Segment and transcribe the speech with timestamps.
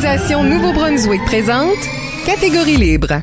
[0.00, 1.76] Nouveau-Brunswick présente
[2.24, 3.20] Catégorie libre.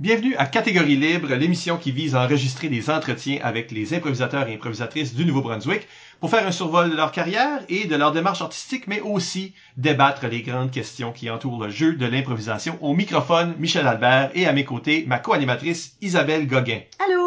[0.00, 4.54] Bienvenue à Catégorie Libre, l'émission qui vise à enregistrer des entretiens avec les improvisateurs et
[4.54, 5.86] improvisatrices du Nouveau-Brunswick
[6.24, 10.26] pour faire un survol de leur carrière et de leur démarche artistique, mais aussi débattre
[10.26, 12.78] les grandes questions qui entourent le jeu de l'improvisation.
[12.80, 16.80] Au microphone, Michel Albert et à mes côtés, ma co-animatrice Isabelle Gauguin.
[16.98, 17.23] Allô?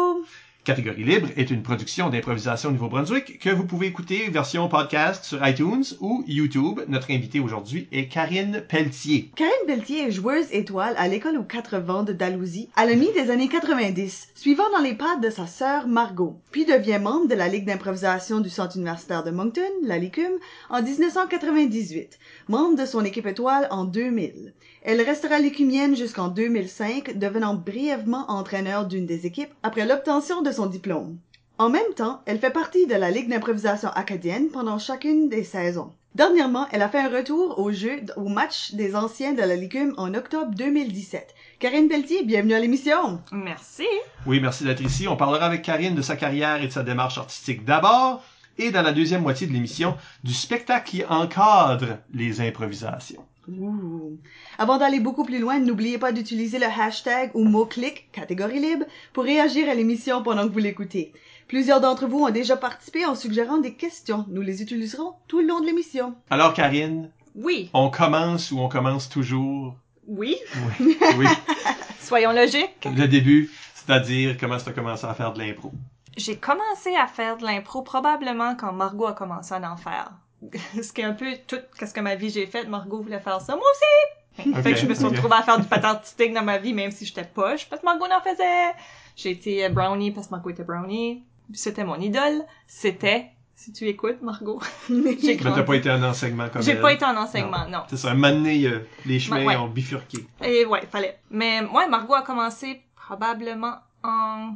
[0.68, 5.84] Catégorie libre est une production d'improvisation Nouveau-Brunswick que vous pouvez écouter version podcast sur iTunes
[6.00, 6.80] ou YouTube.
[6.88, 9.30] Notre invitée aujourd'hui est Karine Pelletier.
[9.34, 13.10] Karine Pelletier est joueuse étoile à l'école aux quatre vents de Dalhousie à la mi
[13.14, 17.34] des années 90, suivant dans les pas de sa sœur Margot, puis devient membre de
[17.34, 20.32] la Ligue d'improvisation du Centre universitaire de Moncton, la LICUM,
[20.68, 24.52] en 1998, membre de son équipe étoile en 2000.
[24.90, 30.64] Elle restera lécumienne jusqu'en 2005, devenant brièvement entraîneur d'une des équipes après l'obtention de son
[30.64, 31.18] diplôme.
[31.58, 35.92] En même temps, elle fait partie de la Ligue d'improvisation acadienne pendant chacune des saisons.
[36.14, 39.92] Dernièrement, elle a fait un retour au jeu au match des anciens de la Licume
[39.98, 41.34] en octobre 2017.
[41.58, 43.20] Karine Pelletier, bienvenue à l'émission.
[43.30, 43.84] Merci.
[44.24, 45.06] Oui, merci d'être ici.
[45.06, 48.24] On parlera avec Karine de sa carrière et de sa démarche artistique d'abord,
[48.56, 53.26] et dans la deuxième moitié de l'émission, du spectacle qui encadre les improvisations.
[53.48, 54.18] Ouh.
[54.58, 59.24] Avant d'aller beaucoup plus loin, n'oubliez pas d'utiliser le hashtag ou mot-clic catégorie libre pour
[59.24, 61.12] réagir à l'émission pendant que vous l'écoutez.
[61.48, 64.26] Plusieurs d'entre vous ont déjà participé en suggérant des questions.
[64.28, 66.14] Nous les utiliserons tout le long de l'émission.
[66.28, 67.70] Alors, Karine, Oui.
[67.72, 69.74] on commence ou on commence toujours?
[70.06, 70.36] Oui.
[70.80, 70.98] Oui.
[71.16, 71.26] oui.
[72.00, 72.84] Soyons logiques.
[72.84, 75.72] Le début, c'est-à-dire comment tu as commencé à faire de l'impro?
[76.18, 80.10] J'ai commencé à faire de l'impro probablement quand Margot a commencé à en faire.
[80.82, 82.64] Ce qui est un peu tout qu'est-ce que ma vie j'ai fait.
[82.66, 83.56] Margot voulait faire ça.
[83.56, 84.52] Moi aussi!
[84.62, 86.92] Fait que je me suis retrouvée à faire du patin artistique dans ma vie, même
[86.92, 88.72] si j'étais poche, parce que Margot en faisait.
[89.16, 91.24] J'ai été euh, brownie parce que Margot était brownie.
[91.52, 92.42] C'était mon idole.
[92.68, 94.60] C'était, si tu écoutes, Margot.
[94.88, 96.80] J'ai Mais t'as pas été en enseignement comme J'ai elle.
[96.80, 97.80] pas été en enseignement, non.
[97.88, 99.56] C'est ça, un moment donné, euh, les chemins Ouais.
[99.56, 100.18] ont bifurqué.
[100.44, 101.18] Et ouais, fallait.
[101.30, 103.74] Mais moi, Margot a commencé probablement
[104.04, 104.54] en...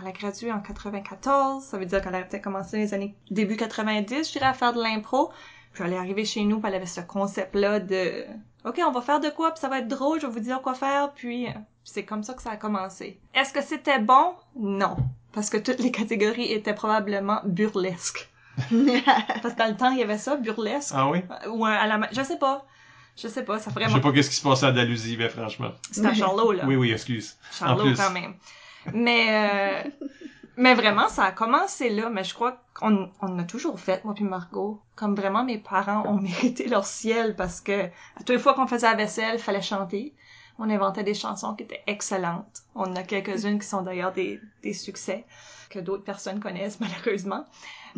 [0.00, 3.56] Elle a gradué en 94, ça veut dire qu'elle a peut-être commencé les années début
[3.56, 5.30] 90, je dirais, à faire de l'impro.
[5.72, 8.24] Puis elle est arrivée chez nous, puis elle avait ce concept-là de
[8.64, 10.60] OK, on va faire de quoi, puis ça va être drôle, je vais vous dire
[10.60, 11.50] quoi faire, puis euh,
[11.84, 13.18] c'est comme ça que ça a commencé.
[13.34, 14.34] Est-ce que c'était bon?
[14.56, 14.96] Non.
[15.32, 18.28] Parce que toutes les catégories étaient probablement burlesques.
[19.42, 20.92] Parce que dans le temps, il y avait ça, burlesque.
[20.94, 21.20] Ah oui?
[21.48, 22.08] Ou un- à la...
[22.12, 22.66] Je sais pas.
[23.16, 23.94] Je sais pas, ça Je vraiment...
[23.94, 25.70] sais pas qu'est-ce qui se passait à Dalhousie, mais franchement.
[25.90, 26.64] C'était à Charlot, là.
[26.66, 27.36] Oui, oui, excuse.
[27.52, 28.34] Charlot quand même.
[28.92, 29.26] Mais
[29.84, 29.90] euh,
[30.56, 34.14] mais vraiment ça a commencé là, mais je crois qu'on on a toujours fait moi
[34.14, 38.38] puis Margot, comme vraiment mes parents ont mérité leur ciel parce que à toutes les
[38.38, 40.14] fois qu'on faisait la vaisselle, fallait chanter.
[40.60, 42.64] On inventait des chansons qui étaient excellentes.
[42.74, 45.24] On a quelques-unes qui sont d'ailleurs des, des succès
[45.70, 47.44] que d'autres personnes connaissent malheureusement.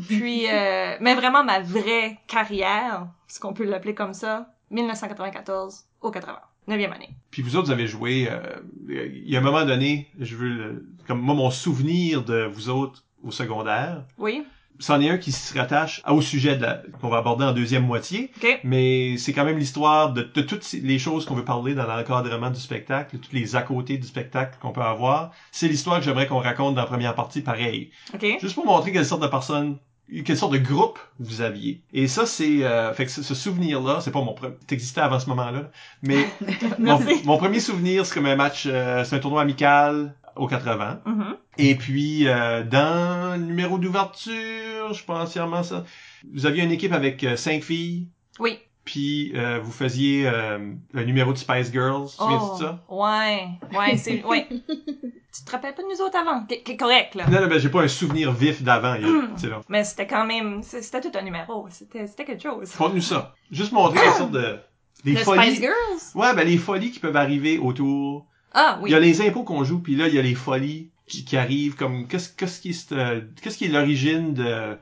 [0.08, 6.10] Puis, euh, mais vraiment ma vraie carrière, ce qu'on peut l'appeler comme ça, 1994 au
[6.10, 6.38] 80,
[6.68, 7.10] 9e année.
[7.30, 8.40] Puis vous autres, vous avez joué, euh,
[8.88, 12.68] il y a un moment donné, je veux, le- comme moi, mon souvenir de vous
[12.68, 14.44] autres au secondaire, Oui,
[14.78, 16.58] c'en est un qui se rattache au sujet
[17.00, 18.60] qu'on va aborder en deuxième moitié, ok.
[18.64, 22.50] mais c'est quand même l'histoire de, de toutes les choses qu'on veut parler dans l'encadrement
[22.50, 25.32] du spectacle, tous les à côté du spectacle qu'on peut avoir.
[25.52, 27.90] C'est l'histoire que j'aimerais qu'on raconte dans la première partie, pareil.
[28.14, 28.24] OK.
[28.40, 29.76] Juste pour montrer quelle sorte de personne,
[30.24, 31.82] quelle sorte de groupe vous aviez.
[31.92, 35.20] Et ça, c'est, euh, fait que ce, ce souvenir-là, c'est pas mon premier, t'existais avant
[35.20, 35.70] ce moment-là,
[36.02, 36.26] mais
[36.78, 41.00] mon, premier souvenir, c'est comme un match, euh, c'est un tournoi amical au 80.
[41.04, 41.36] Mhm.
[41.58, 45.84] Et puis, euh, dans le numéro d'ouverture, je pense entièrement ça,
[46.32, 48.58] vous aviez une équipe avec euh, cinq filles, Oui.
[48.84, 52.84] Puis euh, vous faisiez euh, le numéro de Spice Girls, tu Oh, de ça?
[52.88, 53.48] ouais.
[53.76, 54.24] Ouais, c'est...
[54.24, 54.46] Ouais.
[54.48, 56.44] tu te rappelles pas de nous autres avant?
[56.46, 57.26] Qui qui est correct, là.
[57.28, 59.62] Non, non, ben, j'ai pas un souvenir vif d'avant, là.
[59.68, 60.62] Mais c'était quand même...
[60.62, 61.66] c'est- C'était tout un numéro.
[61.70, 62.72] C'était c'était quelque chose.
[62.72, 63.34] Conte-nous ça.
[63.50, 64.58] Juste montrer quelle sorte de...
[65.04, 65.40] Les Le folies.
[65.46, 66.00] Spice Girls?
[66.14, 68.26] Ouais, ben les folies qui peuvent arriver autour.
[68.52, 68.90] Ah, oui.
[68.90, 71.24] Il y a les impôts qu'on joue, puis là il y a les folies qui,
[71.24, 71.74] qui arrivent.
[71.74, 74.76] Comme qu'est-ce qu'est-ce qui est euh, qu'est-ce qui est l'origine de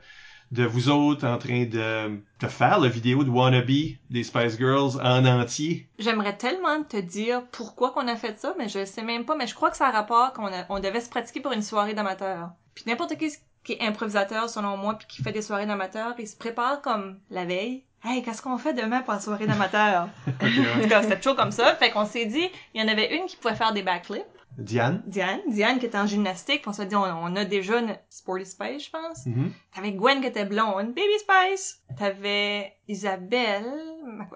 [0.51, 4.99] de vous autres en train de de faire la vidéo de Wannabe des Spice Girls
[5.03, 5.87] en entier.
[5.99, 9.35] J'aimerais tellement te dire pourquoi qu'on a fait ça, mais je sais même pas.
[9.35, 11.93] Mais je crois que ça a rapport qu'on on devait se pratiquer pour une soirée
[11.93, 12.51] d'amateurs.
[12.75, 13.31] Puis n'importe qui
[13.63, 17.19] qui est improvisateur, selon moi, puis qui fait des soirées d'amateurs, il se prépare comme
[17.29, 20.07] la veille, Hey, qu'est-ce qu'on fait demain pour la soirée d'amateur?
[20.41, 21.75] En tout cas, c'était toujours comme ça.
[21.75, 24.23] Fait qu'on s'est dit, il y en avait une qui pouvait faire des backflips.
[24.57, 25.01] Diane?
[25.07, 25.39] Diane.
[25.47, 26.61] Diane qui était en gymnastique.
[26.63, 29.25] Puis on dit, on, on a déjà une Sporty Spice, je pense.
[29.25, 29.51] Mhm.
[29.73, 30.87] T'avais Gwen qui était blonde.
[30.87, 31.81] Baby Spice.
[31.97, 33.63] T'avais Isabelle.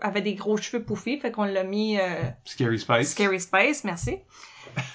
[0.02, 1.20] avait des gros cheveux pouffis.
[1.20, 2.06] Fait qu'on l'a mis euh,
[2.46, 3.12] Scary Spice.
[3.12, 4.20] Scary Spice, merci.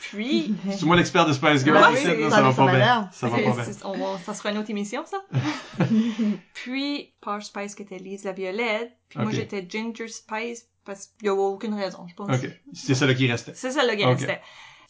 [0.01, 0.55] Puis...
[0.71, 1.77] C'est moi l'expert de Spice Girl.
[1.89, 3.09] Oui, ici, c'est- là, ça va ça pas bien.
[3.13, 3.65] Ça va pas bien.
[3.65, 5.19] C'est- on va- ça sera une autre émission, ça.
[6.55, 8.93] puis Posh Spice qui était Lise la Violette.
[9.09, 12.31] Puis moi j'étais Ginger Spice parce qu'il y a aucune raison, je pense.
[12.31, 12.51] Ok.
[12.73, 13.53] C'est ça là qui restait.
[13.55, 14.27] C'est ça le gars, Ok.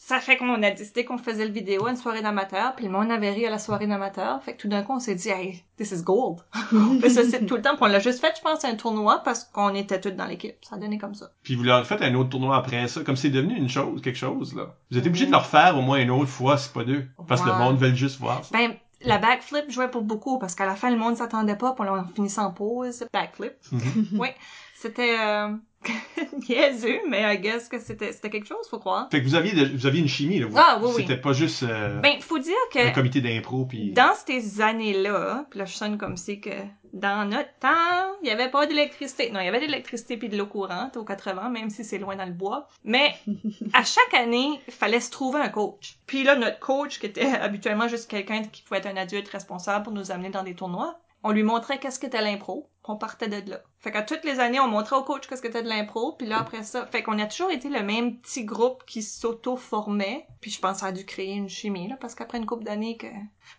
[0.01, 2.91] Ça fait qu'on a décidé qu'on faisait le vidéo à une soirée d'amateur, puis le
[2.91, 5.27] monde avait ri à la soirée d'amateur, fait que tout d'un coup on s'est dit
[5.27, 6.39] hey, this is gold.
[6.73, 8.69] on fait ça c'est tout le temps, puis on l'a juste fait je pense à
[8.69, 11.31] un tournoi parce qu'on était toutes dans l'équipe, ça a donné comme ça.
[11.43, 14.17] Puis vous leur faites un autre tournoi après ça, comme c'est devenu une chose, quelque
[14.17, 14.73] chose là.
[14.89, 17.41] Vous êtes obligé de leur faire au moins une autre fois, c'est pas deux, parce
[17.41, 18.57] que le monde veut juste voir ça.
[18.57, 21.85] Ben la backflip jouait pour beaucoup parce qu'à la fin le monde s'attendait pas, puis
[21.89, 23.53] on finissait en pause, backflip.
[23.71, 24.07] Mhm.
[24.19, 24.29] Oui,
[24.75, 25.53] c'était euh,
[26.49, 29.07] niaiseux, mais I guess que c'était c'était quelque chose, faut croire.
[29.11, 30.47] Fait que vous aviez de- vous aviez une chimie là.
[30.47, 31.01] Vous, Ah, oui, oui.
[31.03, 33.91] C'était pas juste euh, Ben, faut dire que un comité d'impro puis.
[33.91, 36.49] dans ces années-là, puis là je sonne comme si que
[36.91, 39.29] dans notre temps, il y avait pas d'électricité.
[39.31, 41.99] Non, il y avait de l'électricité puis de l'eau courante au 80, même si c'est
[41.99, 42.67] loin dans le bois.
[42.83, 43.13] Mais
[43.73, 45.97] à chaque année, il fallait se trouver un coach.
[46.07, 49.83] Puis là, notre coach, qui était habituellement juste quelqu'un qui pouvait être un adulte responsable
[49.83, 53.27] pour nous amener dans des tournois, on lui montrait qu'est-ce que était l'impro, on partait
[53.27, 53.59] de là.
[53.79, 56.27] Fait qu'à toutes les années, on montrait au coach qu'est-ce que était de l'impro, puis
[56.27, 60.51] là après ça, fait qu'on a toujours été le même petit groupe qui s'auto-formait, puis
[60.51, 62.97] je pense que ça a dû créer une chimie là, parce qu'après une couple d'années
[62.97, 63.07] que,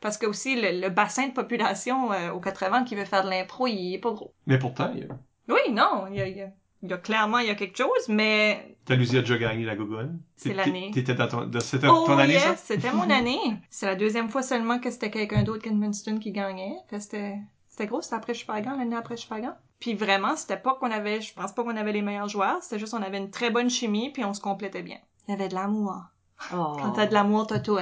[0.00, 3.30] parce que aussi le, le bassin de population euh, au 80 qui veut faire de
[3.30, 4.32] l'impro, il est pas gros.
[4.46, 5.18] Mais pourtant, il y a-
[5.48, 6.48] Oui, non, il y a, il y a,
[6.82, 9.76] il y a clairement il y a quelque chose, mais Talousie a déjà gagné la
[9.76, 10.20] Gogonne.
[10.36, 10.90] C'est l'année.
[10.92, 12.56] T'étais dans ton, de- c'était oh ton année yes, ça?
[12.56, 13.38] c'était mon année.
[13.68, 16.76] C'est la deuxième fois seulement que c'était quelqu'un d'autre qu'Edmundston qui gagnait.
[16.98, 17.36] C'était
[17.68, 19.54] c'était gros, c'était après Chupagan, l'année après Chupagan.
[19.78, 22.78] Puis vraiment, c'était pas qu'on avait, je pense pas qu'on avait les meilleurs joueurs, c'était
[22.78, 24.98] juste on avait une très bonne chimie puis on se complétait bien.
[25.28, 25.96] Il y avait de l'amour.
[26.52, 26.76] Oh.
[26.78, 27.78] Quand t'as de l'amour, t'as tout.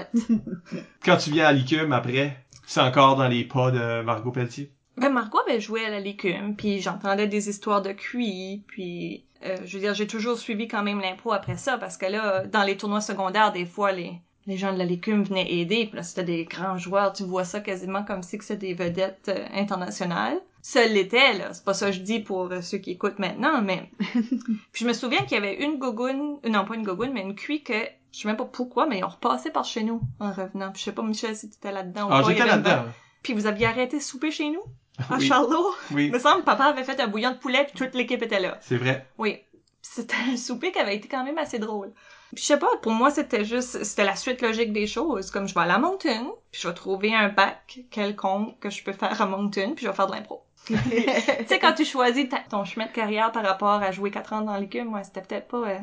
[1.04, 4.72] Quand tu viens à l'ICUM après, c'est encore dans les pas de Margot Pelletier.
[4.98, 9.56] Ben Margot avait joué à la légume, puis j'entendais des histoires de QI, puis euh,
[9.64, 12.64] je veux dire, j'ai toujours suivi quand même l'impro après ça, parce que là, dans
[12.64, 14.12] les tournois secondaires, des fois, les,
[14.46, 17.44] les gens de la légume venaient aider, puis là, c'était des grands joueurs, tu vois
[17.44, 20.40] ça quasiment comme si c'était des vedettes euh, internationales.
[20.60, 23.62] Ça l'était, là, c'est pas ça que je dis pour euh, ceux qui écoutent maintenant,
[23.62, 23.90] mais...
[24.00, 27.36] puis je me souviens qu'il y avait une gogoune, non pas une gogoune, mais une
[27.36, 27.74] QI que,
[28.12, 30.72] je sais même pas pourquoi, mais ils ont repassé par chez nous en revenant.
[30.72, 32.30] Puis je sais pas, Michel, si t'étais là-dedans ou Ah, pas.
[32.30, 32.84] y j'étais là-dedans.
[33.22, 34.62] Puis vous aviez arrêté de souper chez nous?
[35.10, 35.26] À Oui.
[35.26, 35.70] Charlot?
[35.92, 38.22] Oui, Il me semble que papa avait fait un bouillon de poulet puis toute l'équipe
[38.22, 38.58] était là.
[38.60, 39.06] c'est vrai.
[39.18, 39.38] Oui.
[39.80, 41.92] C'était un souper qui avait été quand même assez drôle.
[42.34, 45.30] Puis je sais pas, pour moi c'était juste, c'était la suite logique des choses.
[45.30, 48.82] Comme je vais à la Moncton, puis je vais trouver un bac quelconque que je
[48.84, 50.42] peux faire à Moncton, puis je vais faire de l'impro.
[50.66, 50.74] tu
[51.46, 54.40] sais, quand tu choisis ta- ton chemin de carrière par rapport à jouer 4 ans
[54.42, 55.78] dans l'équipe, moi c'était peut-être pas euh,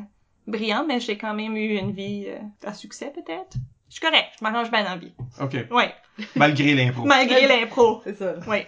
[0.46, 3.56] brillant, mais j'ai quand même eu une vie euh, à succès peut-être.
[3.88, 5.12] Je suis correct, je m'arrange bien dans la vie.
[5.40, 5.56] OK.
[5.70, 5.94] Ouais,
[6.34, 7.04] Malgré l'impro.
[7.06, 8.00] malgré l'impro.
[8.04, 8.34] C'est ça.
[8.48, 8.58] Oui.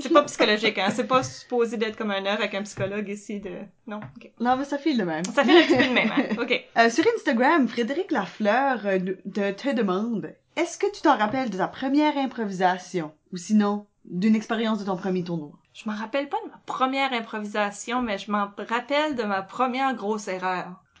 [0.00, 0.88] C'est pas psychologique, hein.
[0.90, 3.50] C'est pas supposé d'être comme un heure avec un psychologue ici de...
[3.86, 4.30] Non, ok.
[4.40, 5.24] Non, mais ça file de même.
[5.24, 6.36] Ça fait un petit peu de même, hein.
[6.40, 6.64] Ok.
[6.78, 11.58] Euh, sur Instagram, Frédéric Lafleur euh, de- te demande Est-ce que tu t'en rappelles de
[11.58, 13.12] ta première improvisation?
[13.32, 15.50] Ou sinon, d'une expérience de ton premier tournoi?
[15.74, 19.94] Je m'en rappelle pas de ma première improvisation, mais je m'en rappelle de ma première
[19.94, 20.82] grosse erreur.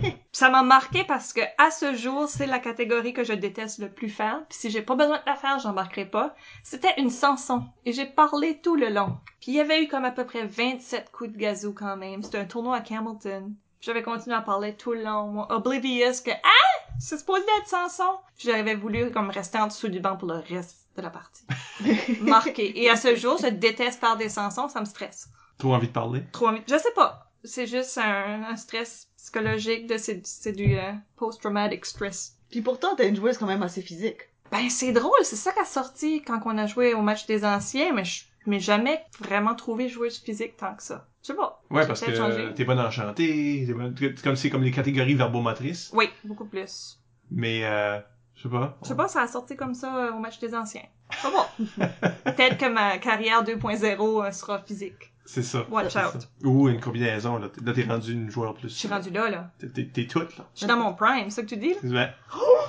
[0.32, 3.90] Ça m'a marqué parce que à ce jour, c'est la catégorie que je déteste le
[3.90, 4.42] plus faire.
[4.48, 6.34] Puis si j'ai pas besoin de la faire, j'embarquerai pas.
[6.62, 9.16] C'était une chanson et j'ai parlé tout le long.
[9.40, 12.22] Puis il y avait eu comme à peu près 27 coups de gazou quand même.
[12.22, 13.52] C'était un tournoi à Campbellton.
[13.80, 18.18] J'avais continué à parler tout le long, moi, oblivious que ah, c'est supposé être chanson.
[18.38, 21.44] J'avais voulu comme rester en dessous du banc pour le reste de la partie.
[22.20, 22.82] Marqué.
[22.82, 25.28] Et à ce jour, je déteste faire des chansons, ça me stresse
[25.58, 26.22] Trop envie de parler.
[26.32, 26.62] trop envie.
[26.68, 27.30] Je sais pas.
[27.44, 32.36] C'est juste un, un stress psychologique de c'est, c'est du euh, post-traumatic stress.
[32.50, 34.20] Puis pourtant, t'es une joueuse quand même assez physique.
[34.52, 37.44] Ben c'est drôle, c'est ça qui a sorti quand on a joué au match des
[37.44, 41.08] anciens, mais je m'ai jamais vraiment trouvé joueuse physique tant que ça.
[41.22, 41.60] Je sais pas.
[41.70, 42.54] Ouais, parce que changé.
[42.54, 43.66] t'es bonne en chanter,
[43.98, 47.00] t'es- comme c'est comme les catégories verbomotrices, Oui, beaucoup plus.
[47.32, 47.98] mais euh,
[48.36, 48.78] je sais pas.
[48.84, 50.86] Je sais pas, ça a sorti comme ça euh, au match des anciens.
[51.20, 51.64] Pas bon.
[52.24, 55.12] Peut-être que ma carrière 2.0 euh, sera physique.
[55.26, 55.66] C'est ça.
[55.70, 56.12] Watch out.
[56.12, 56.18] ça.
[56.44, 57.48] Ou une combinaison, là.
[57.48, 58.68] T'es- Là, t'es rendu une joueur plus.
[58.68, 59.50] Je suis rendue là, là.
[59.58, 60.44] T'es- toute, là.
[60.54, 62.00] Je suis dans mon prime, c'est ça que tu dis, là?
[62.00, 62.08] Ouais.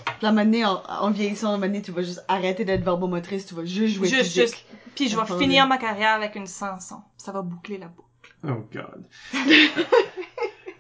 [0.06, 3.54] Puis la manée, en, en vieillissant, la manée, tu vas juste arrêter d'être verbomotrice, tu
[3.56, 4.42] vas juste jouer Juste, physique.
[4.48, 4.66] juste.
[4.96, 5.44] Puis je vais Entendu.
[5.44, 6.98] finir ma carrière avec une chanson.
[7.18, 8.08] Ça va boucler la boucle.
[8.48, 9.06] Oh God.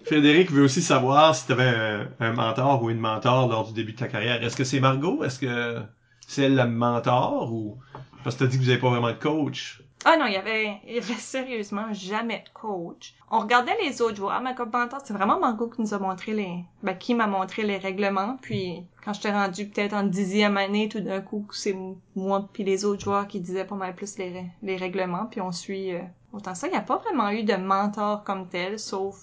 [0.05, 3.91] Frédéric veut aussi savoir si t'avais un, un mentor ou une mentor lors du début
[3.93, 4.41] de ta carrière.
[4.41, 5.23] Est-ce que c'est Margot?
[5.23, 5.81] Est-ce que
[6.25, 7.77] c'est elle la mentor ou...
[8.23, 9.81] Parce que t'as dit que vous avez pas vraiment de coach?
[10.05, 13.15] Ah non, il y avait, il y avait sérieusement jamais de coach.
[13.31, 16.33] On regardait les autres joueurs, mais comme mentor, c'est vraiment Margot qui nous a montré
[16.33, 18.37] les, ben, qui m'a montré les règlements.
[18.41, 21.75] Puis quand j'étais rendu peut-être en dixième année, tout d'un coup, c'est
[22.15, 25.25] moi puis les autres joueurs qui disaient pas mal plus les, les règlements.
[25.25, 26.01] Puis on suit euh,
[26.31, 26.67] autant ça.
[26.67, 29.15] Il n'y a pas vraiment eu de mentor comme tel, sauf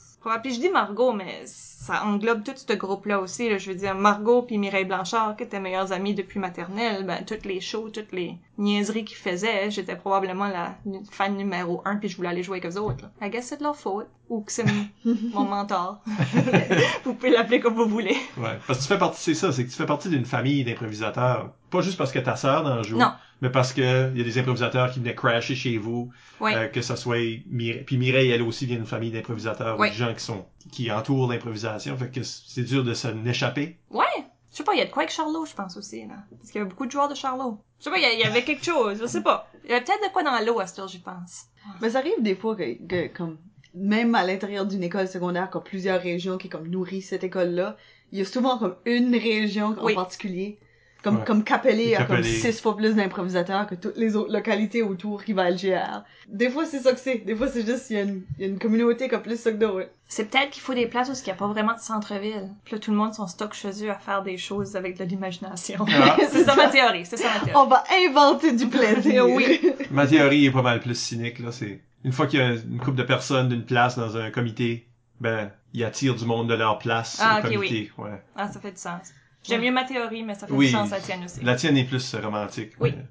[0.42, 1.42] Puis je dis Margot, mais
[1.84, 3.48] ça englobe tout ce groupe-là aussi.
[3.50, 3.58] Là.
[3.58, 7.44] Je veux dire, Margot puis Mireille Blanchard, qui étaient meilleures amies depuis maternelle, ben, toutes
[7.44, 10.76] les shows, toutes les niaiseries qu'ils faisaient, j'étais probablement la
[11.10, 13.04] fan numéro un, puis je voulais aller jouer avec eux autres.
[13.04, 13.26] Là.
[13.26, 14.64] I guess c'est de leur faute, ou que c'est
[15.04, 16.00] mon mentor.
[17.04, 18.16] vous pouvez l'appeler comme vous voulez.
[18.38, 18.58] Ouais.
[18.66, 21.50] Parce que tu fais partie, c'est ça, c'est que tu fais partie d'une famille d'improvisateurs.
[21.70, 22.98] Pas juste parce que ta sœur en joue.
[22.98, 23.12] Non.
[23.44, 26.10] Mais parce que il y a des improvisateurs qui venaient crasher chez vous.
[26.40, 26.56] Ouais.
[26.56, 27.84] Euh, que ça soit Mireille.
[27.84, 29.78] Puis Mireille, elle aussi vient d'une famille d'improvisateurs.
[29.78, 29.90] Ouais.
[29.90, 31.94] Des gens qui sont, qui entourent l'improvisation.
[31.94, 33.76] Fait que c'est dur de s'en échapper.
[33.90, 34.02] Ouais.
[34.50, 36.14] Je sais pas, il y a de quoi avec Charlot, je pense aussi, là.
[36.38, 37.58] Parce qu'il y avait beaucoup de joueurs de Charlot.
[37.80, 39.50] Je sais pas, il y, avait quelque chose, je sais pas.
[39.64, 41.46] Il y avait peut-être de quoi dans l'eau à ce heure, j'y pense.
[41.82, 43.36] Mais ça arrive des fois que, que comme
[43.74, 47.24] même à l'intérieur d'une école secondaire, qu'il y a plusieurs régions qui comme nourrissent cette
[47.24, 47.76] école-là,
[48.10, 49.94] il y a souvent comme une région en Oui.
[49.94, 50.58] particulier.
[51.04, 51.24] Comme, Ouais.
[51.26, 55.34] comme Capellé a comme six fois plus d'improvisateurs que toutes les autres localités autour qui
[55.34, 56.02] valent GR.
[56.28, 57.18] Des fois, c'est ça que c'est.
[57.18, 59.18] Des fois, c'est juste, il y, a une- il y a une communauté qui a
[59.18, 59.88] plus ça que d'autres.
[60.08, 62.48] C'est peut-être qu'il faut des places où il n'y a pas vraiment de centre-ville.
[62.64, 65.04] Puis là, tout le monde sont stock chez eux à faire des choses avec de
[65.04, 65.84] l'imagination.
[65.86, 66.16] Ah.
[66.30, 67.52] c'est ça ma théorie, c'est ça ma théorie.
[67.62, 69.26] On va inventer du plaisir.
[69.28, 69.60] Oui.
[69.90, 71.52] Ma théorie est pas mal plus cynique, là.
[71.52, 74.86] C'est, une fois qu'il y a une couple de personnes d'une place dans un comité,
[75.20, 77.92] ben, ils attirent du monde de leur place Ah, au ok, comité.
[77.98, 78.22] Ouais.
[78.36, 79.12] Ah, ça fait du sens.
[79.44, 80.66] J'aime mieux ma théorie, mais ça fait Oui.
[80.66, 81.40] du sens à la tienne aussi.
[81.42, 82.72] La tienne est plus romantique.
[82.80, 82.94] Oui.
[82.96, 83.06] mais-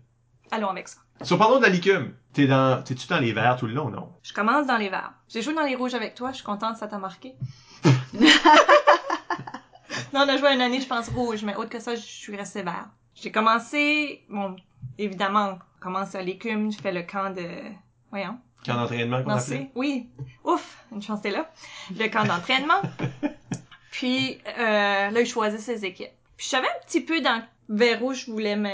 [0.51, 0.97] Allons avec ça.
[1.21, 2.13] Sur parlons de la licume.
[2.33, 4.11] T'es dans, t'es-tu dans les verts tout le long, non?
[4.23, 5.13] Je commence dans les verts.
[5.29, 7.35] J'ai joué dans les rouges avec toi, je suis contente, ça t'a marqué.
[10.13, 12.35] non, on a joué une année, je pense, rouge, mais autre que ça, je suis
[12.35, 12.87] restée vert.
[13.15, 14.55] J'ai commencé, bon,
[14.97, 17.47] évidemment, on commence à l'écume, je fais le camp de...
[18.09, 18.37] Voyons.
[18.65, 19.71] Camp d'entraînement qu'on appelait?
[19.75, 20.09] Oui.
[20.43, 21.49] Ouf, une chance t'es là.
[21.97, 22.81] Le camp d'entraînement.
[23.91, 26.09] Puis euh, là, il choisit ses équipes.
[26.37, 28.69] Puis je savais un petit peu dans vers où je voulais me,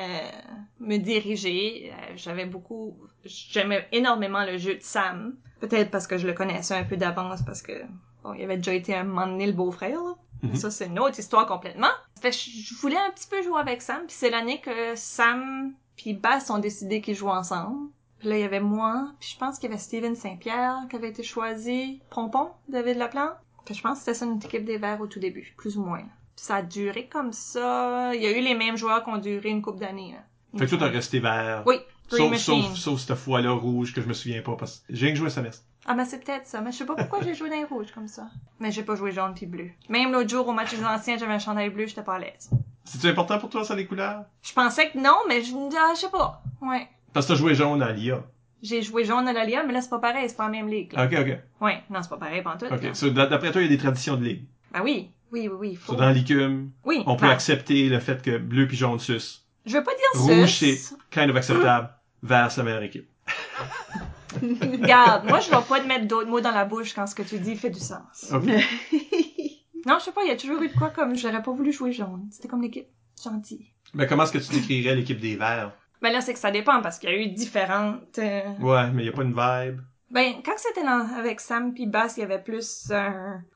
[0.80, 1.92] me diriger.
[1.94, 2.98] Euh, J'avais beaucoup...
[3.24, 5.36] J'aimais énormément le jeu de Sam.
[5.60, 7.74] Peut-être parce que je le connaissais un peu d'avance, parce que
[8.24, 10.02] bon, il avait déjà été un moment donné le beau-frère.
[10.02, 10.16] là.
[10.42, 10.56] Mhm.
[10.56, 11.90] Ça, c'est une autre histoire complètement.
[12.22, 15.74] Fait que je voulais un petit peu jouer avec Sam, puis c'est l'année que Sam
[15.96, 17.90] puis Bass ont décidé qu'ils jouent ensemble.
[18.20, 20.96] Puis là, il y avait moi, puis je pense qu'il y avait Steven Saint-Pierre qui
[20.96, 23.36] avait été choisi, Pompon, David Laplante.
[23.66, 25.84] Puis je pense que c'était ça notre équipe des Verts au tout début, plus ou
[25.84, 26.04] moins.
[26.40, 28.12] Ça a duré comme ça.
[28.16, 30.16] Il y a eu les mêmes joueurs qui ont duré une couple d'années.
[30.58, 31.64] Fait que toi, t'as resté vert.
[31.66, 31.76] Oui,
[32.10, 35.14] Sauf, sauf, sauf cette fois-là rouge que je me souviens pas parce que j'ai rien
[35.14, 35.64] que joué à semestre.
[35.86, 36.60] Ah, mais c'est peut-être ça.
[36.62, 38.28] Mais je sais pas pourquoi j'ai joué dans les rouges comme ça.
[38.60, 39.70] Mais j'ai pas joué jaune puis bleu.
[39.90, 42.50] Même l'autre jour au match des anciens, j'avais un chandail bleu, j'étais pas à l'aise.
[42.84, 44.24] C'est-tu important pour toi, ça, les couleurs?
[44.42, 46.42] Je pensais que non, mais je me dis, ah, je sais pas.
[46.62, 46.88] Ouais.
[47.14, 48.24] Parce que t'as joué jaune à l'IA.
[48.62, 50.94] J'ai joué jaune à l'Alia, mais là, c'est pas pareil, c'est pas la même ligue.
[50.94, 51.06] Là.
[51.06, 51.38] Ok, ok.
[51.62, 52.66] Ouais, non, c'est pas pareil, tout.
[52.66, 52.96] Ok.
[52.96, 54.46] So, D'après toi, il y a des traditions de ligue.
[54.74, 55.76] Ben oui, oui, oui, oui.
[55.76, 55.96] Faut...
[55.96, 59.42] Dans l'écume, Oui, on peut ben, accepter le fait que bleu puis jaune sus.
[59.66, 60.76] Je veux pas dire Rouge, sus.
[60.78, 61.90] c'est kind of acceptable.
[62.24, 63.08] Vert, c'est la meilleure équipe.
[64.42, 67.24] Regarde, moi, je vais pas te mettre d'autres mots dans la bouche quand ce que
[67.24, 68.32] tu dis fait du sens.
[68.34, 68.44] Ok.
[69.86, 71.72] Non, je sais pas, il y a toujours eu de quoi comme j'aurais pas voulu
[71.72, 72.28] jouer jaune.
[72.32, 72.88] C'était comme l'équipe
[73.24, 73.72] gentille.
[73.94, 75.72] Mais comment est-ce que tu décrirais l'équipe des Verts?
[76.02, 78.20] Ben là, c'est que ça dépend parce qu'il y a eu différentes.
[78.20, 79.80] euh, Ouais, mais il y a pas une vibe.
[80.12, 82.92] Ben, quand c'était avec Sam puis Bass, il y avait plus.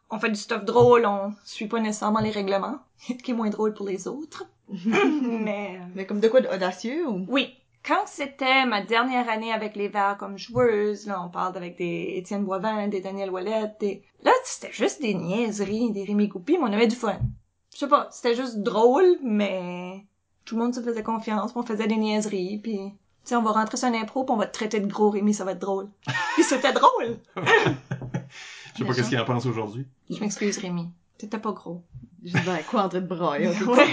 [0.09, 2.77] On fait du stuff drôle, on suit pas nécessairement les règlements,
[3.23, 4.45] qui est moins drôle pour les autres.
[4.69, 5.79] Mais...
[5.81, 7.25] euh, Mais comme de quoi d'audacieux ou?
[7.27, 7.55] Oui.
[7.85, 12.13] Quand c'était ma dernière année avec les Verts comme joueuse, là, on parle avec des
[12.15, 14.03] Étienne Boivin, des Daniel Ouellette, des...
[14.23, 17.19] Là, c'était juste des niaiseries, des Rémi Goupy, mais on avait du fun.
[17.73, 20.05] Je sais pas, c'était juste drôle, mais
[20.45, 22.93] tout le monde se faisait confiance, on faisait des niaiseries, puis...
[23.23, 25.09] Tu sais, on va rentrer sur un impro, puis on va te traiter de gros
[25.09, 25.89] Rémi, ça va être drôle.
[26.35, 27.19] puis c'était drôle!
[27.37, 29.87] Je sais pas qu'est-ce qu'il en pense aujourd'hui.
[30.09, 30.89] Je m'excuse, Rémi.
[31.17, 31.83] T'étais pas gros.
[32.23, 33.49] Je dis, ben, quoi en train de brailler?
[33.67, 33.87] Ouais.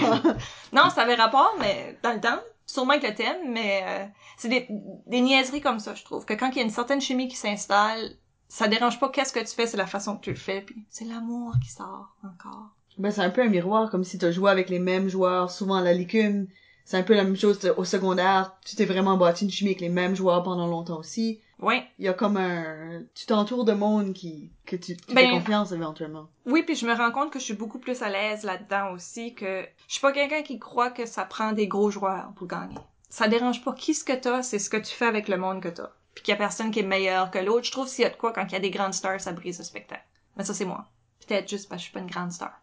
[0.73, 4.05] Non, ça avait rapport, mais dans le temps, sûrement que le thème, mais euh,
[4.37, 4.67] c'est des,
[5.07, 6.25] des niaiseries comme ça, je trouve.
[6.25, 8.11] Que quand il y a une certaine chimie qui s'installe,
[8.47, 10.85] ça dérange pas qu'est-ce que tu fais, c'est la façon que tu le fais, puis
[10.89, 12.69] c'est l'amour qui sort encore.
[12.97, 15.75] Ben, c'est un peu un miroir, comme si t'as joué avec les mêmes joueurs, souvent
[15.75, 16.47] à la licume.
[16.85, 18.55] C'est un peu la même chose au secondaire.
[18.65, 21.39] Tu t'es vraiment bâti une chimie avec les mêmes joueurs pendant longtemps aussi.
[21.59, 21.85] Ouais.
[21.99, 23.03] Il y a comme un...
[23.13, 24.51] Tu t'entoures de monde qui...
[24.65, 26.27] que tu, tu Ben- fais confiance éventuellement.
[26.45, 29.35] Oui, puis je me rends compte que je suis beaucoup plus à l'aise là-dedans aussi,
[29.35, 32.77] que je suis pas quelqu'un qui croit que ça prend des gros joueurs pour gagner.
[33.09, 35.61] Ça dérange pas qui ce que t'as, c'est ce que tu fais avec le monde
[35.61, 35.91] que t'as.
[36.15, 37.65] Puis qu'il y a personne qui est meilleur que l'autre.
[37.65, 39.31] Je trouve s'il y a de quoi quand il y a des grandes stars, ça
[39.31, 40.03] brise le spectacle.
[40.35, 40.85] Mais ça, c'est moi.
[41.27, 42.59] Peut-être juste parce que je suis pas une grande star.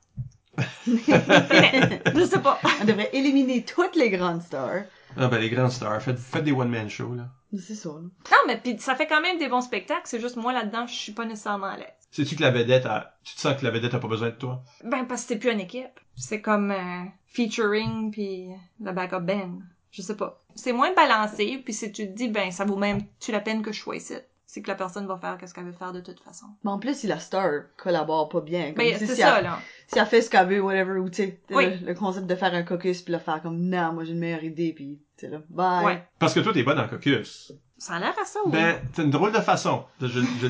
[0.86, 2.58] Je sais pas.
[2.82, 4.82] On devrait éliminer toutes les grandes stars.
[5.16, 7.28] Ah ben les grandes stars, faites, faites des one-man shows, là.
[7.58, 8.00] C'est ça, là.
[8.30, 10.94] Non, mais puis ça fait quand même des bons spectacles, c'est juste moi là-dedans, je
[10.94, 11.86] suis pas nécessairement à l'aise.
[12.10, 13.16] Sais-tu que la vedette a...
[13.24, 14.62] Tu te sens que la vedette a pas besoin de toi?
[14.84, 16.00] Ben, parce que c'est plus une équipe.
[16.16, 18.48] C'est comme euh, featuring puis
[18.80, 19.60] le backup band.
[19.90, 20.42] Je sais pas.
[20.54, 23.62] C'est moins balancé, puis si tu te dis, ben, ça vaut même tu la peine
[23.62, 24.14] que je sois ici?
[24.50, 26.46] C'est que la personne va faire ce qu'elle veut faire de toute façon.
[26.64, 29.58] Mais en plus, si la star collabore pas bien, comme Ben, si ça, elle, là.
[29.86, 31.66] si elle fait ce qu'elle veut, whatever, ou tu sais, Oui.
[31.82, 34.20] le, le concept de faire un caucus puis le faire comme, non, moi j'ai une
[34.20, 35.84] meilleure idée, puis tu sais là, bye.
[35.84, 36.02] Ouais.
[36.18, 37.52] Parce que toi, t'es bonne en caucus.
[37.76, 38.52] Ça a l'air à ça, oui.
[38.52, 39.84] Ben, c'est une drôle de façon.
[40.00, 40.46] Je, je, je,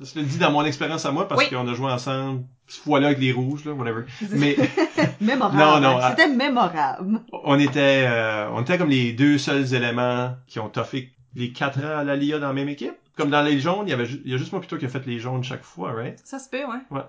[0.00, 1.50] je le dis dans mon expérience à moi parce Oui.
[1.50, 4.04] qu'on a joué ensemble cette fois-là avec les rouges, là, whatever.
[4.30, 4.56] Mais
[5.20, 5.58] Mémorable.
[5.58, 6.00] Non, non, hein.
[6.02, 6.14] ah.
[6.16, 7.20] C'était mémorable.
[7.30, 11.78] on était, euh, on était comme les deux seuls éléments qui ont toffé les quatre
[11.84, 12.94] ans à la LIA dans la même équipe.
[13.16, 14.86] Comme dans les jaunes, il y avait, ju- il y a juste moi plutôt qui
[14.86, 16.18] a fait les jaunes chaque fois, right?
[16.24, 17.00] Ça se peut, ouais.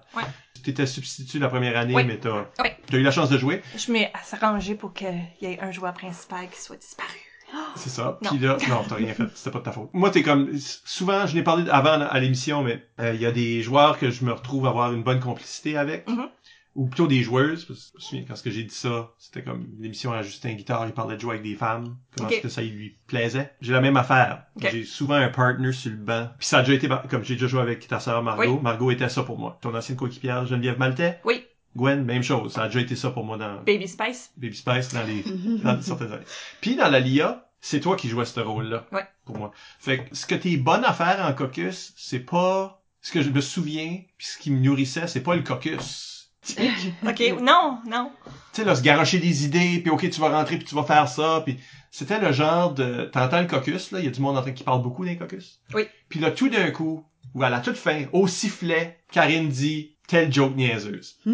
[0.64, 2.70] T'étais substitut la première année, mais t'as, Oui.
[2.88, 3.62] t'as eu la chance de jouer.
[3.76, 7.10] Je m'ai arrangé pour qu'il y ait un joueur principal qui soit disparu.
[7.76, 8.18] C'est ça.
[8.24, 8.30] Non.
[8.32, 9.24] Puis là, non, t'as rien fait.
[9.36, 9.90] C'était pas de ta faute.
[9.94, 13.32] Moi, t'es comme, souvent, je n'ai parlé avant à l'émission, mais euh, il y a
[13.32, 16.08] des joueurs que je me retrouve avoir une bonne complicité avec.
[16.10, 16.28] Mhm.
[16.75, 17.65] Ou plutôt des joueuses.
[17.65, 20.86] Parce que je me souviens, quand j'ai dit ça, c'était comme l'émission à Justin Guitare,
[20.88, 21.98] il parlait de jouer avec des femmes.
[22.17, 23.53] Comment est-ce que ça lui plaisait?
[23.62, 24.44] J'ai la même affaire.
[24.58, 24.70] Ok.
[24.72, 26.29] J'ai souvent un partner sur le banc.
[26.38, 28.55] Puis ça a déjà été, comme j'ai déjà joué avec ta sœur Margot.
[28.55, 28.60] Oui.
[28.62, 29.58] Margot était ça pour moi.
[29.62, 31.20] Ton ancienne coéquipière Geneviève Maltais.
[31.24, 31.46] Oui.
[31.77, 32.53] Gwen, même chose.
[32.53, 34.32] Ça a déjà été ça pour moi dans Baby Spice.
[34.38, 35.24] Baby Spice dans les
[35.63, 36.25] dans certaines années.
[36.62, 38.86] Puis dans la LIA, c'est toi qui jouais ce rôle-là.
[38.91, 39.05] Ouais.
[39.25, 39.51] Pour moi.
[39.79, 43.29] Fait que ce que t'es bonne à faire en caucus, c'est pas ce que je
[43.29, 46.14] me souviens, puis ce qui me nourrissait, c'est pas le caucus.
[47.08, 48.12] Ok, non, non.
[48.54, 50.84] tu sais là, se garocher des idées, puis ok, tu vas rentrer, puis tu vas
[50.84, 51.58] faire ça, puis
[51.92, 54.52] c'était le genre de t'entends le caucus là, il y a du monde en train
[54.52, 55.60] qui parle beaucoup d'un caucus.
[55.74, 55.84] Oui.
[56.10, 60.32] Puis là tout d'un coup, ou à la toute fin, au sifflet, Karine dit telle
[60.32, 61.18] joke niaiseuse.
[61.25, 61.34] Puis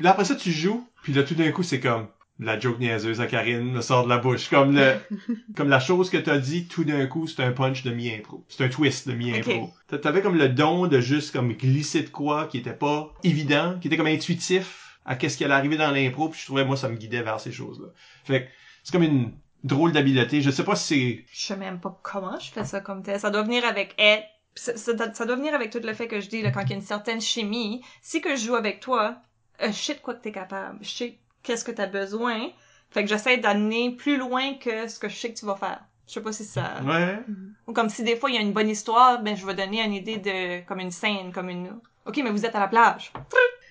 [0.00, 2.08] là, après ça, tu joues, puis là, tout d'un coup, c'est comme
[2.40, 4.48] la joke niaiseuse à Karine me sort de la bouche.
[4.48, 4.94] Comme le,
[5.56, 8.44] comme la chose que t'as dit, tout d'un coup, c'est un punch de mi-impro.
[8.48, 9.70] C'est un twist de mi-impro.
[9.88, 13.78] T'a- T'avais comme le don de juste comme glisser de quoi qui était pas évident,
[13.80, 16.76] qui était comme intuitif à qu'est-ce qui allait arriver dans l'impro, puis je trouvais, moi,
[16.76, 17.88] ça me guidait vers ces choses-là.
[18.24, 18.48] Fait que
[18.84, 19.32] c'est comme une
[19.64, 20.40] drôle d'habileté.
[20.42, 23.18] Je sais pas si Je sais même pas comment je fais ça comme tel.
[23.18, 24.24] Ça doit venir avec être.
[24.54, 26.70] Ça, ça- ça doit venir avec tout le fait que je dis, là, quand il
[26.70, 27.80] y a une certaine chimie.
[28.02, 29.16] Si que je joue avec toi,
[29.62, 30.78] euh, je sais de quoi que t'es capable.
[30.82, 32.50] Je sais qu'est-ce que t'as besoin.
[32.90, 35.80] Fait que j'essaie d'amener plus loin que ce que je sais que tu vas faire.
[36.06, 36.74] Je sais pas si ça...
[36.84, 37.18] Ouais.
[37.66, 39.82] Ou comme si des fois il y a une bonne histoire, ben je vais donner
[39.82, 40.66] une idée de...
[40.66, 41.80] comme une scène, comme une...
[42.04, 43.12] Ok, mais vous êtes à la plage.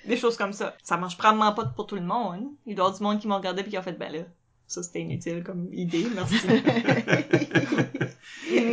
[0.05, 0.75] Des choses comme ça.
[0.81, 2.47] Ça marche probablement pas pour tout le monde.
[2.65, 4.19] Il doit y avoir du monde qui m'a regardé puis qui a fait, ben là,
[4.67, 6.35] ça c'était inutile comme idée, merci.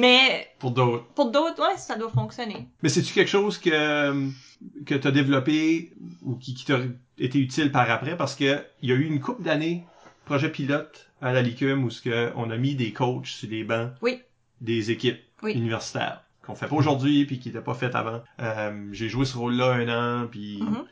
[0.00, 1.04] mais Pour d'autres.
[1.14, 2.68] pour d'autres, ouais, ça doit fonctionner.
[2.82, 4.28] Mais c'est-tu quelque chose que,
[4.86, 6.80] que t'as développé ou qui, qui t'a
[7.18, 8.16] été utile par après?
[8.16, 9.84] Parce que il y a eu une couple d'années,
[10.24, 13.64] projet pilote à la LICUM où ce que on a mis des coachs sur des
[13.64, 14.20] bancs Oui.
[14.60, 15.52] des équipes Oui.
[15.52, 18.22] universitaires qu'on fait pas aujourd'hui puis qui n'étaient pas fait avant.
[18.40, 20.84] Euh, j'ai joué ce rôle-là un an puis Mhm.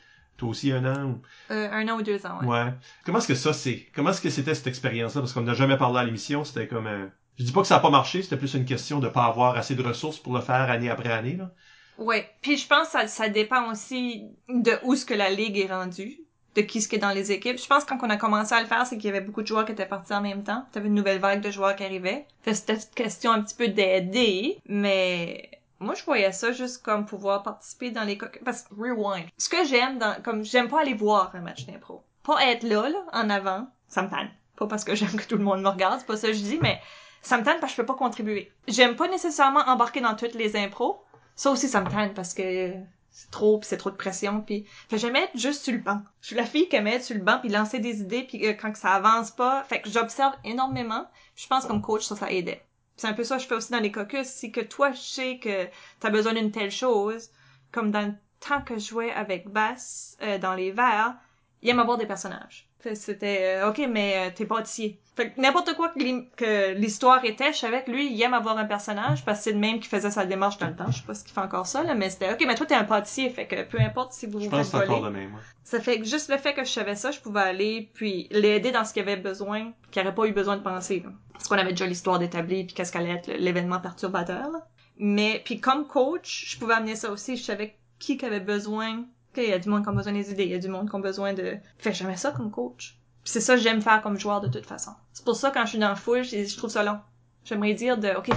[0.43, 1.21] Toi aussi un an.
[1.51, 2.47] Euh, un an ou deux ans, ouais.
[2.47, 2.75] Ouais.
[3.07, 5.21] Comment est-ce que ça c'est Comment est-ce que c'était cette expérience-là?
[5.21, 6.45] Parce qu'on n'a jamais parlé à l'émission.
[6.45, 7.11] C'était comme un...
[7.39, 8.23] Je dis pas que ça a pas marché.
[8.23, 11.13] C'était plus une question de pas avoir assez de ressources pour le faire année après
[11.13, 11.37] année.
[11.37, 11.51] Là.
[11.97, 12.29] Ouais.
[12.43, 15.73] Puis je pense que ça, ça dépend aussi de où ce que la ligue est
[15.73, 16.19] rendue,
[16.57, 17.59] de qui ce qui est dans les équipes.
[17.59, 19.43] Je pense que quand on a commencé à le faire, c'est qu'il y avait beaucoup
[19.43, 20.67] de joueurs qui étaient partis en même temps.
[20.73, 22.27] T'avais une nouvelle vague de joueurs qui arrivaient.
[22.43, 27.07] Fait c'était une question un petit peu d'aider, mais moi je voyais ça juste comme
[27.07, 28.17] pouvoir participer dans les.
[28.45, 29.29] Parce que rewind.
[29.37, 32.03] Ce que j'aime comme j'aime pas aller voir un match d'impro.
[32.23, 34.31] Pas être là, en avant, ça me tanne.
[34.57, 36.43] Pas parce que j'aime que tout le monde me regarde, c'est pas ça que je
[36.43, 36.81] dis, mais
[37.21, 38.53] ça me tanne parce que je peux pas contribuer.
[38.69, 41.03] J'aime pas nécessairement embarquer dans toutes les impros.
[41.35, 42.73] Ça aussi, ça me tanne parce que
[43.11, 46.01] c'est trop, pis c'est trop de pression, puis fait j'aime être juste sur le banc.
[46.21, 48.47] Je suis la fille qui aime être sur le banc puis lancer des idées puis
[48.47, 51.07] euh, quand que ça avance pas, fait que j'observe énormément.
[51.35, 52.65] Puis je pense comme coach ça ça aidait.
[52.97, 55.01] C'est un peu ça que je fais aussi dans les caucus, c'est que toi je
[55.01, 55.67] sais que
[56.01, 57.31] t'as besoin d'une telle chose,
[57.73, 61.17] comme dans le temps que je jouais avec Bass euh, dans les verts,
[61.63, 62.69] il aime avoir des personnages.
[62.95, 64.99] C'était euh, ok mais euh, t'es pâtissier.
[65.15, 68.35] Fait que n'importe quoi que l'hi- que l'histoire était, je savais que lui, il aime
[68.35, 70.91] avoir un personnage parce que c'est le même qui faisait sa démarche dans le temps.
[70.91, 72.75] Je sais pas ce qu'il fait encore ça, là, mais c'était ok, mais toi t'es
[72.75, 75.11] un pâtissier, fait que peu importe si vous Je pense que faites c'est encore le
[75.11, 75.33] même.
[75.35, 75.41] ouais.
[75.65, 78.73] Ça fait que juste le fait que je savais ça, je pouvais aller puis l'aider
[78.73, 81.01] dans ce qu'il avait besoin, qu'il aurait pas eu besoin de penser.
[81.05, 81.11] là.
[81.35, 84.51] Parce qu'on avait déjà l'histoire d'établir puis qu'est-ce qu'allait être l'événement perturbateur.
[84.51, 84.67] Là.
[84.99, 87.37] Mais puis comme coach, je pouvais amener ça aussi.
[87.37, 89.05] Je savais qui qui avait besoin.
[89.33, 90.89] Qu'il y a du monde qui a besoin des idées, il y a du monde
[90.91, 91.57] qui a besoin de.
[91.79, 92.99] Fait que j'aimais ça comme coach.
[93.25, 94.93] C'est ça que j'aime faire comme joueur de toute façon.
[95.13, 96.99] C'est pour ça quand je suis dans le full, je, je trouve ça long.
[97.45, 98.31] J'aimerais dire de ok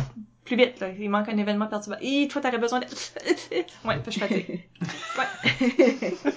[0.46, 2.06] plus vite là, il manque un événement perturbateur.
[2.06, 2.86] Hi, toi t'aurais besoin de.
[3.86, 4.70] ouais, je fatigue.
[5.18, 6.14] Ouais.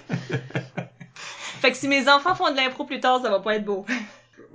[1.60, 3.84] Fait que si mes enfants font de l'impro plus tard, ça va pas être beau.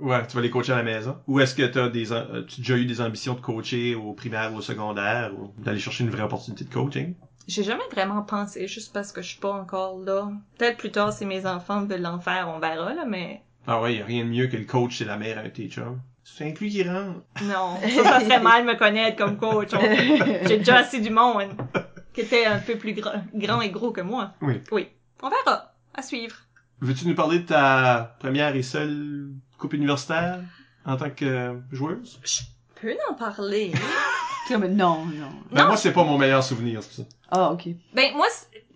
[0.00, 1.18] Ouais, tu vas les coacher à la maison.
[1.28, 4.56] Ou est-ce que t'as des, as déjà eu des ambitions de coacher au primaire ou
[4.56, 7.14] au secondaire ou d'aller chercher une vraie opportunité de coaching?
[7.46, 10.30] J'ai jamais vraiment pensé, juste parce que je suis pas encore là.
[10.58, 13.96] Peut-être plus tard, si mes enfants veulent l'en faire, on verra, là, mais Ah ouais,
[13.96, 16.00] y a rien de mieux que le coach c'est la mère avec tes chums.
[16.22, 17.20] C'est inclus qui rentre.
[17.42, 17.76] non.
[17.82, 19.70] Ça, ça serait mal me connaître comme coach.
[19.74, 19.80] On-
[20.48, 21.54] J'ai déjà assez du monde
[22.14, 24.32] qui était un peu plus grand, grand et gros que moi.
[24.40, 24.62] Oui.
[24.72, 24.88] Oui.
[25.22, 25.74] On verra.
[25.94, 26.36] À suivre.
[26.80, 29.28] Veux-tu nous parler de ta première et seule
[29.58, 30.40] coupe universitaire
[30.86, 32.18] en tant que joueuse?
[32.24, 32.40] Je
[32.80, 33.72] peux en parler.
[34.48, 35.30] Comme, non, non.
[35.50, 35.66] Ben, Non.
[35.68, 37.08] moi, c'est pas mon meilleur souvenir, c'est ça.
[37.30, 37.68] Ah, ok.
[37.94, 38.26] Ben, moi,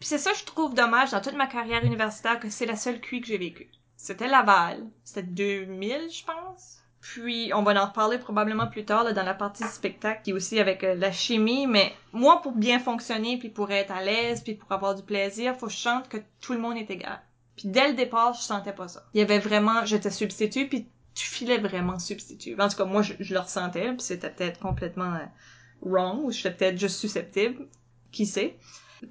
[0.00, 3.00] c'est- ça que je trouve dommage dans toute ma carrière universitaire que c'est la seule
[3.00, 3.70] QI que j'ai vécue.
[3.96, 4.84] C'était Laval.
[5.04, 6.76] C'était 2000, je pense.
[7.00, 10.32] Puis, on va en reparler probablement plus tard, là, dans la partie spectacle, qui est
[10.32, 14.42] aussi avec euh, la chimie, mais moi, pour bien fonctionner, puis pour être à l'aise,
[14.42, 17.20] puis pour avoir du plaisir, faut que je chante que tout le monde est égal.
[17.56, 19.04] Puis dès le départ, je sentais pas ça.
[19.14, 22.56] Il y avait vraiment, j'étais substitut, puis tu filais vraiment substitut.
[22.60, 25.24] En tout cas, moi, je, je le ressentais, puis c'était peut-être complètement euh,
[25.82, 27.66] wrong, ou j'étais peut-être juste susceptible,
[28.12, 28.56] qui sait?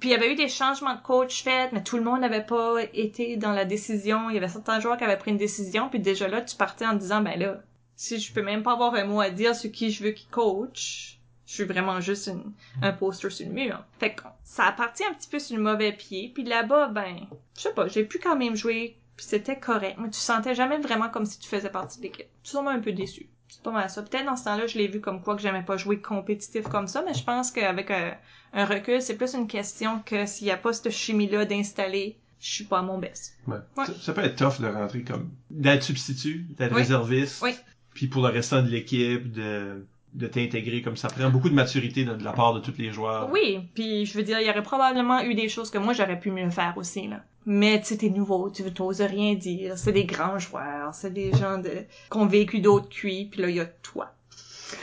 [0.00, 2.44] Puis il y avait eu des changements de coach faits, mais tout le monde n'avait
[2.44, 4.28] pas été dans la décision.
[4.28, 6.86] Il y avait certains joueurs qui avaient pris une décision, puis déjà là, tu partais
[6.86, 7.62] en disant, ben là,
[7.96, 10.28] si je peux même pas avoir un mot à dire sur qui je veux qu'il
[10.28, 12.30] coach, je suis vraiment juste
[12.82, 13.82] un poster sur le mur.
[13.98, 17.26] Fait que ça a un petit peu sur le mauvais pied, puis là-bas, ben,
[17.56, 20.78] je sais pas, j'ai pu quand même jouer, puis c'était correct, mais tu sentais jamais
[20.78, 22.28] vraiment comme si tu faisais partie de l'équipe.
[22.42, 23.30] Tu sûrement un peu déçu.
[23.48, 24.02] C'est pas mal ça.
[24.02, 26.86] Peut-être dans ce temps-là, je l'ai vu comme quoi que j'aimais pas jouer compétitif comme
[26.86, 28.14] ça, mais je pense qu'avec un,
[28.52, 32.50] un recul, c'est plus une question que s'il y a pas cette chimie-là d'installer, je
[32.50, 33.36] suis pas à mon best.
[33.46, 33.56] Ouais.
[33.76, 33.86] Ouais.
[33.86, 36.82] Ça, ça peut être tough de rentrer comme, d'être substitut, d'être Oui.
[36.82, 37.42] réserviste.
[37.42, 37.54] Oui.
[37.94, 42.04] Puis pour le restant de l'équipe, de, de t'intégrer comme ça prend beaucoup de maturité
[42.04, 43.30] de, de la part de tous les joueurs.
[43.30, 46.18] Oui, puis je veux dire, il y aurait probablement eu des choses que moi j'aurais
[46.18, 47.22] pu mieux faire aussi là.
[47.46, 49.78] Mais tu sais, t'es nouveau, tu t'oses rien dire.
[49.78, 53.48] C'est des grands joueurs, c'est des gens de qui ont vécu d'autres cuits, puis là
[53.48, 54.12] il y a toi.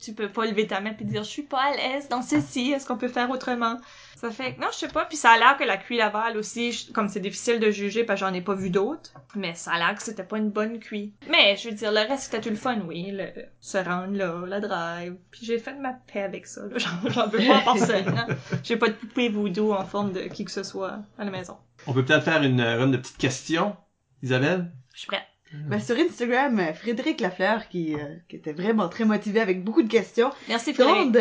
[0.00, 2.72] tu peux pas lever ta main puis dire je suis pas à l'aise dans ceci,
[2.72, 3.78] est-ce qu'on peut faire autrement?
[4.22, 6.36] Ça fait que non, je sais pas, puis ça a l'air que la cuit Laval
[6.36, 9.72] aussi, comme c'est difficile de juger parce que j'en ai pas vu d'autres, mais ça
[9.72, 11.12] a l'air que c'était pas une bonne cuit.
[11.28, 14.46] Mais je veux dire le reste c'était tout le fun, oui, le se rendre là,
[14.46, 16.78] la drive, puis j'ai fait ma paix avec ça, là.
[17.08, 18.28] J'en, veux pas personne, hein.
[18.62, 21.56] J'ai pas de poupée voodoo en forme de qui que ce soit à la maison.
[21.88, 23.76] On peut peut-être faire une run de petites questions.
[24.22, 24.70] Isabelle?
[24.94, 25.31] Je suis prête.
[25.68, 29.82] Ben, sur Instagram, euh, Frédéric Lafleur, qui, euh, qui était vraiment très motivé avec beaucoup
[29.82, 31.14] de questions, Merci Frédéric.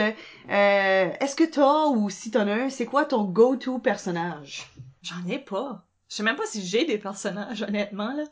[0.49, 4.67] euh, est-ce que t'as ou si t'en as un, c'est quoi ton go-to personnage?
[5.01, 5.83] J'en ai pas.
[6.09, 8.23] Je sais même pas si j'ai des personnages, honnêtement, là.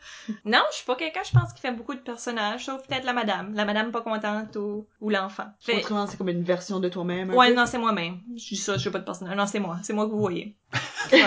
[0.43, 3.13] Non, je suis pas quelqu'un, je pense, qui fait beaucoup de personnages, sauf peut-être la
[3.13, 3.53] madame.
[3.55, 5.45] La madame pas contente ou, ou l'enfant.
[5.61, 7.33] Fait- Autrement, c'est comme une version de toi-même.
[7.33, 7.55] Ouais, peu?
[7.55, 8.19] non, c'est moi-même.
[8.35, 9.35] Je dis ça, j'ai pas de personnage.
[9.37, 9.77] Non, c'est moi.
[9.83, 10.55] C'est moi que vous voyez.
[11.13, 11.21] Ouais.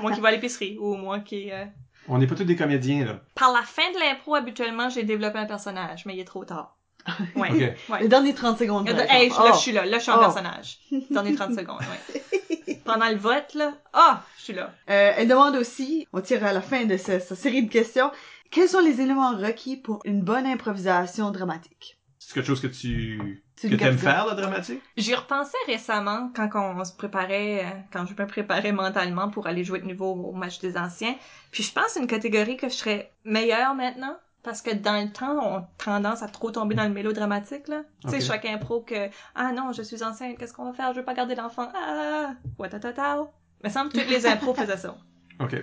[0.00, 1.50] moi qui vais à l'épicerie ou moi qui...
[1.50, 1.64] euh,
[2.08, 3.20] On n'est pas tous des comédiens, là.
[3.34, 6.76] Par la fin de l'impro, habituellement, j'ai développé un personnage, mais il est trop tard.
[7.36, 7.50] Ouais.
[7.50, 7.90] Ok.
[7.90, 8.00] Ouais.
[8.02, 8.86] Les derniers 30 secondes.
[8.86, 9.50] par Hey, là, Oh.
[9.54, 9.84] je suis là.
[9.86, 10.20] Là, je suis un Oh.
[10.20, 10.78] personnage.
[11.10, 12.80] Dans les 30 secondes, ouais.
[12.84, 13.74] Pendant le vote, là.
[13.92, 14.72] Ah, je suis là.
[14.90, 18.10] Euh, elle demande aussi, on tire à la fin de ce- cette série de questions,
[18.50, 21.98] quels sont les éléments requis pour une bonne improvisation dramatique?
[22.18, 24.82] C'est quelque chose que tu, que t'aimes faire, la dramatique?
[24.96, 29.64] J'y repensais récemment quand on se préparait, euh, quand je me préparais mentalement pour aller
[29.64, 31.14] jouer de nouveau au match des anciens.
[31.50, 34.16] Puis je pense que c'est une catégorie que je serais meilleure maintenant.
[34.44, 37.82] Parce que dans le temps, on a tendance à trop tomber dans le mélodramatique, là.
[38.04, 40.92] Tu sais, chaque impro que, ah non, je suis enceinte, qu'est-ce qu'on va faire?
[40.92, 41.70] Je veux pas garder l'enfant.
[41.74, 43.26] Ah, watatata.
[43.64, 44.96] Me semble que toutes les impros faisaient ça.
[45.40, 45.54] Ok.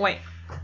[0.00, 0.18] Ouais.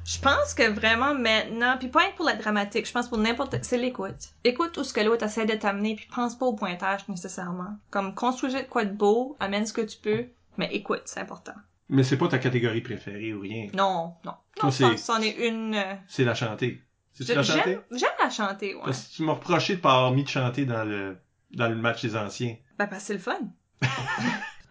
[0.05, 3.77] Je pense que vraiment maintenant, puis pas pour la dramatique, je pense pour n'importe, c'est
[3.79, 4.31] l'écoute.
[4.45, 7.77] Écoute tout ce que l'autre essaie de t'amener, puis pense pas au pointage nécessairement.
[7.91, 10.27] Comme construis de quoi de beau, amène ce que tu peux,
[10.59, 11.55] mais écoute, c'est important.
[11.89, 13.69] Mais c'est pas ta catégorie préférée ou rien.
[13.75, 14.35] Non, non.
[14.57, 15.75] Toi, Non, c'est- c'en est une.
[15.75, 16.83] euh, C'est la chanter.
[17.13, 17.63] C'est-tu la chanter?
[17.65, 18.83] J'aime, j'aime la chanter, ouais.
[18.85, 21.17] Parce que tu m'as reproché de pas avoir mis de chanter dans le,
[21.53, 22.57] dans le match des anciens.
[22.79, 23.39] Ben, parce que c'est le fun.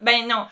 [0.02, 0.48] ben non,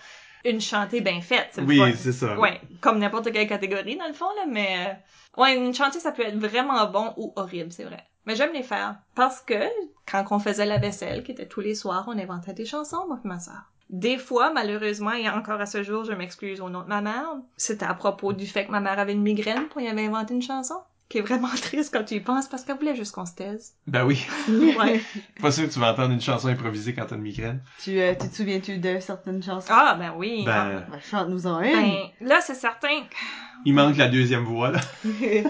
[0.45, 2.37] une chantée bien faite, c'est Oui, c'est ça.
[2.39, 6.11] Ouais, comme n'importe quelle catégorie dans le fond là, mais euh, ouais, une chantée ça
[6.11, 8.03] peut être vraiment bon ou horrible, c'est vrai.
[8.25, 9.55] Mais j'aime les faire parce que
[10.09, 13.19] quand on faisait la vaisselle, qui était tous les soirs, on inventait des chansons moi
[13.23, 13.69] et ma sœur.
[13.89, 17.27] Des fois, malheureusement, et encore à ce jour, je m'excuse au nom de ma mère,
[17.57, 20.33] c'était à propos du fait que ma mère avait une migraine, puis elle avait inventé
[20.33, 20.77] une chanson,
[21.09, 23.73] qui est vraiment triste quand tu y penses, parce qu'elle voulait juste qu'on se taise.
[23.87, 24.25] Ben oui.
[24.49, 25.01] Ouais.
[25.41, 27.61] Pas sûr que tu vas entendre une chanson improvisée quand t'as une migraine.
[27.83, 29.67] Tu, euh, tu te souviens-tu de certaines chansons?
[29.69, 30.43] Ah, ben oui.
[30.45, 31.71] Ben, Ben, chante-nous-en une.
[31.71, 33.03] Ben, là, c'est certain.
[33.65, 34.79] il manque la deuxième voix, là.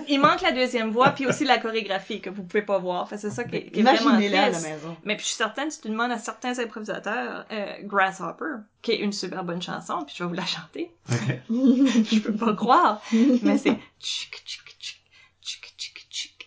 [0.10, 3.08] Il manque la deuxième voix, puis aussi la chorégraphie que vous pouvez pas voir.
[3.08, 4.68] Fait c'est ça qui est, qui est vraiment Imaginez-la à la triste.
[4.70, 4.98] maison.
[5.06, 8.98] Mais puis je suis certaine, si tu demandes à certains improvisateurs, euh, Grasshopper, qui est
[9.00, 10.92] une super bonne chanson, puis je vais vous la chanter.
[11.12, 11.39] Ok.
[11.50, 13.02] Je peux pas croire.
[13.44, 13.78] Mais c'est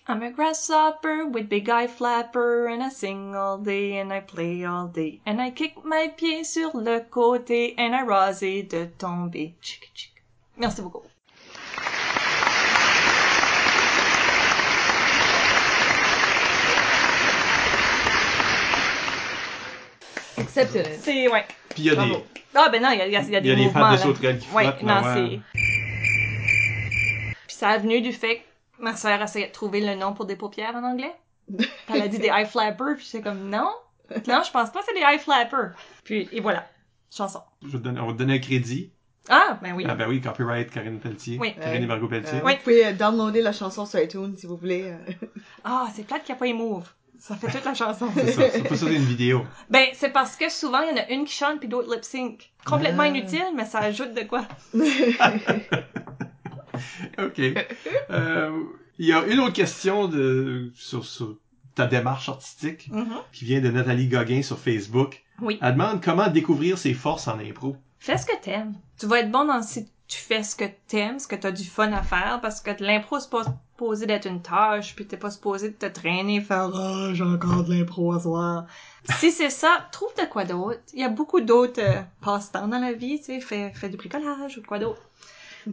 [0.09, 4.65] I'm a grasshopper with big eye flapper and I sing all day and I play
[4.65, 9.55] all day and I kick my pied sur le côté and I rasé de tomber.
[9.61, 10.13] Tchic, tchic.
[10.57, 11.03] Merci beaucoup.
[20.39, 20.99] Exceptionnel.
[21.01, 21.45] C'est, ouais.
[21.71, 22.27] Puis il y a des, Bravo.
[22.55, 23.65] Ah, ben non, il y a, y a, il y a il y a des
[23.65, 24.83] des fans de sauterelles qui Ouais, flottent.
[24.83, 25.41] non, ouais.
[25.53, 25.61] c'est...
[27.47, 28.43] Puis ça a venu du fait que
[28.79, 31.15] ma sœur essayait de trouver le nom pour des paupières en anglais.
[31.89, 33.71] Elle a dit des eye flappers, puis j'étais comme, non,
[34.27, 35.71] non, je pense pas que c'est des eye flappers.
[36.05, 36.67] Puis, et voilà.
[37.11, 37.41] Chanson.
[37.63, 38.93] Je vais te donner- on va te donner un crédit.
[39.29, 39.85] Ah, ben oui.
[39.89, 41.39] Ah ben oui, copyright Karine Pelletier.
[41.41, 41.55] Oui.
[41.55, 42.39] Karine et Margot Pelletier.
[42.39, 42.53] Euh, Oui.
[42.57, 44.85] Vous pouvez euh, downloader la chanson sur iTunes si vous voulez.
[44.93, 45.13] euh.
[45.65, 46.89] Ah, c'est plate qu'il n'y a pas les moves.
[47.19, 48.09] Ça fait toute la chanson.
[48.15, 48.51] C'est ça.
[48.51, 49.45] C'est pas ça, c'est une vidéo.
[49.71, 52.05] Ben, c'est parce que souvent, il y en a une qui chante puis d'autres lip
[52.05, 52.53] sync.
[52.65, 53.09] Complètement Ah.
[53.09, 54.45] inutile, mais ça ajoute de quoi.
[57.19, 57.41] OK.
[58.11, 58.63] Euh,
[58.99, 61.37] Il y a une autre question de, sur, sur
[61.75, 63.17] ta démarche artistique Mhm.
[63.33, 65.23] qui vient de Nathalie Gauguin sur Facebook.
[65.43, 65.59] Oui.
[65.61, 67.77] Elle demande comment découvrir ses forces en impro.
[67.99, 68.75] Fais ce que t'aimes.
[68.99, 71.65] Tu vas être bon dans si tu fais ce que t'aimes, ce que t'as du
[71.65, 75.31] fun à faire, parce que l'impro, c'est pas supposé d'être une tâche, puis t'es pas
[75.31, 78.67] supposé de te traîner, faire ah, j'ai encore de l'impro à soir.
[79.19, 80.79] si c'est ça, trouve de quoi d'autre.
[80.95, 83.97] Il y a beaucoup d'autres euh, passe-temps dans la vie, tu sais, fais, fais du
[83.97, 85.03] bricolage ou de quoi d'autre.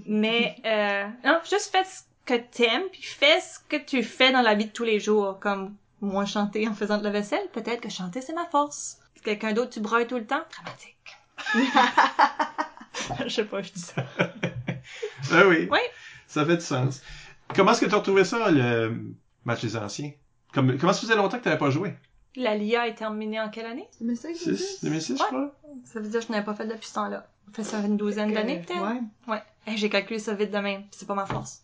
[0.08, 4.42] Mais euh, non, juste fais ce que t'aimes, puis fais ce que tu fais dans
[4.42, 7.48] la vie de tous les jours, comme moi chanter en faisant de la vaisselle.
[7.54, 9.00] Peut-être que chanter c'est ma force.
[9.24, 10.98] Quelqu'un d'autre tu brailles tout le temps, dramatique.
[13.24, 14.06] Je sais pas, je dis ça.
[15.32, 15.68] Ah oui.
[15.72, 15.80] Oui.
[16.28, 17.02] Ça fait du sens.
[17.56, 18.98] Comment est-ce que tu as retrouvé ça, le
[19.46, 20.12] match des anciens?
[20.54, 21.94] Comme, comment ça faisait longtemps que tu n'avais pas joué?
[22.36, 23.88] La LIA est terminée en quelle année?
[24.00, 25.28] 2005, 6, 2006, je Ouais.
[25.28, 25.56] crois?
[25.86, 27.28] Ça veut dire que je n'avais pas fait depuis ce temps-là.
[27.48, 28.82] Ça fait ça une douzaine d'années peut-être?
[28.82, 29.02] Ouais.
[29.28, 29.44] Ouais.
[29.68, 30.84] Eh, J'ai calculé ça vite de même.
[30.92, 31.62] C'est pas ma force.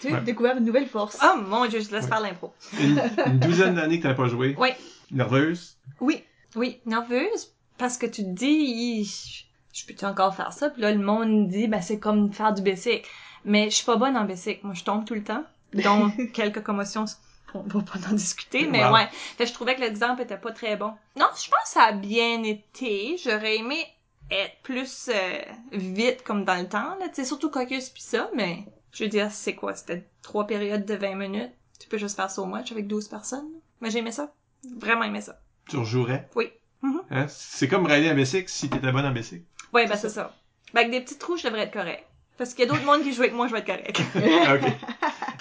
[0.00, 0.20] Tu as Ouais.
[0.22, 1.18] découvert une nouvelle force.
[1.22, 2.10] Oh mon dieu, je laisse Ouais.
[2.10, 2.52] faire l'impro.
[2.78, 4.54] Une, une douzaine d'années que tu n'avais pas joué?
[4.58, 4.68] Oui.
[5.10, 5.76] Nerveuse?
[6.00, 6.22] Oui.
[6.54, 7.52] Oui, nerveuse?
[7.78, 10.70] Parce que tu te dis, je peux-tu encore faire ça?
[10.70, 13.04] Puis là, le monde dit, ben c'est comme faire du basic.
[13.44, 14.62] Mais je suis pas bonne en basic.
[14.64, 15.44] Moi, je tombe tout le temps.
[15.72, 17.06] Donc, quelques commotions,
[17.54, 18.92] on va pas en discuter, mais Wow.
[18.94, 19.08] ouais.
[19.10, 20.92] Fait que je trouvais que l'exemple était pas très bon.
[21.16, 23.16] Non, je pense que ça a bien été.
[23.24, 23.86] J'aurais aimé
[24.30, 25.38] être plus euh,
[25.72, 27.08] vite comme dans le temps, là.
[27.08, 29.74] Tu sais, surtout Caucus pis ça, mais je veux dire, c'est quoi?
[29.74, 31.52] C'était trois périodes de 20 minutes.
[31.78, 33.48] Tu peux juste faire ça au match avec 12 personnes.
[33.80, 34.32] Mais j'ai aimé ça.
[34.76, 35.40] Vraiment aimé ça.
[35.68, 36.28] Tu rejouerais?
[36.34, 36.50] Oui.
[36.82, 37.00] Mhm.
[37.10, 37.26] Hein?
[37.28, 39.44] C'est comme rider en bicycle si t'étais bonne en bicycle.
[39.72, 40.34] Ouais, ben c'est ça.
[40.74, 42.04] Ben avec des petits trous, je devrais être correct.
[42.36, 44.00] Parce qu'il y a d'autres mondes qui jouent avec moi, je vais être correct.
[44.16, 44.72] OK.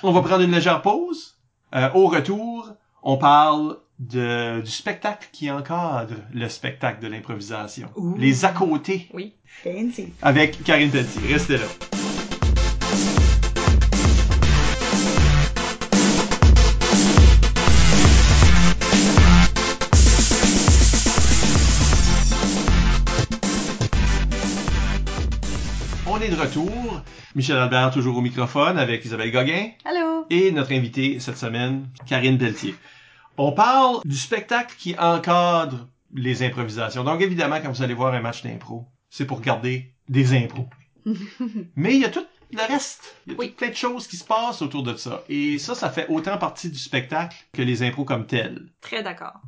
[0.04, 1.38] On va prendre une légère pause.
[1.74, 2.74] Euh, au retour,
[3.04, 7.90] on parle de, du spectacle qui encadre le spectacle de l'improvisation.
[8.18, 9.34] Les à côté Oui.
[9.64, 10.14] Fancy.
[10.22, 11.22] avec Karine Pelletier.
[11.34, 11.66] Restez là.
[26.08, 27.02] On est de retour.
[27.36, 30.26] Michel Albert toujours au microphone avec Isabelle Gauguin Allô?
[30.30, 32.76] et notre invitée cette semaine, Karine Pelletier.
[33.42, 37.06] On parle du spectacle qui encadre les improvisations.
[37.06, 40.68] Donc évidemment, quand vous allez voir un match d'impro, c'est pour garder des impros.
[41.78, 43.16] Mais il y a tout le reste.
[43.28, 43.50] Il y a Oui.
[43.50, 45.24] plein de choses qui se passent autour de ça.
[45.30, 48.74] Et ça, ça fait autant partie du spectacle que les impros comme tels.
[48.82, 49.40] Très d'accord.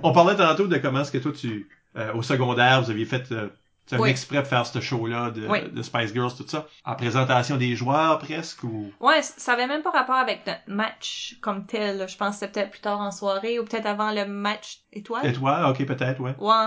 [0.00, 3.32] On parlait tantôt de comment est-ce que toi, tu, euh, au secondaire, vous aviez fait
[3.32, 3.48] euh,
[3.86, 4.10] c'est un Oui.
[4.10, 5.70] exprès pour faire ce show-là de, Oui.
[5.70, 6.66] de Spice Girls, tout ça?
[6.84, 8.90] En présentation des joueurs, presque, ou...
[9.00, 11.98] Ouais, ça avait même pas rapport avec notre match comme tel.
[11.98, 12.06] là.
[12.06, 15.26] Je pense que c'était peut-être plus tard en soirée ou peut-être avant le match étoile.
[15.26, 16.34] Étoile, ok, peut-être, ouais.
[16.38, 16.66] Ouais.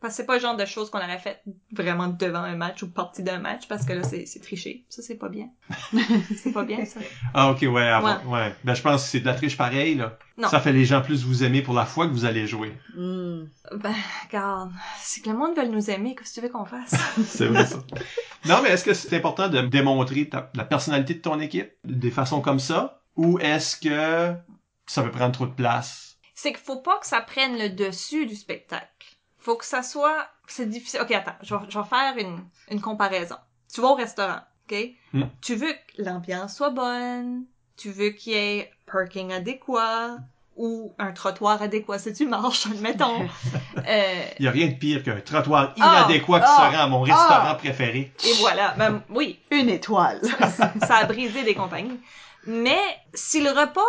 [0.00, 2.82] Parce que c'est pas le genre de choses qu'on aurait fait vraiment devant un match
[2.82, 4.84] ou partie d'un match parce que là, c'est c'est triché.
[4.90, 5.48] Ça, c'est pas bien.
[6.36, 7.00] c'est pas bien, ça.
[7.32, 8.54] Ah, ok, ouais, avant- ouais.
[8.64, 10.18] Ben, je pense que c'est de la triche pareil, là.
[10.36, 10.48] Non.
[10.48, 12.72] Ça fait les gens plus vous aimer pour la fois que vous allez jouer.
[12.94, 13.44] Hmm.
[13.74, 13.94] Ben,
[14.26, 14.70] regarde.
[15.00, 16.14] C'est que le monde veut nous aimer.
[16.14, 16.94] Qu'est-ce que tu veux qu'on fasse?
[17.26, 17.78] C'est vrai, ça.
[18.44, 22.10] non, mais est-ce que c'est important de démontrer ta- la personnalité de ton équipe des
[22.10, 23.00] façons comme ça?
[23.16, 24.34] Ou est-ce que
[24.86, 26.18] ça peut prendre trop de place?
[26.38, 29.15] c'est qu'il faut pas que ça prenne le dessus du spectacle.
[29.46, 30.26] Faut que ça soit...
[30.48, 30.98] C'est difficile.
[31.02, 31.36] Ok, attends.
[31.40, 33.36] Je vais, je vais faire une, une comparaison.
[33.72, 34.76] Tu vas au restaurant, ok?
[35.12, 35.22] Hmm.
[35.40, 37.44] Tu veux que l'ambiance soit bonne.
[37.76, 40.16] Tu veux qu'il y ait parking adéquat
[40.56, 43.20] ou un trottoir adéquat si tu marches, admettons.
[43.86, 46.06] euh, Il y a rien de pire qu'un trottoir Ah!
[46.08, 46.56] inadéquat qui Ah!
[46.72, 47.54] se rend à mon restaurant Ah!
[47.54, 48.12] préféré.
[48.24, 48.74] et voilà.
[48.76, 50.22] Ben, oui, Une étoile.
[50.80, 52.00] ça a brisé des compagnies.
[52.48, 52.80] Mais
[53.14, 53.80] si le repas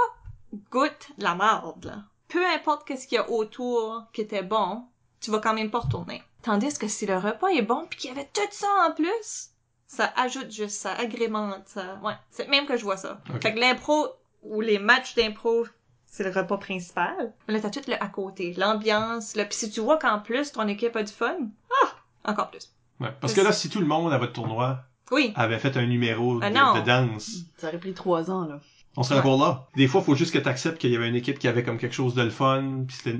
[0.71, 1.95] goûte la marde, là,
[2.27, 4.83] peu importe qu'est-ce qu'il y a autour qui était bon,
[5.21, 6.21] tu vas quand même pas retourner.
[6.43, 9.49] Tandis que si le repas est bon puis qu'il y avait tout ça en plus,
[9.87, 11.99] ça ajoute juste, ça agrémente, ça.
[12.03, 13.19] Ouais, c'est même que je vois ça.
[13.41, 14.07] Fait que l'impro,
[14.43, 15.65] où les matchs d'impro,
[16.05, 17.33] c'est le repas principal.
[17.47, 19.45] Mais là, t'as tout le à côté, l'ambiance, là.
[19.45, 21.37] Puis si tu vois qu'en plus, ton équipe a du fun,
[21.83, 21.87] ah,
[22.31, 22.71] encore plus.
[22.99, 23.09] Ouais.
[23.21, 24.79] Parce que là, si tout le monde à votre tournoi
[25.11, 26.73] Oui, avait fait un numéro Ah de, non.
[26.75, 28.59] de danse, Ça aurait pris trois ans, là.
[28.95, 29.21] on serait Ouais.
[29.21, 29.67] encore là.
[29.75, 31.63] Des fois, il faut juste que tu acceptes qu'il y avait une équipe qui avait
[31.63, 33.19] comme quelque chose de le fun, puis c'était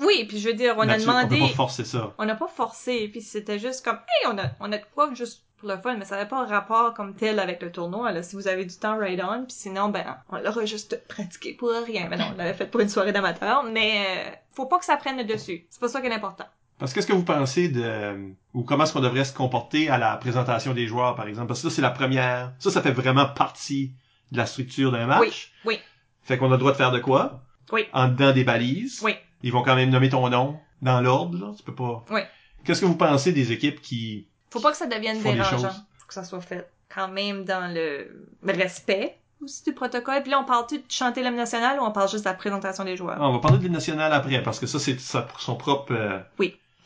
[0.00, 2.12] oui, puis je veux dire, on a nature- on demandé, pas forcer ça.
[2.18, 5.12] on n'a pas forcé, puis c'était juste comme, hey, on a, on a de quoi
[5.14, 8.12] juste pour le fun, mais ça n'avait pas un rapport comme tel avec le tournoi,
[8.12, 8.22] là.
[8.22, 11.70] Si vous avez du temps, right on, puis sinon, ben, on l'aura juste pratiqué pour
[11.70, 12.06] rien.
[12.08, 14.96] Mais non, on l'avait fait pour une soirée d'amateurs, mais euh, faut pas que ça
[14.96, 15.66] prenne le dessus.
[15.68, 16.44] C'est pas ça qui est important.
[16.78, 19.98] Parce que qu'est-ce que vous pensez de ou comment est-ce qu'on devrait se comporter à
[19.98, 21.48] la présentation des joueurs, par exemple?
[21.48, 22.52] Parce que ça, c'est la première.
[22.60, 23.90] Ça, ça fait vraiment partie
[24.30, 25.50] de la structure d'un match.
[25.64, 25.80] Oui, oui.
[26.22, 27.40] Fait qu'on a le droit de faire de quoi?
[27.72, 27.86] Oui.
[27.92, 29.00] En dedans des balises.
[29.02, 29.16] Oui.
[29.42, 31.52] Ils vont quand même nommer ton nom dans l'ordre, là.
[31.56, 32.04] Tu peux pas.
[32.10, 32.20] Oui.
[32.64, 35.58] Qu'est-ce que vous pensez des équipes qui Faut pas que ça devienne dérangeant.
[35.58, 35.84] choses?
[35.98, 38.10] Faut que ça soit fait quand même dans le
[38.44, 40.22] respect aussi du protocole.
[40.22, 42.84] Puis là, on parle-tu de chanter l'hymne national ou on parle juste de la présentation
[42.84, 43.18] des joueurs?
[43.20, 45.92] Ah, on va parler de l'hymne national après, parce que ça, c'est sa- son propre,
[45.92, 46.18] euh,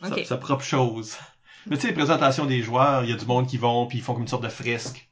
[0.03, 0.25] sa, Ok.
[0.25, 1.17] sa propre chose.
[1.65, 3.97] Mais tu sais, les présentations des joueurs, il y a du monde qui vont, puis
[3.99, 5.09] ils font comme une sorte de fresque.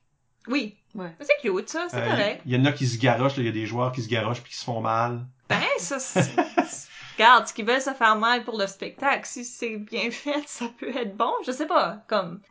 [0.48, 0.76] Oui.
[0.94, 1.16] Ouais.
[1.22, 1.88] C'est cute, ça.
[1.90, 2.42] C'est Euh, correct.
[2.46, 4.10] Il y en a qui se garochent, là, il y a des joueurs qui se
[4.10, 5.26] garochent puis qui se font mal.
[5.50, 6.22] Ben, ça, c'est...
[7.22, 10.66] Regarde, ce qu'ils veulent se faire mal pour le spectacle, si c'est bien fait, ça
[10.80, 11.32] peut être bon.
[11.46, 12.42] Je sais pas, comme...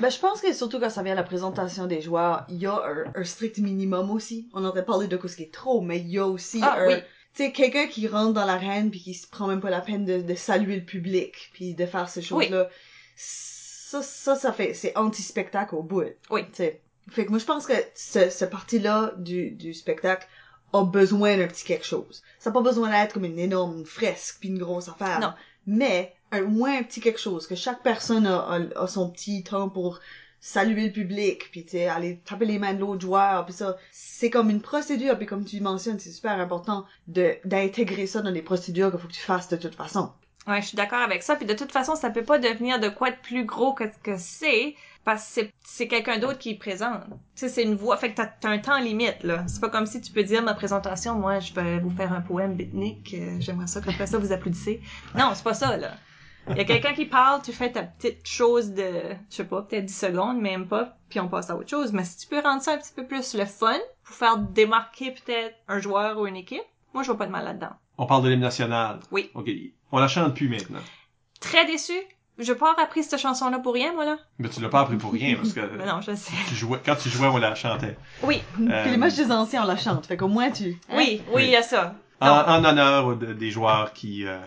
[0.00, 2.66] Ben, je pense que surtout quand ça vient à la présentation des joueurs, il y
[2.66, 4.50] a un, un strict minimum aussi.
[4.52, 6.86] On aurait parlé de ce qui est trop, mais il y a aussi Ah, un...
[6.88, 6.94] oui.
[7.34, 10.04] Tu sais, quelqu'un qui rentre dans l'arène puis qui se prend même pas la peine
[10.04, 12.68] de, de saluer le public puis de faire ces choses-là.
[13.16, 14.74] Ça, ça, ça fait...
[14.74, 16.04] C'est anti-spectacle au bout.
[16.28, 16.44] Oui.
[16.48, 16.82] Tu sais.
[17.08, 20.28] Fait que moi, je pense que ce, ce parti-là du, du spectacle
[20.72, 22.22] a besoin d'un petit quelque chose.
[22.38, 25.20] Ça n'a pas besoin d'être comme une énorme fresque puis une grosse affaire.
[25.20, 25.32] Non.
[25.66, 29.44] Mais, au moins un petit quelque chose, que chaque personne a, a, a son petit
[29.44, 30.00] temps pour
[30.40, 34.28] saluer le public, puis tu aller taper les mains de l'autre joueur, puis ça, c'est
[34.28, 38.42] comme une procédure, puis comme tu mentionnes, c'est super important de d'intégrer ça dans les
[38.42, 40.10] procédures qu'il faut que tu fasses de toute façon.
[40.46, 41.36] Ouais, je suis d'accord avec ça.
[41.36, 43.98] Puis de toute façon, ça peut pas devenir de quoi de plus gros que ce
[44.02, 44.74] que c'est,
[45.04, 47.02] parce que c'est, quelqu'un d'autre qui présente.
[47.36, 47.96] Tu sais, c'est une voix.
[47.96, 49.44] Fait que t'as, t'as un temps limite, là.
[49.46, 52.20] C'est pas comme si tu peux dire ma présentation, moi, je vais vous faire un
[52.20, 54.80] poème beatnik, euh, j'aimerais ça qu'après ça, vous applaudissez.
[55.16, 55.92] Non, c'est pas ça, là.
[56.50, 58.90] Il y a quelqu'un qui parle, tu fais ta petite chose de,
[59.30, 61.92] je sais pas, peut-être 10 secondes, même pas, puis on passe à autre chose.
[61.92, 65.12] Mais si tu peux rendre ça un petit peu plus le fun, pour faire démarquer
[65.12, 67.76] peut-être un joueur ou une équipe, moi, je vois pas de mal là-dedans.
[67.98, 69.00] On parle de l'hymne national.
[69.10, 69.30] Oui.
[69.34, 69.48] OK.
[69.92, 70.80] On la chante plus maintenant.
[71.40, 71.92] Très déçu.
[72.38, 74.16] J'ai pas appris cette chanson-là pour rien, moi, là.
[74.38, 76.32] Mais tu l'as pas appris pour rien, parce que Mais non, je sais.
[76.48, 77.96] tu jouais, quand tu jouais, on la chantait.
[78.22, 80.78] Oui, Euh, Puis les matchs des anciens, on la chante, fait qu'au moins tu...
[80.88, 80.94] hein?
[80.96, 81.42] oui, oui, Oui.
[81.44, 81.94] il y a ça.
[82.20, 84.38] En, honneur de- des joueurs qui euh,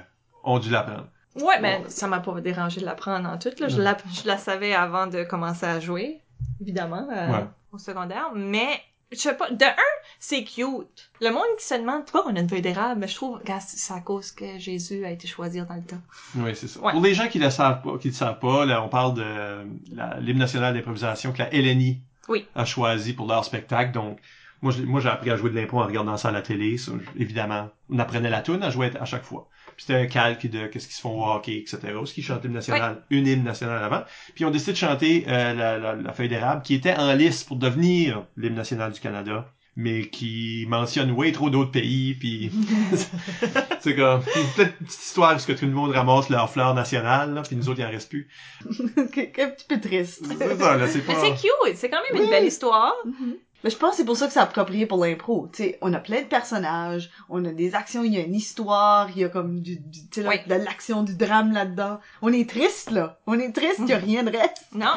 [0.44, 1.08] ont dû l'apprendre.
[1.36, 3.68] Ouais, mais ça m'a pas dérangé de l'apprendre en tout, là.
[3.68, 3.84] Je Non.
[3.84, 6.22] la, je la savais avant de commencer à jouer,
[6.62, 7.46] évidemment, euh, Ouais.
[7.72, 8.32] au secondaire.
[8.34, 8.82] Mais,
[9.12, 9.76] je sais pas, de un,
[10.20, 11.12] c'est cute.
[11.22, 13.60] Le monde qui se demande, pourquoi on a une feuille d'érable, mais je trouve, gars,
[13.60, 16.02] c'est à cause que Jésus a été choisi dans le temps.
[16.36, 16.80] Oui, c'est ça.
[16.80, 16.92] Ouais.
[16.92, 19.66] Pour les gens qui le savent pas, qui le savent pas, là, on parle de
[19.96, 22.48] la- l'hymne national d'improvisation que la LNI Oui.
[22.56, 23.92] a choisi pour leur spectacle.
[23.92, 24.20] Donc,
[24.62, 26.78] moi, j'ai- appris à jouer de l'impro en regardant ça à la télé.
[26.78, 29.48] Ça, évidemment, on apprenait la tune à jouer à chaque fois.
[29.76, 31.80] Puis c'était un calque de qu'est-ce qu'ils se font au hockey, etc.
[32.06, 34.04] Ce qui chante l'hymne national, une hymne nationale avant.
[34.36, 37.48] Puis on décide de chanter euh, la, la- la feuille d'érable qui était en liste
[37.48, 42.50] pour devenir l'hymne national du Canada mais qui mentionne way trop d'autres pays, puis
[43.82, 47.34] c'est comme peut-être une petite histoire parce que tout le monde ramasse leur fleur nationale,
[47.34, 48.30] là, puis nous autres il en reste plus.
[49.14, 50.26] C'est un petit peu triste.
[50.26, 51.14] C'est ça, là, c'est pas.
[51.16, 52.24] c'est cute, c'est quand même Oui.
[52.24, 52.94] une belle histoire.
[53.06, 53.36] Mhm.
[53.66, 55.50] Mais je pense que c'est pour ça que c'est approprié pour l'impro.
[55.52, 58.36] Tu sais, on a plein de personnages, on a des actions, il y a une
[58.36, 60.36] histoire, il y a comme du, du là, Oui.
[60.48, 62.00] de l'action, du drame là-dedans.
[62.22, 63.20] On est triste, là.
[63.26, 64.68] On est triste, il y a rien de reste.
[64.76, 64.94] Non?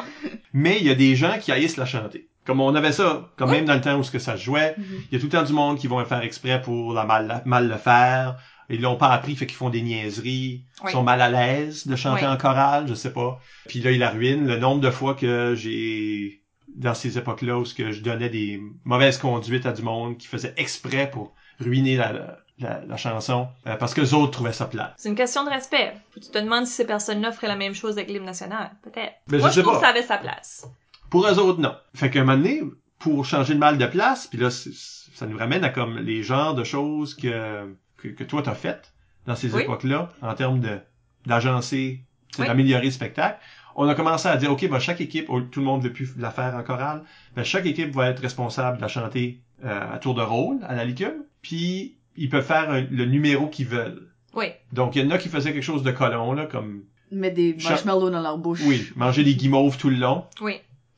[0.53, 2.27] Mais il y a des gens qui haïssent la chanter.
[2.45, 3.53] Comme on avait ça, quand Oui.
[3.53, 4.85] même dans le temps où ce que ça se jouait, Mhm.
[5.11, 7.41] il y a tout le temps du monde qui vont faire exprès pour la mal,
[7.45, 8.37] mal le faire.
[8.69, 10.63] Ils l'ont pas appris, fait qu'ils font des niaiseries.
[10.83, 10.89] Oui.
[10.89, 12.31] Ils sont mal à l'aise de chanter Oui.
[12.31, 13.39] en chorale, je sais pas.
[13.67, 14.45] Puis là, ils la ruinent.
[14.47, 16.43] Le nombre de fois que j'ai,
[16.75, 20.27] dans ces époques-là, où ce que je donnais des mauvaises conduites à du monde qui
[20.27, 24.65] faisait exprès pour ruiner la, la, la- chanson, euh, parce que les autres trouvaient ça
[24.65, 24.93] plat.
[24.97, 25.93] C'est une question de respect.
[26.13, 28.71] Tu te demandes si ces personnes-là feraient la même chose avec l'hymne national.
[28.83, 29.13] Peut-être.
[29.27, 29.79] Moi, je je trouve pas.
[29.79, 30.67] que ça avait sa place.
[31.09, 31.75] Pour eux autres, non.
[31.95, 32.61] Fait qu'à un moment donné,
[32.99, 36.53] pour changer de mal de place, puis là, ça nous ramène à comme les genres
[36.53, 38.93] de choses que, que, que toi t'as faites
[39.25, 39.63] dans ces Oui.
[39.63, 40.79] époques-là, en termes de
[41.25, 42.01] d'agencer,
[42.37, 42.45] Oui.
[42.47, 43.39] d'améliorer le spectacle.
[43.81, 46.09] On a commencé à dire, OK, ben, chaque équipe, oh, tout le monde veut plus
[46.17, 47.03] la faire en chorale,
[47.35, 50.75] ben, chaque équipe va être responsable de la chanter euh, à tour de rôle, à
[50.75, 54.07] la licume, puis ils peuvent faire un- le numéro qu'ils veulent.
[54.33, 54.47] Oui.
[54.73, 57.55] Donc, il y en a qui faisaient quelque chose de colon, là, comme, Mettre des
[57.63, 58.59] marshmallows dans leur bouche.
[58.65, 60.25] oui, manger des guimauves tout le long.
[60.41, 60.55] Oui.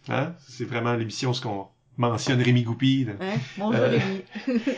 [0.09, 0.33] Hein?
[0.39, 1.67] C'est vraiment l'émission ce qu'on
[1.97, 3.07] mentionne Rémi Goupil.
[3.07, 3.13] là.
[3.21, 3.37] Hein?
[3.59, 4.21] Mon Euh, Rémi.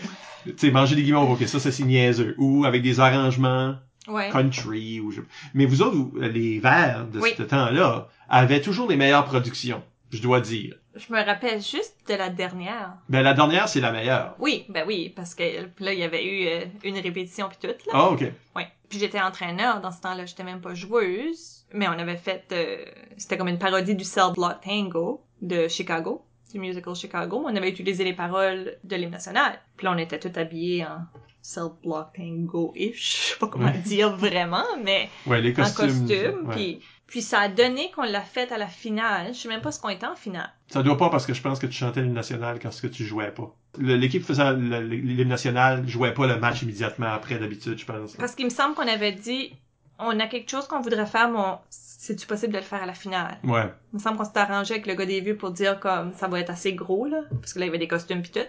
[0.45, 2.35] Tu sais, manger des guimauves, ok, ça, ça c'est niaiseux.
[2.37, 3.75] Ou avec des arrangements
[4.07, 4.29] Ouais.
[4.29, 4.99] country.
[4.99, 5.21] Ou je...
[5.53, 7.33] Mais vous autres, vous- les verts de Oui.
[7.37, 9.81] ce temps-là avaient toujours les meilleures productions,
[10.11, 10.75] je dois dire.
[10.95, 12.93] Je me rappelle juste de la dernière.
[13.09, 14.35] Ben, la dernière, c'est la meilleure.
[14.39, 15.43] Oui, ben oui, parce que
[15.79, 17.93] là, il y avait eu euh, une répétition puis tout, là.
[17.93, 18.21] Ah, ok.
[18.55, 18.67] Ouais.
[18.89, 22.77] Puis j'étais entraîneur dans ce temps-là, j'étais même pas joueuse, mais on avait fait, euh,
[23.17, 27.41] c'était comme une parodie du Cell Block Tango de Chicago, du musical Chicago.
[27.43, 29.59] On avait utilisé les paroles de l'hymne national.
[29.77, 30.99] Puis là, on était tous habillés en
[31.45, 32.95] Cell Block Tango-ish,
[33.27, 33.77] je sais pas comment Ouais.
[33.79, 36.07] dire vraiment, mais Ouais, les en costumes.
[36.07, 36.47] costume.
[36.47, 36.55] ouais.
[36.55, 39.33] Puis, puis ça a donné qu'on l'a fait à la finale.
[39.33, 40.49] Je sais même pas ce qu'on était en finale.
[40.69, 42.87] Ça doit pas parce que je pense que tu chantais l'hymne national quand ce que
[42.87, 43.53] tu jouais pas.
[43.77, 48.13] L'équipe faisant l'hymne national jouait pas le match immédiatement après d'habitude, je pense.
[48.15, 49.53] Parce qu'il me semble qu'on avait dit,
[49.99, 52.85] on a quelque chose qu'on voudrait faire, mais on- c'est-tu possible de le faire à
[52.85, 53.37] la finale?
[53.43, 53.69] Ouais.
[53.93, 56.27] Il me semble qu'on s'est arrangé avec le gars des vues pour dire comme ça
[56.27, 57.21] va être assez gros, là.
[57.41, 58.39] Parce que là, il y avait des costumes pis tout.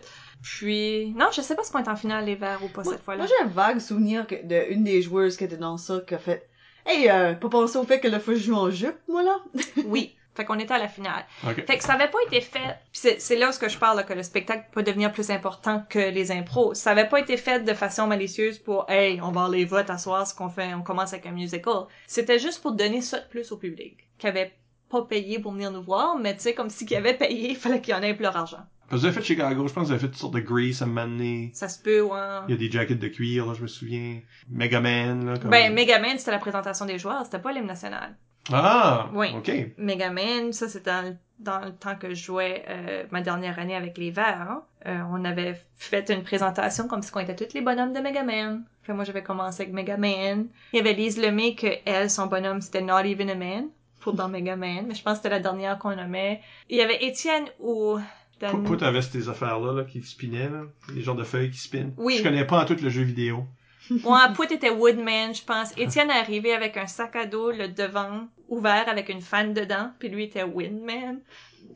[0.44, 2.92] Puis, non, je sais pas si on est en finale les verts ou pas Moi,
[2.92, 3.24] cette fois-là.
[3.24, 6.14] moi, j'ai un vague souvenir que, de une des joueuses qui était dans ça qui
[6.14, 6.46] a fait
[6.84, 9.38] Hey, euh, pas penser au fait que la fois je joue en jupe, moi là?
[9.86, 10.14] Oui.
[10.34, 11.24] Fait qu'on était à la finale.
[11.66, 13.96] Fait que ça avait pas été fait, pis c'est, là où ce que je parle,
[13.98, 16.74] là, que le spectacle peut devenir plus important que les impros.
[16.74, 19.96] Ça avait pas été fait de façon malicieuse pour, hey, on va les votes à
[19.96, 21.84] soir, ce qu'on fait, on commence avec un musical.
[22.08, 23.96] C'était juste pour donner ça de plus au public.
[24.18, 24.52] Qui avait
[24.90, 27.56] pas payé pour venir nous voir, mais tu sais, comme si qu'ils avaient payé, il
[27.64, 28.66] fallait qu'il y en ait pour leur argent.
[28.88, 30.40] Parce que vous avez fait Chicago, je pense que vous avez fait toutes sortes de
[30.40, 31.50] Grease à un moment donné.
[31.54, 32.18] Ça se peut, ouais.
[32.48, 34.20] Il y a des jackets de cuir, là, je me souviens.
[34.50, 35.38] Megaman, là.
[35.38, 35.50] Comme...
[35.50, 38.14] Ben, Megaman, c'était la présentation des joueurs, c'était pas l'hymne national.
[38.52, 39.08] Ah!
[39.14, 39.28] Oui.
[39.36, 39.50] Ok.
[39.78, 43.74] Megaman, ça c'était dans, le- dans le temps que je jouais euh, ma dernière année
[43.74, 44.46] avec les Verts.
[44.50, 44.62] hein.
[44.86, 48.62] Euh, on avait fait une présentation comme si on était tous les bonhommes de Megaman.
[48.82, 50.46] Fait moi j'avais commencé avec Megaman.
[50.74, 53.68] Il y avait Lise Lemay que elle, son bonhomme c'était Not Even a Man
[54.00, 56.42] pour dans Megaman, mais je pense que c'était la dernière qu'on nommait.
[56.68, 58.02] Il y avait Étienne ou Dan-
[58.38, 60.62] Pout avait ces affaires-là, là, qui spinaient, là.
[60.94, 61.94] Les genres de feuilles qui spinent.
[61.96, 62.18] Oui.
[62.18, 63.46] Je connais pas en tout le jeu vidéo.
[63.90, 65.72] Ouais, Pout était Woodman, je pense.
[65.76, 69.90] Étienne est arrivé avec un sac à dos, le devant ouvert avec une fan dedans,
[69.98, 71.20] puis lui était Windman.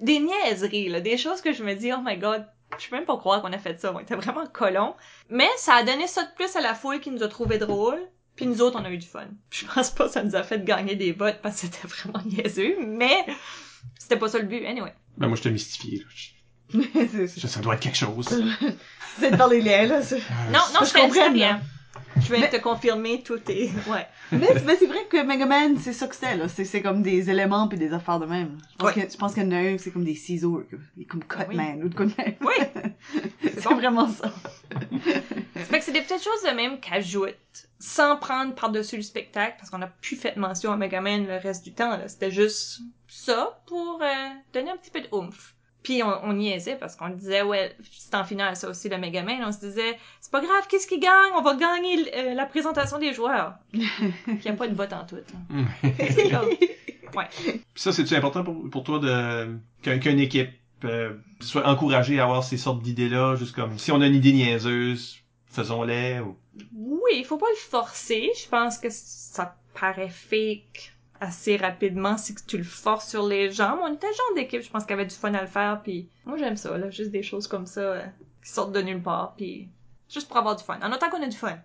[0.00, 2.46] Des niaiseries, là, des choses que je me dis, oh my god,
[2.78, 4.94] je peux même pas croire qu'on a fait ça, on était vraiment colons.
[5.30, 8.00] Mais ça a donné ça de plus à la foule qui nous a trouvé drôle,
[8.36, 9.28] puis nous autres, on a eu du fun.
[9.50, 12.22] Je pense pas que ça nous a fait gagner des votes parce que c'était vraiment
[12.24, 13.26] niaiseux, mais
[13.98, 14.94] c'était pas ça le but, anyway.
[15.16, 16.04] Ben, moi, je t'ai mystifié, là.
[16.72, 18.26] Je- c'est c'est- je- Ça doit être quelque chose.
[19.20, 20.02] c'est de faire les liens, là.
[20.02, 20.16] c'est-
[20.52, 21.60] Non, non, je comprends, très bien.
[22.20, 24.06] Je vais Mais- te confirmer tout est, ouais.
[24.32, 26.48] mais mais c'est vrai que Megaman, c'est ça que c'est, là.
[26.48, 28.58] C'est c'est comme des éléments puis des affaires de même.
[28.72, 29.06] Je pense Ouais.
[29.06, 30.64] que- je pense qu'il y en a un, c'est comme des ciseaux,
[31.08, 32.34] comme Cutman ou de même.
[32.40, 32.54] Oui.
[33.42, 33.76] C'est bon.
[33.76, 34.32] vraiment ça.
[35.54, 39.70] Fait que c'est des petites choses de même qu'ajoutent, sans prendre par-dessus le spectacle, parce
[39.70, 42.08] qu'on a plus fait mention à Megaman le reste du temps, là.
[42.08, 44.06] C'était juste ça pour euh,
[44.52, 45.54] donner un petit peu de oomph.
[45.82, 49.42] Puis on, on niaisait parce qu'on disait, ouais, c'est en finale ça aussi, le Megaman,
[49.44, 51.32] on se disait, c'est pas grave, qu'est-ce qui gagne?
[51.36, 53.54] On va gagner euh, la présentation des joueurs.
[53.72, 53.82] Puis
[54.44, 55.16] y a pas de vote en tout.
[55.54, 55.64] hein.
[57.74, 60.50] Ça, c'est-tu important pour, pour toi de qu'un- qu'une équipe
[60.84, 64.32] euh, soit encouragée à avoir ces sortes d'idées-là, juste comme si on a une idée
[64.32, 66.20] niaiseuse, faisons-les.
[66.20, 66.36] Ou...
[66.74, 68.30] Oui, il faut pas le forcer.
[68.40, 73.76] Je pense que ça paraît fake assez rapidement si tu le forces sur les gens.
[73.76, 75.46] Mais on était le genre d'équipe, je pense qu'il y avait du fun à le
[75.48, 75.80] faire.
[75.82, 78.02] Puis moi j'aime ça, là, juste des choses comme ça euh,
[78.44, 79.34] qui sortent de nulle part.
[79.36, 79.68] Puis
[80.08, 80.78] juste pour avoir du fun.
[80.82, 81.56] En autant qu'on a du fun.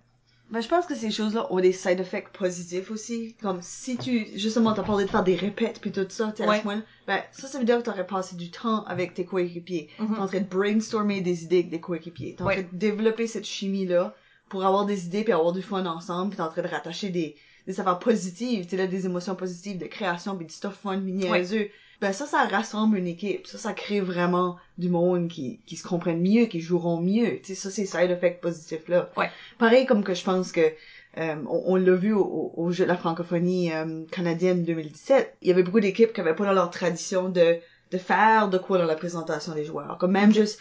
[0.50, 3.36] Ben, je pense que ces choses-là ont des side effects positifs aussi.
[3.42, 6.60] Comme si tu, justement, t'as parlé de faire des répètes puis tout ça, à Ouais.
[6.60, 6.82] ce moment-là.
[7.08, 9.90] Ben, ça, ça veut dire que t'aurais passé du temps avec tes coéquipiers.
[9.98, 10.14] Mhm.
[10.16, 12.36] T'es en train de brainstormer des idées avec des coéquipiers.
[12.36, 12.56] T'es en Ouais.
[12.62, 14.14] train de développer cette chimie-là
[14.50, 17.10] pour avoir des idées puis avoir du fun ensemble puis t'es en train de rattacher
[17.10, 17.36] des,
[17.68, 20.98] des affaires positives, tu sais, là, des émotions positives de création puis du stuff fun,
[20.98, 21.70] niaiseux.
[22.02, 23.48] Ben, ça, ça rassemble une équipe.
[23.48, 27.40] Ça, ça crée vraiment du monde qui, qui se comprennent mieux, qui joueront mieux.
[27.40, 29.10] Tu sais, ça, c'est side effect positif là.
[29.16, 29.30] Ouais.
[29.58, 30.74] Pareil comme que je pense que
[31.18, 35.38] euh, on, on l'a vu au, au, jeu de la francophonie euh, canadienne 2017.
[35.42, 37.60] Il y avait beaucoup d'équipes qui avaient pas dans leur tradition de,
[37.92, 39.98] de faire de quoi dans la présentation des joueurs.
[39.98, 40.60] Comme même juste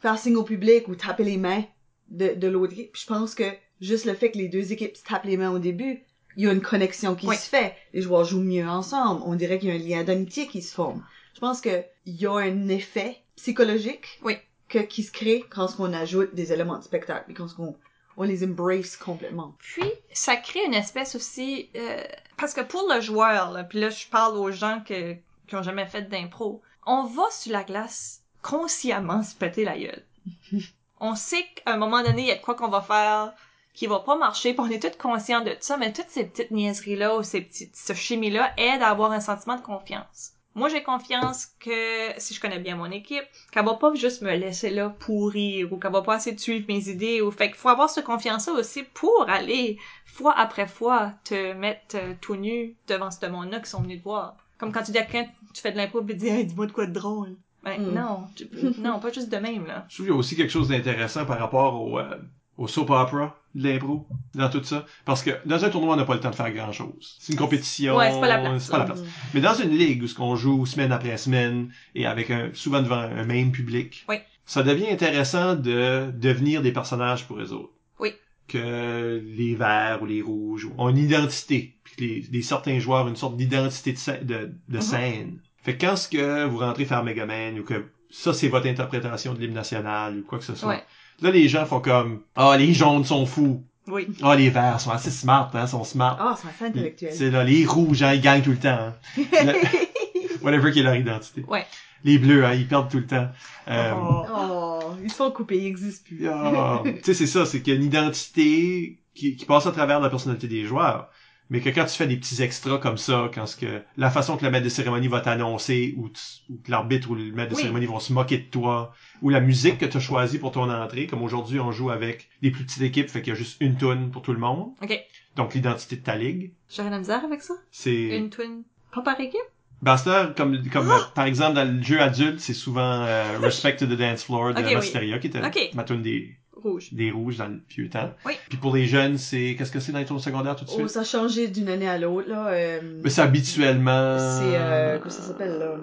[0.00, 1.64] faire signe au public ou taper les mains
[2.10, 2.96] de, de l'autre équipe.
[2.96, 3.44] Je pense que
[3.80, 6.02] juste le fait que les deux équipes se tapent les mains au début,
[6.36, 7.36] il y a une connexion qui Oui.
[7.36, 7.74] se fait.
[7.92, 9.22] Les joueurs jouent mieux ensemble.
[9.26, 11.04] On dirait qu'il y a un lien d'amitié qui se forme.
[11.34, 14.38] Je pense que il y a un effet psychologique Oui.
[14.68, 17.76] que, qui se crée quand on ajoute des éléments de spectacle et quand on,
[18.16, 19.54] on les embrace complètement.
[19.58, 22.02] Puis ça crée une espèce aussi euh,
[22.36, 25.14] parce que pour le joueur, là, puis là je parle aux gens que,
[25.46, 30.04] qui ont jamais fait d'impro, on va sur la glace consciemment se péter la gueule.
[31.00, 33.32] on sait qu'à un moment donné, il y a de quoi qu'on va faire
[33.74, 36.50] qui va pas marcher, puis on est tous conscients de ça, mais toutes ces petites
[36.50, 40.32] niaiseries-là ou ces petites, ce chimie-là aide à avoir un sentiment de confiance.
[40.54, 44.34] moi j'ai confiance que si je connais bien mon équipe, qu'elle va pas juste me
[44.36, 47.56] laisser là pourrir ou qu'elle va pas essayer de suivre mes idées ou fait qu'il
[47.56, 52.76] faut avoir cette confiance-là aussi pour aller fois après fois te mettre euh, tout nu
[52.88, 54.36] devant ce monde-là qui sont venus te voir.
[54.58, 56.66] Comme quand tu dis à quelqu'un, tu fais de l'impro pis tu dis hey, dis-moi
[56.66, 57.34] de quoi de drôle.
[57.64, 57.94] Ben Mm.
[57.94, 58.48] non, tu-
[58.80, 59.86] non, pas juste de même là.
[59.88, 62.18] Je trouve qu'il y a aussi quelque chose d'intéressant par rapport au, euh,
[62.62, 64.86] au soap opera de l'impro dans tout ça.
[65.04, 67.16] Parce que dans un tournoi, on n'a pas le temps de faire grand chose.
[67.18, 67.96] C'est une compétition.
[67.96, 68.68] Ouais, c'est pas la place.
[68.68, 69.02] pas la place.
[69.34, 72.80] Mais dans une ligue où ce qu'on joue semaine après semaine et avec un, souvent
[72.80, 74.16] devant un même public, Oui.
[74.46, 77.72] ça devient intéressant de devenir des personnages pour eux autres.
[77.98, 78.12] Oui.
[78.48, 81.74] Que les verts ou les rouges ont une identité.
[81.84, 84.80] Puis que les, les certains joueurs ont une sorte d'identité de, scè- de, de Mhm.
[84.82, 85.38] scène.
[85.62, 89.32] Fait que quand ce que vous rentrez faire Megaman ou que ça c'est votre interprétation
[89.34, 90.68] de l'hymne national ou quoi que ce soit.
[90.70, 90.82] Ouais.
[91.22, 93.64] Là les gens font comme ah les jaunes sont fous.
[93.88, 94.06] Oui.
[94.22, 96.16] Ah les verts sont assez smart hein, sont smart.
[96.20, 97.12] Ah, c'est assez intellectuel.
[97.14, 98.68] C'est là, les rouges, hein, ils gagnent tout le temps.
[98.78, 98.94] hein.
[99.16, 101.44] Le- Whatever qui est leur identité.
[101.48, 101.64] Ouais.
[102.04, 103.28] Les bleus, hein, ils perdent tout le temps.
[103.68, 104.24] Euh, Oh.
[104.36, 106.28] Oh, ils se font couper, ils existent plus.
[106.28, 109.72] ah, tu sais, c'est ça, c'est qu'il y a une identité qui, qui passe à
[109.72, 111.08] travers la personnalité des joueurs.
[111.52, 114.38] Mais que quand tu fais des petits extras comme ça, quand ce que la façon
[114.38, 117.54] que le maître de cérémonie va t'annoncer, ou, ou que l'arbitre ou le maître de
[117.54, 117.60] Oui.
[117.60, 120.70] cérémonie vont se moquer de toi, ou la musique que tu as choisie pour ton
[120.70, 123.58] entrée, comme aujourd'hui on joue avec des plus petites équipes, fait qu'il y a juste
[123.60, 124.70] une tune pour tout le monde.
[124.82, 124.98] Ok.
[125.36, 127.54] Donc l'identité de ta ligue, J'aurais la misère avec ça.
[127.70, 128.62] c'est Une twin.
[128.94, 129.40] Pas par équipe?
[129.82, 130.96] Baster, comme, comme Ah!
[130.96, 134.54] euh, par exemple dans le jeu adulte, c'est souvent euh, Respect to the Dance Floor
[134.54, 134.74] de Ok, oui.
[134.74, 135.70] Masteria, qui était Ok.
[135.74, 136.88] ma tune des, Rouge.
[136.92, 138.12] des rouges dans le vieux temps.
[138.26, 138.34] Oui.
[138.48, 140.78] Puis pour les jeunes, c'est qu'est-ce que c'est dans les tours secondaires tout de Oh,
[140.78, 140.88] suite?
[140.90, 142.48] ça a changé d'une année à l'autre, là.
[142.48, 144.18] euh, Mais c'est habituellement...
[144.18, 145.74] C'est, euh, comment ça s'appelle, là?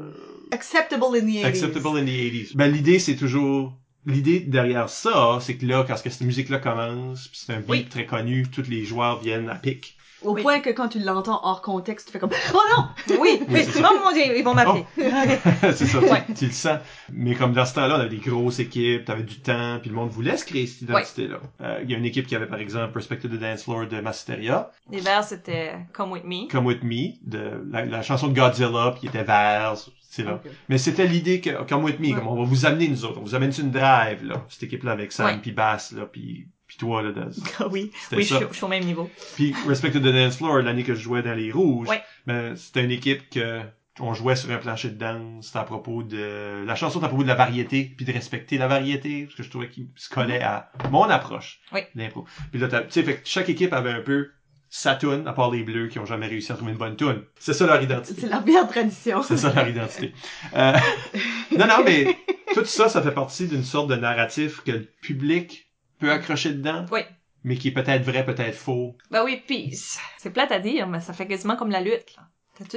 [0.51, 1.45] Acceptable in the 80s.
[1.45, 2.55] Acceptable in the 80s.
[2.55, 3.73] Ben l'idée c'est toujours...
[4.05, 7.85] L'idée derrière ça, c'est que là, quand cette musique-là commence, puis c'est un beat Oui.
[7.89, 9.97] très connu, tous les joueurs viennent à pic.
[10.23, 10.41] Au Oui.
[10.41, 12.85] point que quand tu l'entends hors contexte, tu fais comme, oh non!
[13.19, 13.41] Oui.
[13.49, 14.85] Oui, oh mon dieu, ils vont m'appeler.
[15.73, 16.23] c'est ça, Ouais.
[16.27, 16.79] tu, tu le sens.
[17.11, 19.95] Mais comme dans ce temps-là, on avait des grosses équipes, t'avais du temps, puis le
[19.95, 21.37] monde voulait se créer cette identité-là.
[21.61, 23.87] Euh, Il y a une équipe qui avait par exemple Respect to the Dance Floor
[23.87, 26.47] de Masteria, Les verts, c'était Come With Me.
[26.49, 29.75] Come With Me, de la, la chanson de Godzilla, puis il était vert,
[30.09, 30.41] c'est là.
[30.67, 32.13] Mais c'était l'idée que Come With Me, Ouais.
[32.13, 34.63] comme on va vous amener nous autres, on vous amène sur une drive, là, cette
[34.63, 37.91] équipe-là avec Sam, puis Bass, là, puis puis toi, là, dans- Ah oui.
[38.13, 38.37] Oui, je ça.
[38.37, 39.09] suis, je suis au même niveau.
[39.35, 42.01] Puis Respect to the Dance Floor, l'année que je jouais dans les Rouges, Ouais.
[42.25, 43.59] ben, c'était une équipe que
[44.01, 46.63] on jouait sur un plancher de danse, c'était à propos de...
[46.65, 49.49] La chanson à propos de la variété, puis de respecter la variété, parce que je
[49.49, 51.81] trouvais qu'il se collait à mon approche Oui.
[51.95, 52.23] d'impro.
[52.51, 54.29] Puis là, t'as- tu sais, fait que chaque équipe avait un peu
[54.69, 57.23] sa tune, à part les Bleus qui ont jamais réussi à trouver une bonne tune.
[57.39, 58.21] C'est ça leur identité.
[58.21, 59.21] C'est la meilleure tradition.
[59.21, 60.13] C'est ça leur identité.
[60.55, 60.73] Euh,
[61.57, 62.15] non, non, mais
[62.53, 65.68] tout ça, ça fait partie d'une sorte de narratif que le public
[65.99, 67.01] peut accrocher dedans, Oui.
[67.43, 69.77] mais qui est peut-être vrai, peut-être faux, Ben oui, pis
[70.17, 72.15] c'est plate à dire, mais ça fait quasiment comme la lutte,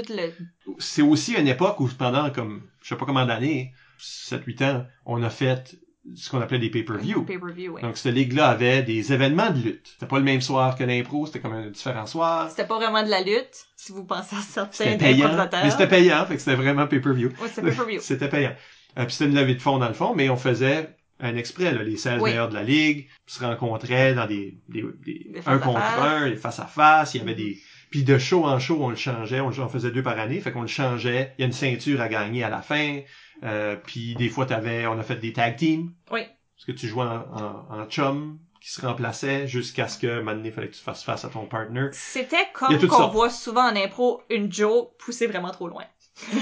[0.08, 0.30] le...
[0.78, 5.22] c'est aussi une époque où pendant comme je sais pas combien d'années 7-8 ans on
[5.22, 5.76] a fait
[6.16, 7.24] ce qu'on appelait des pay-per-view.
[7.24, 7.82] Pay-per-view, oui.
[7.82, 9.88] donc cette ligue là avait des événements de lutte.
[9.92, 12.50] C'était pas le même soir que l'impro c'était comme un différent soir.
[12.50, 15.88] C'était pas vraiment de la lutte, si vous pensez à certains c'était payant mais c'était
[15.88, 17.30] payant fait que c'était vraiment pay-per-view.
[17.40, 18.00] Oui, c'était pay-per-view.
[18.00, 18.54] c'était payant.
[18.98, 21.72] Euh, puis c'était une levée de fonds dans le fond mais on faisait un exprès
[21.72, 22.30] là, les 16 Oui.
[22.30, 26.00] meilleurs de la ligue se rencontraient dans des, des, des, Des un contre face.
[26.00, 27.58] un des face à face il y avait des
[27.90, 30.40] puis de show en show on le changeait on, le- on faisait deux par année
[30.40, 33.00] fait qu'on le changeait il y a une ceinture à gagner à la fin
[33.44, 36.22] euh, puis des fois t'avais on a fait des tag teams Oui.
[36.56, 37.24] parce que tu jouais en,
[37.70, 41.02] en, en chum qui se remplaçait jusqu'à ce que maintenant il fallait que tu fasses
[41.04, 45.50] face à ton partner C'était comme qu'on voit souvent en impro une joke poussée vraiment
[45.50, 45.84] trop loin.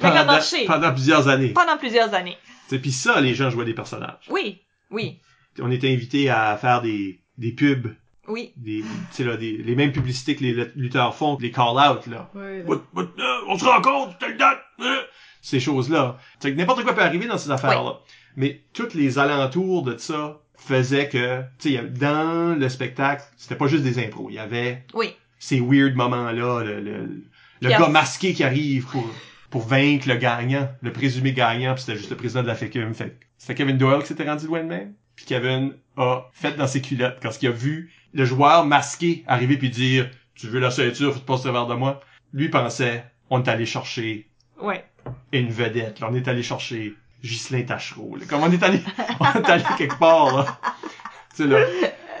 [0.00, 2.36] Pendant, pendant plusieurs années pendant plusieurs années.
[2.70, 4.60] Puis ça les gens jouaient des personnages Oui,
[4.90, 5.20] oui,
[5.60, 7.94] on était invités à faire des des pubs
[8.28, 8.52] oui.
[8.56, 8.82] des
[9.24, 12.30] là des les mêmes publicités que les lutteurs font les call out là.
[12.34, 15.02] What- what- euh, on se rencontre, telle date, euh,
[15.42, 16.18] ces choses-là.
[16.40, 18.00] C'est que n'importe quoi peut arriver dans ces affaires-là.
[18.36, 23.66] Mais tous les alentours de ça faisaient que, tu sais, dans le spectacle, c'était pas
[23.66, 24.28] juste des impros.
[24.30, 25.14] Il y avait Oui.
[25.38, 27.22] ces weird moments-là, le, le,
[27.60, 29.06] le gars masqué qui arrive pour,
[29.54, 32.92] pour vaincre le gagnant, le présumé gagnant, puis c'était juste le président de la FECUM.
[32.92, 34.94] Fait c'était Kevin Doyle qui s'était rendu loin de même.
[35.14, 39.56] Puis Kevin a fait dans ses culottes quand il a vu le joueur masqué arriver
[39.56, 42.00] puis dire tu veux la ceinture, faut te passer vers de moi.
[42.32, 44.28] Lui pensait on est allé chercher
[44.60, 44.84] Ouais.
[45.32, 46.00] une vedette.
[46.00, 48.16] Là, on est allé chercher Ghislain Tachereau.
[48.16, 48.24] là.
[48.28, 48.80] Comme on est allé,
[49.20, 50.58] on est allé quelque part là.
[51.36, 51.64] Tu sais là,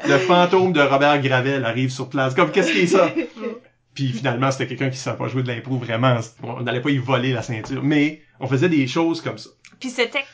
[0.06, 2.32] le fantôme de Robert Gravel arrive sur place.
[2.32, 3.10] Comme qu'est-ce qui est ça?
[3.94, 6.18] Puis finalement c'était quelqu'un qui savait pas jouer de l'impro vraiment.
[6.42, 9.50] On n'allait pas y voler la ceinture, mais on faisait des choses comme ça.
[9.80, 10.24] Puis c'était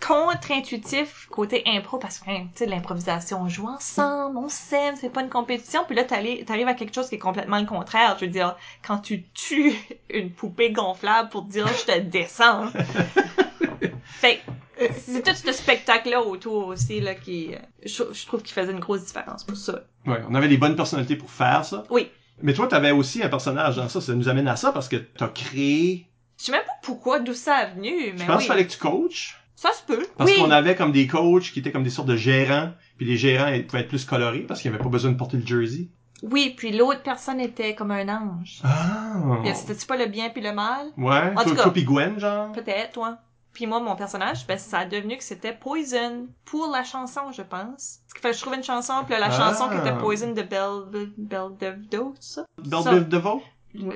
[0.00, 5.10] contre-intuitif côté impro parce que hein, tu sais l'improvisation on joue ensemble on s'aime c'est
[5.10, 8.24] pas une compétition puis là t'arrives à quelque chose qui est complètement le contraire je
[8.24, 9.74] veux dire quand tu tues
[10.08, 12.68] une poupée gonflable pour dire je te descends
[14.04, 14.40] fait
[14.80, 18.54] euh, c'est tout ce spectacle là autour aussi là qui euh, je, je trouve qu'il
[18.54, 21.84] faisait une grosse différence pour ça Ouais, on avait les bonnes personnalités pour faire ça.
[21.90, 22.10] Oui.
[22.42, 24.00] Mais toi, t'avais aussi un personnage dans ça.
[24.00, 26.06] Ça nous amène à ça parce que t'as créé...
[26.38, 28.66] je sais même pas pourquoi d'où ça est venu mais Je pense oui qu'il fallait
[28.66, 29.40] que tu coaches.
[29.56, 32.08] ça se peut Parce oui qu'on avait comme des coachs qui étaient comme des sortes
[32.08, 32.70] de gérants.
[32.96, 35.36] Puis les gérants ils pouvaient être plus colorés parce qu'ils avaient pas besoin de porter
[35.38, 35.88] le jersey.
[36.22, 39.42] oui puis l'autre personne était comme un ange Ah!
[39.54, 40.86] c'était pas le bien puis le mal?
[40.96, 41.62] Ouais, En tout cas.
[41.68, 42.52] toi Gwen, genre?
[42.52, 43.18] Peut-être, toi.
[43.52, 47.42] Puis moi, mon personnage, ben, ça a devenu que c'était Poison pour la chanson, je
[47.42, 47.98] pense.
[48.08, 49.30] Ce qui fait que je trouvais une chanson, puis là, la Ah.
[49.30, 52.44] chanson qui était Poison de Belle, Belle Devdo, ça?
[52.58, 52.90] Belle Ça.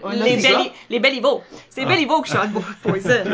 [0.03, 0.37] On a Les.
[0.37, 1.01] Belly, les.
[1.71, 2.23] C'est les Ah.
[2.25, 2.53] Qui chantent
[2.83, 3.25] Poison.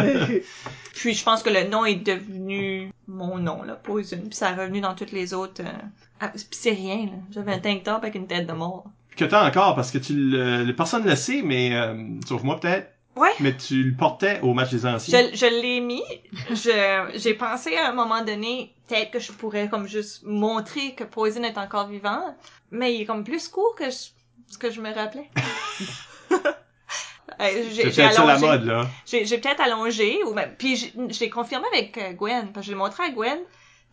[0.94, 4.18] puis je pense que le nom est devenu mon nom, là, Poison.
[4.26, 5.62] Puis ça est revenu dans toutes les autres.
[5.62, 5.70] euh,
[6.20, 7.12] Ah, puis c'est rien, là.
[7.30, 8.84] J'avais un tank top avec une tête de mort.
[9.16, 10.64] Que t'as encore parce que tu le...
[10.64, 11.74] le- Personne le sait, mais...
[11.74, 11.94] euh,
[12.26, 12.90] sauf moi peut-être.
[13.16, 13.30] Ouais.
[13.40, 15.28] Mais tu le portais au match des anciens.
[15.32, 16.02] Je, je l'ai mis.
[16.50, 21.04] Je, j'ai pensé à un moment donné, peut-être que je pourrais comme juste montrer que
[21.04, 22.36] Poison est encore vivant,
[22.70, 24.10] mais il est comme plus court que je-
[24.48, 25.28] ce que je me rappelais.
[27.40, 28.46] Euh, j'ai, j'ai peut-être ça la allongé.
[28.46, 28.86] mode, là.
[29.06, 32.72] J'ai, j'ai peut-être allongé, ou même, puis j'ai, j'ai confirmé avec euh, Gwen, parce que
[32.72, 33.38] je l'ai montré à Gwen,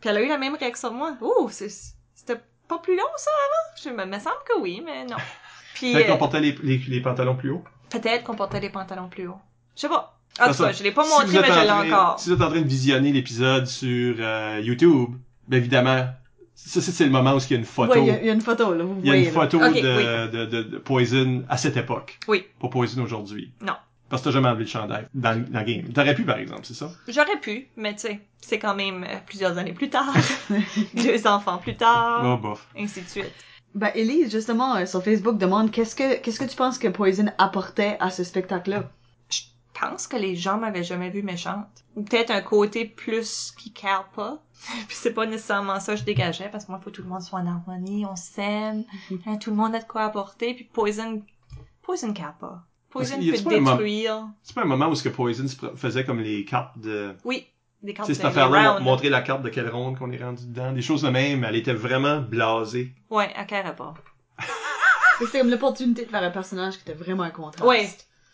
[0.02, 1.16] puis elle a eu la même réaction que moi.
[1.22, 3.82] Ouh, c'est, c'était pas plus long ça avant?
[3.82, 5.16] Je me, me semble que oui, mais non.
[5.76, 7.64] Puis Peut-être euh, qu'on portait les, les, les pantalons plus hauts.
[7.90, 9.38] Peut-être qu'on portait des pantalons plus hauts.
[9.76, 10.14] Je sais pas.
[10.40, 12.20] En tout Ça, cas, je l'ai pas Si montré, mais je l'ai encore.
[12.20, 15.10] Si vous êtes en train de visionner l'épisode sur euh, YouTube,
[15.48, 16.06] ben évidemment,
[16.54, 17.94] ça c'est le moment où il y a une photo.
[17.96, 19.28] Il y, a- il y a une photo, là, vous Il y a voyez.
[19.28, 19.82] une photo de, oui.
[19.82, 22.20] de, de, de Poison à cette époque.
[22.28, 22.46] Oui.
[22.60, 23.52] Pas Poison aujourd'hui.
[23.62, 23.74] Non.
[24.10, 25.84] Parce que t'as jamais enlevé le chandail dans, le- dans le game.
[25.92, 26.92] T'aurais pu, par exemple, c'est ça?
[27.08, 30.14] J'aurais pu, mais tu sais, c'est quand même euh, plusieurs années plus tard,
[30.94, 32.68] deux enfants plus tard, Oh, bof.
[32.78, 33.34] ainsi de suite.
[33.78, 37.32] Ben, Elise, justement, euh, sur Facebook, demande qu'est-ce que, qu'est-ce que tu penses que Poison
[37.38, 38.90] apportait à ce spectacle-là?
[39.30, 39.42] Je
[39.80, 41.68] pense que les gens m'avaient jamais vu méchante.
[41.96, 44.42] Ou peut-être un côté plus qui care pas.
[44.88, 47.10] Puis c'est pas nécessairement ça que je dégageais, parce que moi, faut que tout le
[47.10, 48.84] monde soit en harmonie, on s'aime,
[49.28, 51.22] hein, tout le monde a de quoi apporter, puis Poison,
[51.84, 52.64] Poison care pas.
[52.90, 54.28] Poison peut détruire.
[54.42, 57.16] C'est pas un moment où ce que Poison faisait comme les cartes de...
[57.26, 57.46] Oui,
[57.88, 58.84] des cartes Tu sais, cette de affaire-là, round.
[58.84, 60.72] mon- montrer la carte de quelle ronde qu'on est rendu dedans.
[60.72, 61.44] Des choses de même.
[61.44, 62.92] Elle était vraiment blasée.
[63.10, 63.96] Ouais, elle carait pas.
[65.20, 67.68] C'était comme l'opportunité de faire un personnage qui était vraiment un contraste.
[67.68, 67.90] Ouais,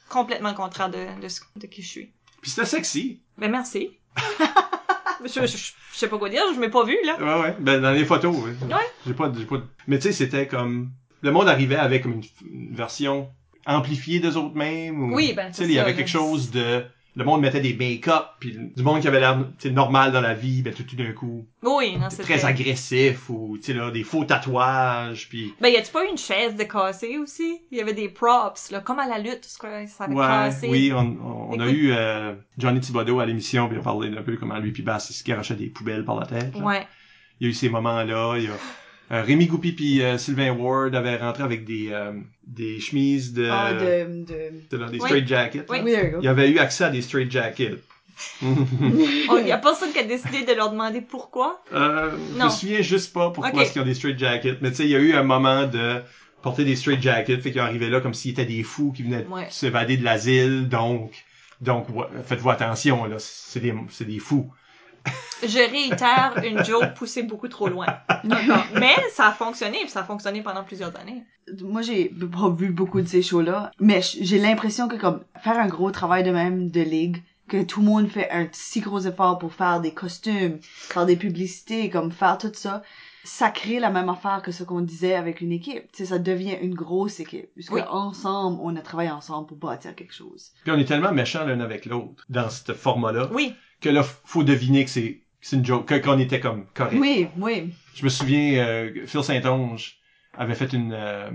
[0.09, 2.11] complètement contraire de, de, ce- de qui je suis.
[2.41, 3.21] Puis c'était sexy.
[3.37, 3.91] Ben merci.
[5.25, 7.17] je, je, je sais pas quoi dire, je m'ai pas vu là.
[7.19, 7.55] Ouais, ouais.
[7.59, 8.51] Ben, dans les photos, ouais.
[8.67, 8.81] Ouais.
[9.07, 9.61] J'ai pas, j'ai pas...
[9.87, 10.91] Mais tu sais, c'était comme...
[11.21, 13.29] Le monde arrivait avec comme une, une version
[13.65, 15.01] amplifiée d'eux autres mêmes.
[15.11, 15.15] Ou...
[15.15, 15.97] Oui, ben Tu sais, c'est il y avait là.
[15.97, 16.83] quelque chose de...
[17.15, 19.37] Le monde mettait des make-up, puis du monde qui avait l'air
[19.71, 23.55] normal dans la vie, ben tout, tout d'un coup, Oui, non, c'est très agressif, ou
[23.59, 25.53] tu sais là, des faux tatouages, puis...
[25.61, 27.61] Ben y a-tu pas eu une chaise de cassée aussi?
[27.71, 30.25] Il y avait des props, là, comme à la lutte, ce que ça avait Ouais,
[30.25, 30.67] cassé.
[30.69, 34.23] oui, on, on, on a eu euh, Johnny Thibodeau à l'émission, puis a parlé un
[34.23, 36.55] peu comment lui puis Bass, il se garochait des poubelles par la tête.
[36.55, 36.63] là.
[36.63, 36.87] Ouais.
[37.39, 38.35] Il y a eu ces moments-là.
[38.37, 38.51] Il y a
[39.21, 42.13] Rémi Goupy puis euh, Sylvain Ward avaient rentré avec des euh,
[42.47, 44.77] des chemises de, Ah, de, de...
[44.77, 45.05] de- des Oui.
[45.07, 45.65] straight jackets.
[45.69, 45.77] Oui.
[45.83, 46.27] Oui, there you Il go.
[46.29, 47.77] avait eu accès à des straight jackets.
[49.29, 51.61] Oh, y a personne qui a décidé de leur demander pourquoi?
[51.73, 52.49] euh, je me Non.
[52.49, 53.61] souviens juste pas pourquoi Ok.
[53.61, 55.65] est-ce qu'ils ont des straight jackets, mais tu sais, il y a eu un moment
[55.65, 56.01] de
[56.41, 59.25] porter des straight jackets, fait qu'ils arrivaient là comme s'ils étaient des fous qui venaient
[59.29, 59.47] Ouais.
[59.49, 61.11] s'évader de l'asile, donc
[61.61, 64.51] donc ouais, faites-vous attention là, c'est des c'est des fous.
[65.41, 67.85] Je réitère une joke poussée beaucoup trop loin.
[68.23, 71.23] Mais ça a fonctionné, puis ça a fonctionné pendant plusieurs années.
[71.61, 75.67] Moi, j'ai pas vu beaucoup de ces shows-là, mais j'ai l'impression que comme faire un
[75.67, 79.37] gros travail de même de ligue, que tout le monde fait un si gros effort
[79.37, 82.81] pour faire des costumes, faire des publicités, comme faire tout ça,
[83.25, 85.91] ça crée la même affaire que ce qu'on disait avec une équipe.
[85.91, 87.49] Tu sais, ça devient une grosse équipe.
[87.53, 87.81] Puisque Oui.
[87.89, 90.51] ensemble, on a travaillé ensemble pour bâtir quelque chose.
[90.63, 93.53] Puis on est tellement méchants l'un avec l'autre dans ce format-là Oui.
[93.83, 96.97] Que là faut deviner que c'est c'est une joke, que- qu'on était comme correct.
[96.99, 97.73] Oui, oui.
[97.95, 99.97] Je me souviens, euh, Phil Saint-Onge
[100.37, 101.29] avait fait une, euh,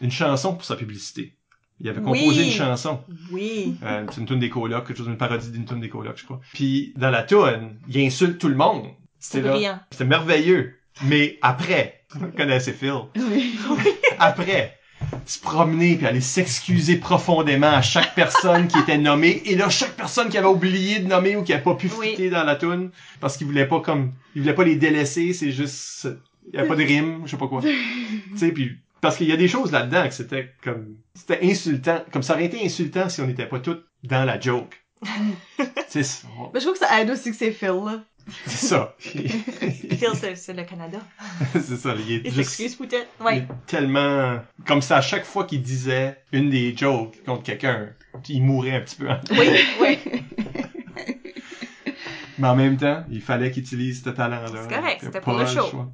[0.00, 1.36] une chanson pour sa publicité.
[1.78, 2.46] Il avait composé Oui.
[2.46, 3.00] une chanson.
[3.30, 3.76] Oui.
[3.82, 6.24] Euh, c'est une tune des colocs, quelque chose, une parodie d'une tune des colocs, je
[6.24, 6.40] crois.
[6.54, 8.84] Puis, dans la tune, il insulte tout le monde.
[9.34, 9.40] Là.
[9.40, 9.80] brillant.
[9.90, 10.76] C'était merveilleux.
[11.04, 13.58] Mais après, vous connaissez Phil, Oui.
[14.18, 14.78] après,
[15.26, 19.42] se promener puis aller s'excuser profondément à chaque personne qui était nommée.
[19.44, 22.10] Et là, chaque personne qui avait oublié de nommer ou qui avait pas pu Oui.
[22.10, 22.90] fitter dans la tune
[23.20, 26.08] parce qu'il voulait pas comme, il voulait pas les délaisser, c'est juste,
[26.48, 27.60] il y avait pas de rime, je sais pas quoi.
[27.62, 32.04] tu sais, puis parce qu'il y a des choses là-dedans que c'était comme, c'était insultant,
[32.12, 34.76] comme ça aurait été insultant si on n'était pas tous dans la joke.
[35.06, 38.02] on- Mais je trouve que ça aide aussi que c'est Phil, là.
[38.46, 38.94] C'est ça.
[38.98, 40.98] Phil, c'est le Canada.
[41.52, 41.94] c'est ça.
[41.94, 43.08] Il est Il s'excuse peut-être.
[43.20, 43.46] Ouais.
[43.66, 44.38] tellement...
[44.66, 47.88] Comme ça, à chaque fois qu'il disait une des jokes contre quelqu'un,
[48.28, 49.08] il mourait un petit peu.
[49.32, 49.48] Oui,
[49.80, 49.98] oui.
[52.38, 54.62] Mais en même temps, il fallait qu'il utilise ce talent-là.
[54.62, 55.92] C'est correct, c'était pour le show.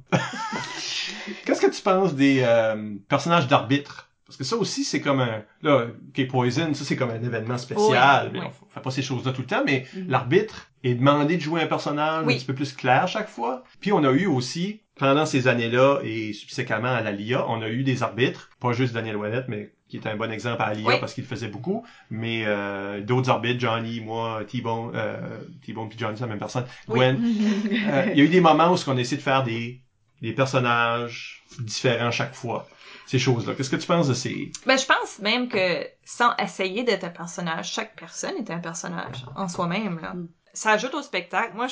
[1.45, 4.06] Qu'est-ce que tu penses des euh, personnages d'arbitre?
[4.27, 5.43] Parce que ça aussi, c'est comme un...
[5.61, 8.31] Là, K-Poison, ça, c'est comme un événement spécial.
[8.33, 8.39] Oui.
[8.43, 10.09] On fait pas ces choses-là tout le temps, mais Mhm.
[10.09, 12.33] l'arbitre est demandé de jouer un personnage Oui.
[12.33, 13.63] un petit peu plus clair chaque fois.
[13.79, 17.69] Puis on a eu aussi, pendant ces années-là et subséquemment à la LIA, on a
[17.69, 20.73] eu des arbitres, pas juste Daniel Wannett, mais qui est un bon exemple à la
[20.73, 25.87] LIA parce qu'il le faisait beaucoup, mais euh, d'autres arbitres, Johnny, moi, T-Bone, euh, T-Bone
[25.87, 26.65] puis Johnny, c'est la même personne.
[26.89, 27.15] Gwen,
[27.87, 29.79] euh, il y a eu des moments où on a essayé de faire des,
[30.21, 32.67] des personnages différents chaque fois.
[33.07, 33.55] Ces choses-là.
[33.55, 34.51] Qu'est-ce que tu penses de ces...
[34.65, 39.25] Ben, je pense même que sans essayer d'être un personnage, chaque personne est un personnage
[39.35, 40.13] en soi-même, là.
[40.13, 40.27] Mm.
[40.53, 41.55] Ça ajoute au spectacle.
[41.55, 41.67] Moi,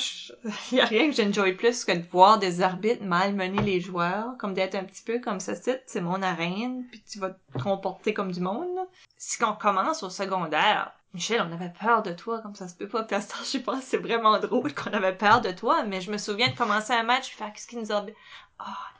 [0.70, 4.36] il y a rien que j'enjoy plus que de voir des arbitres malmener les joueurs,
[4.38, 7.58] comme d'être un petit peu comme ça, c'est c'est mon arène, puis tu vas te
[7.60, 8.68] comporter comme du monde.
[8.76, 8.84] là.
[9.18, 12.86] Si on commence au secondaire, Michel, on avait peur de toi, comme ça se peut
[12.88, 13.02] pas.
[13.02, 15.82] Puis à ce temps, je pense que c'est vraiment drôle qu'on avait peur de toi,
[15.82, 18.18] mais je me souviens de commencer un match, faire qu'est-ce qui nous arbitre.
[18.60, 18.95] Oh non,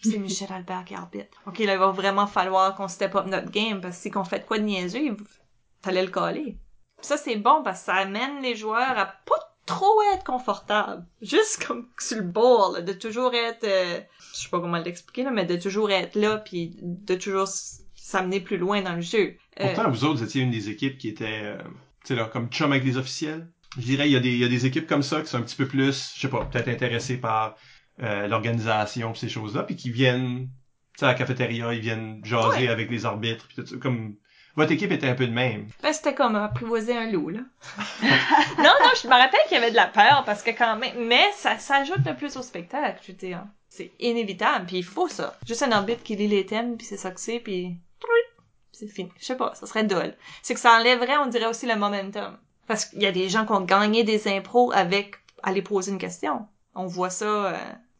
[0.00, 1.40] c'est Michel Albert qui arbitre.
[1.46, 4.24] Ok, là, il va vraiment falloir qu'on step up notre game, parce que si qu'on
[4.24, 5.16] fait quoi de niaiseux, il
[5.82, 6.56] fallait le coller.
[7.00, 11.04] Ça, c'est bon, parce que ça amène les joueurs à pas trop être confortables.
[11.20, 13.64] Juste comme sur le bord, de toujours être...
[13.64, 14.00] euh,
[14.32, 17.48] je sais pas comment l'expliquer, là, mais de toujours être là, puis de toujours
[17.94, 19.36] s'amener plus loin dans le jeu.
[19.60, 21.58] Euh, Pourtant, vous autres, vous étiez une des équipes qui était, euh,
[22.02, 23.46] tu sais, là, comme chum avec les officiels?
[23.76, 25.36] Je dirais, il y, a des, il y a des équipes comme ça qui sont
[25.36, 27.54] un petit peu plus, je sais pas, peut-être intéressées par
[28.02, 30.48] euh, l'organisation pis ces choses-là, puis qui viennent,
[30.94, 32.68] tu sais, à la cafétéria, ils viennent jaser Ouais.
[32.68, 34.14] avec les arbitres, puis tout ça, comme...
[34.56, 35.68] Votre équipe était un peu de même.
[35.84, 37.38] Ben, c'était comme apprivoiser un loup, là.
[38.58, 41.06] non, non, je me rappelle qu'il y avait de la peur, parce que quand même...
[41.06, 43.44] Mais ça, ça ajoute le plus au spectacle, je veux dire.
[43.68, 45.36] C'est inévitable, puis il faut ça.
[45.46, 47.76] Juste un arbitre qui lit les thèmes, puis c'est ça que c'est, puis...
[48.72, 49.10] C'est fini.
[49.18, 50.14] Je sais pas, ça serait dole.
[50.42, 52.38] C'est que ça enlèverait, on dirait aussi le momentum.
[52.68, 55.98] Parce qu'il y a des gens qui ont gagné des impros avec aller poser une
[55.98, 56.46] question.
[56.76, 57.56] On voit ça, euh,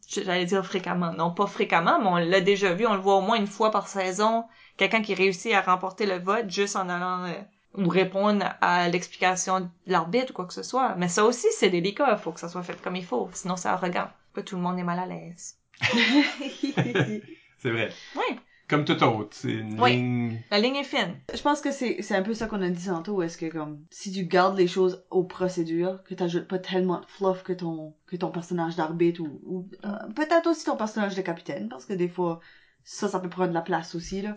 [0.08, 1.12] j'allais dire fréquemment.
[1.12, 2.86] Non, pas fréquemment, mais on l'a déjà vu.
[2.86, 4.44] On le voit au moins une fois par saison.
[4.76, 7.32] Quelqu'un qui réussit à remporter le vote juste en allant euh,
[7.74, 10.94] ou répondre à l'explication de l'arbitre ou quoi que ce soit.
[10.96, 12.12] Mais ça aussi, c'est délicat.
[12.12, 13.28] Il faut que ça soit fait comme il faut.
[13.32, 14.08] Sinon, c'est arrogant.
[14.36, 15.58] Là, tout le monde est mal à l'aise.
[17.58, 17.90] C'est vrai.
[18.14, 18.38] Ouais.
[18.68, 19.30] Comme tout autre.
[19.32, 19.92] C'est une Oui.
[19.92, 20.42] ligne...
[20.50, 21.16] La ligne est fine.
[21.34, 23.22] Je pense que c'est c'est un peu ça qu'on a dit tantôt.
[23.22, 27.06] Est-ce que comme si tu gardes les choses aux procédures, que t'ajoutes pas tellement de
[27.06, 31.22] fluff que ton que ton personnage d'arbitre ou, ou euh, peut-être aussi ton personnage de
[31.22, 32.40] capitaine, parce que des fois
[32.84, 34.34] ça ça peut prendre de la place aussi là.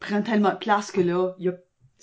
[0.00, 1.54] Prendre tellement de place que là il y a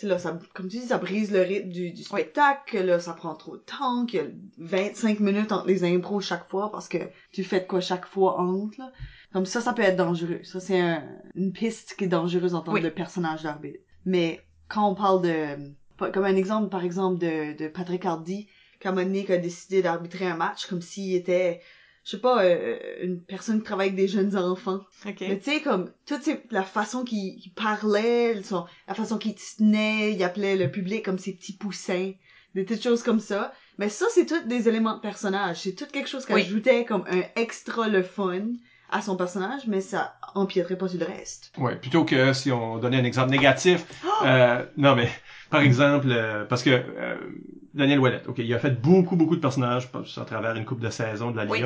[0.01, 3.13] là, ça, comme tu dis, ça brise le rythme du, du spectacle, que là, ça
[3.13, 4.27] prend trop de temps, qu'il y a
[4.57, 6.97] 25 minutes entre les impros chaque fois, parce que
[7.31, 8.91] tu fais de quoi chaque fois entre, là.
[9.31, 10.41] Comme ça, ça peut être dangereux.
[10.43, 11.03] Ça, c'est un-
[11.35, 12.81] une piste qui est dangereuse en termes Oui.
[12.81, 13.79] de personnage d'arbitre.
[14.05, 15.73] Mais quand on parle de...
[16.11, 18.47] Comme un exemple, par exemple, de, de Patrick Hardy,
[18.79, 21.61] qui a décidé d'arbitrer un match comme s'il était,
[22.05, 24.81] je sais pas, euh, une personne qui travaille avec des jeunes enfants.
[25.05, 25.15] OK.
[25.21, 29.35] Mais tu sais, comme, toute ces- la façon qu'il qu'il parlait, son- la façon qu'il
[29.35, 32.11] tenait, il appelait le public comme ses petits poussins,
[32.55, 33.53] des petites choses comme ça.
[33.77, 35.61] Mais ça, c'est tout des éléments de personnage.
[35.61, 36.41] C'est tout quelque chose qui Oui.
[36.41, 38.43] ajoutait comme un extra le fun
[38.89, 41.51] à son personnage, mais ça empiéterait pas sur le reste.
[41.57, 43.85] Ouais, plutôt que si on donnait un exemple négatif.
[44.05, 44.25] Oh!
[44.25, 45.09] euh, non, mais
[45.49, 47.15] par exemple, euh, parce que euh,
[47.73, 50.91] Daniel Ouellet, ok, il a fait beaucoup, beaucoup de personnages à travers une coupe de
[50.91, 51.63] saison de la Oui.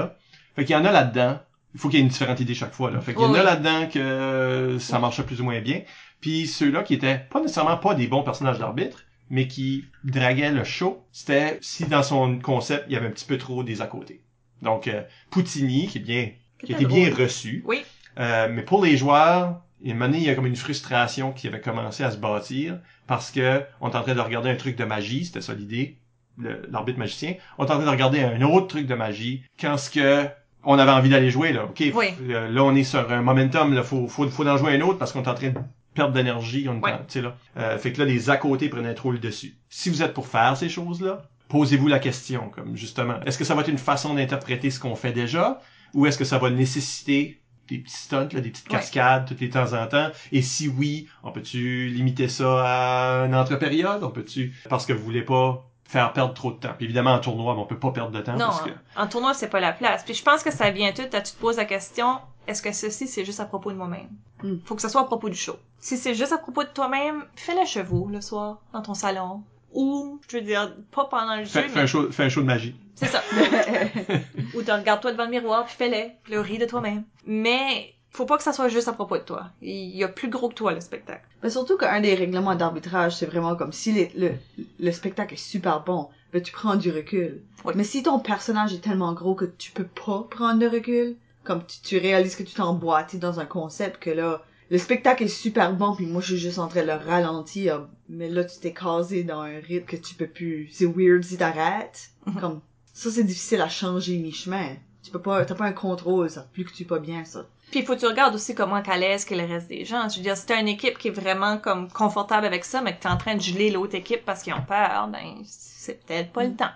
[0.58, 1.40] Fait qu'il y en a là-dedans.
[1.76, 2.90] Il faut qu'il y ait une différente idée chaque fois.
[2.90, 3.00] Là.
[3.00, 5.82] Fait qu'il y en a là-dedans que ça marchait plus ou moins bien.
[6.20, 10.64] Puis ceux-là qui étaient pas nécessairement pas des bons personnages d'arbitre, mais qui draguaient le
[10.64, 13.86] show, c'était si dans son concept, il y avait un petit peu trop des à
[13.86, 14.24] côté.
[14.64, 16.32] Donc, euh, Poutini, qui est bien,
[16.64, 17.64] qui était bien reçu.
[17.68, 17.84] Oui.
[18.20, 21.62] Euh, mais pour les joueurs, il y a il y comme une frustration qui avait
[21.62, 24.86] commencé à se bâtir parce que on est en train de regarder un truc de
[24.86, 26.00] magie, c'était ça l'idée,
[26.40, 27.36] l'arbitre magicien.
[27.60, 30.28] On est en train de regarder un autre truc de magie quand ce que
[30.70, 31.64] on avait envie d'aller jouer là.
[31.66, 32.08] Ok, Oui.
[32.30, 35.00] euh, là on est sur un momentum, là faut faut faut en jouer un autre
[35.00, 35.60] parce qu'on est en train de
[35.96, 37.36] perdre d'énergie, on tu sais là.
[37.58, 39.56] Euh, fait que là les à côté prenaient trop le dessus.
[39.70, 43.46] Si vous êtes pour faire ces choses là, posez-vous la question comme justement, est-ce que
[43.46, 45.62] ça va être une façon d'interpréter ce qu'on fait déjà
[45.94, 48.78] ou est-ce que ça va nécessiter des petits stunts, là, des petites Ouais.
[48.78, 50.10] cascades tous les temps en temps?
[50.32, 54.04] Et si oui, on peut-tu limiter ça à une entre-période?
[54.04, 56.74] On peut-tu, parce que vous voulez pas faire perdre trop de temps.
[56.76, 58.70] Puis évidemment, en tournoi, on peut pas perdre de temps Non, parce que...
[58.98, 60.04] en tournoi, c'est pas la place.
[60.04, 62.72] Puis je pense que ça vient tout à tu te poses la question, est-ce que
[62.74, 64.10] ceci, c'est juste à propos de moi-même?
[64.44, 64.58] Hmm.
[64.66, 65.56] Faut que ça soit à propos du show.
[65.80, 69.44] Si c'est juste à propos de toi-même, fais le chevaux le soir, dans ton salon.
[69.74, 72.30] Ou, je veux dire, pas pendant le jeu, Fais, fais un mais show, fais un
[72.30, 72.76] show de magie.
[72.96, 73.22] c'est ça.
[74.56, 77.04] Ou te regarde-toi devant le miroir, puis fais-le, puis le ris de toi-même.
[77.26, 79.50] Mais, faut pas que ça soit juste à propos de toi.
[79.62, 81.26] Il y a plus gros que toi, le spectacle.
[81.44, 84.32] Mais surtout qu'un des règlements d'arbitrage, c'est vraiment comme si les- le,
[84.80, 87.42] le spectacle est super bon, ben tu prends du recul.
[87.64, 87.74] Oui.
[87.76, 91.64] Mais si ton personnage est tellement gros que tu peux pas prendre de recul, comme
[91.66, 95.28] tu, tu réalises que tu t'es emboîté dans un concept que là, le spectacle est
[95.30, 98.60] super bon puis moi je suis juste en train de le ralentir, mais là tu
[98.60, 100.68] t'es casé dans un rythme que tu peux plus.
[100.74, 102.10] C'est weird si t'arrêtes.
[102.26, 102.40] Mhm.
[102.42, 102.62] Comme
[102.94, 104.76] ça c'est difficile à changer mi-chemin.
[105.04, 107.46] Tu peux pas, t'as pas un contrôle, ça fluctue pas bien ça.
[107.72, 110.08] Puis il faut que tu regardes aussi comment qu'à l'aise que le reste des gens.
[110.10, 112.96] Je veux dire, si t'as une équipe qui est vraiment comme confortable avec ça, mais
[112.96, 116.32] que t'es en train de geler l'autre équipe parce qu'ils ont peur, ben c'est peut-être
[116.32, 116.72] pas le temps.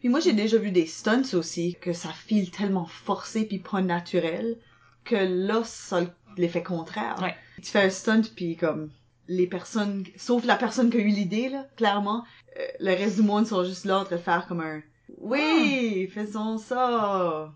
[0.00, 3.80] Puis moi, j'ai déjà vu des stunts aussi, que ça file tellement forcé puis pas
[3.80, 4.56] naturel,
[5.04, 6.04] que là, ça a
[6.36, 7.16] l'effet contraire.
[7.22, 7.34] Ouais.
[7.62, 8.90] Tu fais un stunt puis comme,
[9.28, 12.24] les personnes, sauf la personne qui a eu l'idée, là, clairement,
[12.58, 14.82] euh, le reste du monde sont juste là en train de faire comme un,
[15.18, 17.52] oui, faisons ça.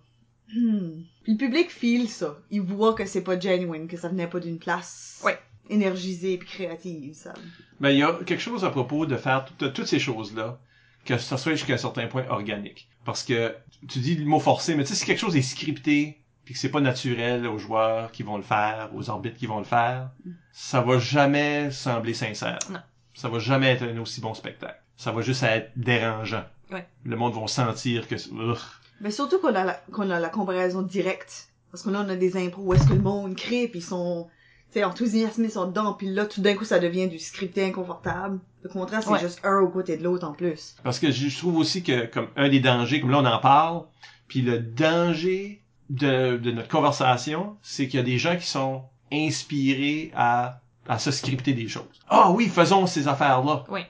[0.55, 1.03] Hmm.
[1.29, 2.39] Puis le public file ça.
[2.51, 5.39] Il voit que c'est pas genuine, que ça venait pas d'une place Ouais.
[5.69, 7.35] énergisée puis créative, ça.
[7.81, 10.59] Ben, il y a quelque chose à propos de faire tout- toutes ces choses-là,
[11.05, 12.89] que ça soit jusqu'à un certain point organique.
[13.05, 13.55] Parce que,
[13.89, 16.61] tu dis le mot forcé, mais tu sais, si quelque chose est scripté, puis que
[16.61, 20.11] c'est pas naturel aux joueurs qui vont le faire, aux arbitres qui vont le faire,
[20.51, 22.59] ça va jamais sembler sincère.
[22.71, 22.81] Non.
[23.13, 24.81] Ça va jamais être un aussi bon spectacle.
[24.97, 26.45] Ça va juste être dérangeant.
[26.71, 26.87] Ouais.
[27.05, 28.15] Le monde va sentir que...
[28.15, 28.59] Ugh.
[29.01, 31.49] Mais surtout qu'on a la, qu'on a la comparaison directe.
[31.71, 33.83] Parce que là, on a des impros où est-ce que le monde crée, puis ils
[33.83, 34.29] sont,
[34.73, 37.65] tu sais, enthousiasmés, ils sont dedans, puis là, tout d'un coup, ça devient du scripté
[37.65, 38.41] inconfortable.
[38.63, 39.21] Le contraire, c'est Ouais.
[39.21, 40.75] juste un au côté de l'autre en plus.
[40.83, 43.39] Parce que je je trouve aussi que comme un des dangers, comme là on en
[43.39, 43.83] parle,
[44.29, 48.83] puis le danger de, de notre conversation, c'est qu'il y a des gens qui sont
[49.13, 51.85] inspirés à, à se scripter des choses.
[52.09, 53.65] Ah oui, faisons ces affaires-là.
[53.69, 53.81] Oui.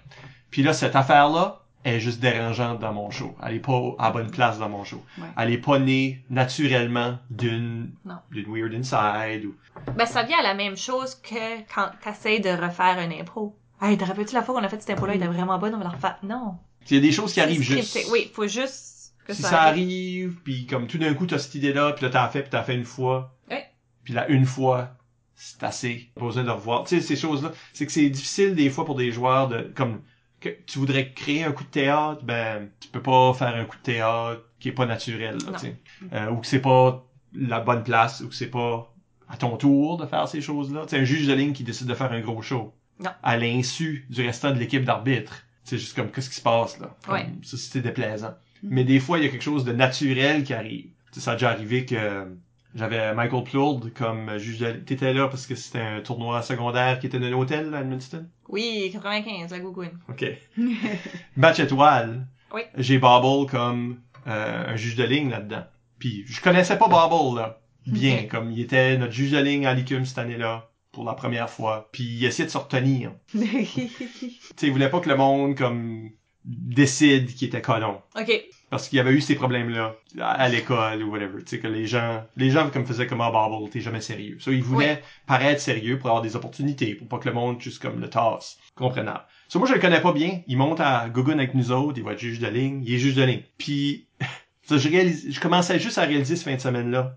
[0.50, 3.36] Puis là, cette affaire-là est juste dérangeante dans mon show.
[3.44, 5.02] Elle est pas à bonne place dans mon show.
[5.18, 5.28] Ouais.
[5.38, 7.90] Elle est pas née naturellement d'une
[8.30, 9.54] d'une weird inside ou
[9.96, 13.56] Ben, ça vient à la même chose que quand t'essayes de refaire un impro.
[13.80, 15.78] Hey, te rappelles-tu la fois qu'on a fait cette impro-là, il était vraiment bonne, on
[15.78, 16.18] va la refaire.
[16.24, 16.56] Non.
[16.90, 17.96] il y a des choses qui arrivent juste.
[18.10, 21.54] Oui, faut juste que si ça, ça arrive, puis comme tout d'un coup t'as cette
[21.54, 23.64] idée-là, puis là t'as fait, puis t'as fait une fois, Ouais.
[24.02, 24.90] puis là une fois,
[25.36, 26.10] c'est assez.
[26.16, 26.82] Pas besoin de revoir.
[26.84, 30.00] Tu sais ces choses-là, c'est que c'est difficile des fois pour des joueurs de comme
[30.40, 33.76] que tu voudrais créer un coup de théâtre, ben tu peux pas faire un coup
[33.76, 35.52] de théâtre qui est pas naturel, là, Non.
[35.52, 35.76] tu sais.
[36.12, 38.92] Euh, ou que c'est pas la bonne place, ou que c'est pas
[39.28, 40.84] à ton tour de faire ces choses-là.
[40.88, 43.10] Sais un juge de ligne qui décide de faire un gros show, Non.
[43.22, 45.42] à l'insu du restant de l'équipe d'arbitre.
[45.64, 46.96] C'est juste comme qu'est-ce qui se passe là?
[47.04, 47.26] Comme, Ouais.
[47.42, 48.34] Ça c'était déplaisant.
[48.62, 50.86] Mais des fois, il y a quelque chose de naturel qui arrive.
[51.12, 52.26] Tu sais, ça a déjà arrivé que
[52.74, 54.72] j'avais Michael Plourde comme juge de...
[54.72, 58.26] T'étais là parce que c'était un tournoi secondaire qui était dans un hôtel à Edmundston?
[58.48, 59.98] Oui, 95, la Gougoune.
[60.08, 60.24] OK.
[61.36, 62.26] Match étoile.
[62.52, 62.62] Oui.
[62.76, 65.64] J'ai Bobble comme euh, un juge de ligne là-dedans.
[65.98, 67.60] Puis je connaissais pas Bobble, là.
[67.86, 71.48] Bien, comme il était notre juge de ligne à l'ICUM cette année-là, pour la première
[71.48, 71.88] fois.
[71.92, 73.12] Puis il essayait de se retenir.
[73.32, 76.10] Tu sais, il voulait pas que le monde, comme,
[76.48, 78.00] décide qu'il était colon.
[78.18, 78.44] OK.
[78.70, 81.42] Parce qu'il y avait eu ces problèmes-là à à l'école ou whatever.
[81.42, 84.38] Tu sais, que les gens, les gens comme faisaient comme, ah, Bobble, t'es jamais sérieux.
[84.40, 87.80] Ça, ils voulaient paraître sérieux pour avoir des opportunités, pour pas que le monde juste
[87.80, 88.58] comme le tasse.
[88.74, 89.22] Comprenable.
[89.48, 90.40] Ça, moi, je le connais pas bien.
[90.46, 92.98] Il monte à Gogun avec nous autres, il va être juge de ligne, il est
[92.98, 93.42] juge de ligne.
[93.56, 94.06] Puis,
[94.62, 97.16] ça, je réalise, je commençais juste à réaliser ce fin de semaine-là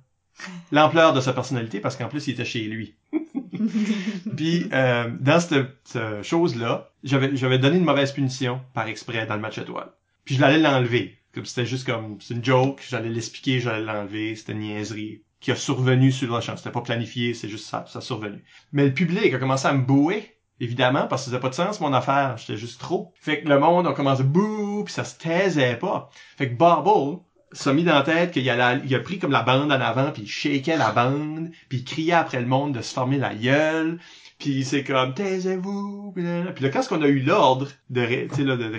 [0.72, 2.96] l'ampleur de sa personnalité parce qu'en plus, il était chez lui.
[4.36, 9.42] Puis euh, dans cette, chose-là, j'avais j'avais donné une mauvaise punition par exprès dans le
[9.42, 9.92] match étoile.
[10.26, 11.18] Puis je l'allais l'enlever.
[11.34, 15.52] Comme c'était juste comme c'est une joke, j'allais l'expliquer, j'allais l'enlever, c'était une niaiserie qui
[15.52, 16.56] a survenu sur le champ.
[16.56, 18.44] C'était pas planifié, c'est juste ça, ça a survenu.
[18.72, 21.56] Mais le public a commencé à me bouer, évidemment, parce que ça faisait pas de
[21.56, 23.12] sens mon affaire, j'étais juste trop.
[23.16, 26.10] Fait que le monde a commencé à bouh, puis ça se taisait pas.
[26.38, 27.22] Fait que Bobble
[27.54, 30.12] s'est mis dans la tête qu'il allait- il a pris comme la bande en avant,
[30.12, 33.34] puis il shakeait la bande, puis il criait après le monde de se former la
[33.36, 34.00] gueule,
[34.40, 38.38] puis c'est comme taisez-vous, puis là, quand est-ce qu'on a eu l'ordre de, ré- tu
[38.38, 38.70] sais, là, de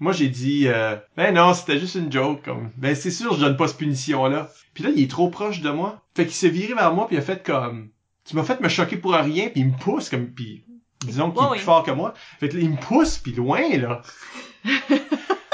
[0.00, 3.40] moi j'ai dit euh, ben non, c'était juste une joke, comme ben c'est sûr, je
[3.40, 4.50] donne pas cette punition là.
[4.74, 7.16] Puis là, il est trop proche de moi, fait qu'il s'est viré vers moi, puis
[7.16, 7.90] il a fait comme
[8.24, 10.64] tu m'as fait me choquer pour rien, puis il me pousse comme puis
[11.04, 12.14] disons qu'il est plus fort que moi.
[12.40, 14.02] Fait que là, il me pousse puis loin là.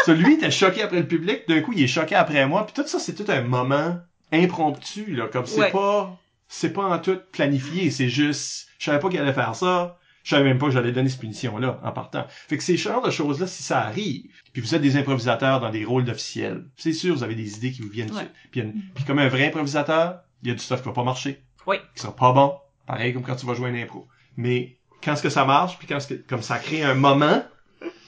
[0.08, 2.74] Ça, lui était choqué après le public, d'un coup il est choqué après moi, puis
[2.74, 3.96] tout ça c'est tout un moment
[4.32, 5.70] impromptu là, comme c'est Ouais.
[5.70, 9.98] pas c'est pas en tout planifié, c'est juste je savais pas qu'il allait faire ça,
[10.24, 12.24] je savais même pas que j'allais donner cette punition là en partant.
[12.48, 15.60] Fait que ces genres de choses là si ça arrive, puis vous êtes des improvisateurs
[15.60, 18.28] dans des rôles d'officiels, c'est sûr vous avez des idées qui vous viennent Ouais.
[18.50, 21.76] Puis, comme un vrai improvisateur, il y a du stuff qui va pas marcher, Oui.
[21.94, 22.54] qui sera pas bon,
[22.86, 24.06] pareil comme quand tu vas jouer une impro.
[24.36, 27.42] Mais quand est-ce que ça marche, puis quand est-ce que comme ça crée un moment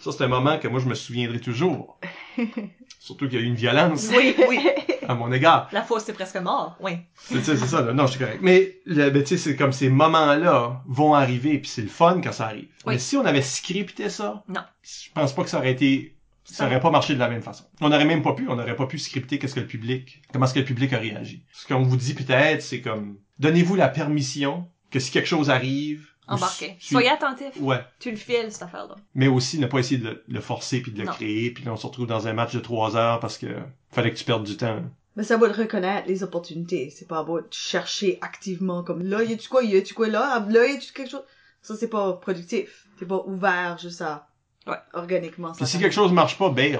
[0.00, 1.98] Ça, c'est un moment que moi, je me souviendrai toujours.
[2.98, 4.60] Surtout qu'il y a eu une violence Oui, oui.
[5.08, 5.68] à mon égard.
[5.72, 6.76] La fausse, c'est presque mort.
[6.80, 6.92] Oui.
[7.16, 7.92] C'est c'est ça, là.
[7.92, 8.40] non, je suis correct.
[8.42, 12.20] Mais, le- ben, tu sais, c'est comme ces moments-là vont arriver, puis c'est le fun
[12.22, 12.68] quand ça arrive.
[12.86, 12.94] Oui.
[12.94, 14.60] Mais si on avait scripté ça, Non.
[14.82, 17.64] je pense pas que ça aurait été, ça aurait pas marché de la même façon.
[17.80, 20.44] On n'aurait même pas pu, on n'aurait pas pu scripter qu'est-ce que le public, comment
[20.44, 21.44] est-ce que le public a réagi.
[21.52, 26.06] Ce qu'on vous dit peut-être, c'est comme, donnez-vous la permission que si quelque chose arrive,
[26.34, 26.76] Embarqué.
[26.78, 27.48] su- Soyez attentif.
[27.60, 27.84] Ouais.
[27.98, 28.96] Tu le files, cette affaire-là.
[29.14, 31.12] Mais aussi ne pas essayer de le, le forcer puis de le Non.
[31.12, 33.46] créer, puis là on se retrouve dans un match de trois heures parce que
[33.90, 34.82] fallait que tu perdes du temps.
[35.16, 36.88] Mais ça va de reconnaître les opportunités.
[36.90, 40.44] C'est pas beau de chercher activement comme là, y a-tu quoi, y a-tu quoi là,
[40.48, 41.24] là, y a-tu quelque chose?
[41.62, 42.86] Ça, c'est pas productif.
[42.98, 44.26] T'es pas ouvert juste à.
[44.66, 44.76] Ouais.
[44.92, 45.58] Organiquement, ça.
[45.64, 46.78] Puis si quelque chose marche pas, bail.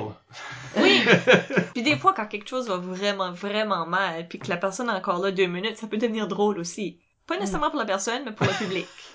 [0.76, 1.00] Oui.
[1.74, 4.92] puis des fois, quand quelque chose va vraiment, vraiment mal, puis que la personne est
[4.92, 6.98] encore là deux minutes, ça peut devenir drôle aussi.
[7.30, 8.88] Pas nécessairement pour la personne, mais pour le public.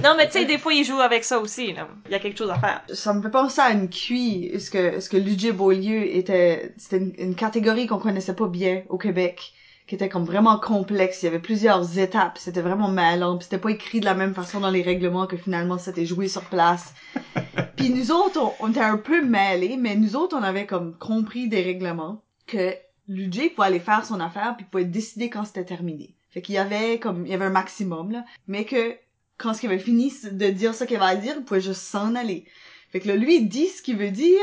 [0.00, 1.88] non, mais tu sais, des fois, ils jouent avec ça aussi, là.
[2.06, 2.82] Il y a quelque chose à faire.
[2.94, 4.50] Ça me fait penser à une QI.
[4.52, 8.84] Est-ce que, est-ce que Ludger Beaulieu était, c'était une, une catégorie qu'on connaissait pas bien
[8.88, 9.52] au Québec,
[9.88, 11.22] qui était comme vraiment complexe.
[11.22, 12.38] Il y avait plusieurs étapes.
[12.38, 13.36] C'était vraiment mêlant.
[13.36, 16.28] Puis c'était pas écrit de la même façon dans les règlements que finalement c'était joué
[16.28, 16.94] sur place.
[17.76, 20.96] Puis nous autres, on, on était un peu mêlés, mais nous autres, on avait comme
[20.98, 22.76] compris des règlements que
[23.08, 26.14] Ludger pouvait aller faire son affaire puis pouvait décider quand c'était terminé.
[26.30, 28.24] Fait qu'il y avait comme, il y avait un maximum, là.
[28.46, 28.96] Mais que,
[29.38, 32.14] quand il avait fini de dire ce qu'il avait à dire, il pouvait juste s'en
[32.14, 32.44] aller.
[32.90, 34.40] Fait que là, lui, il dit ce qu'il veut dire,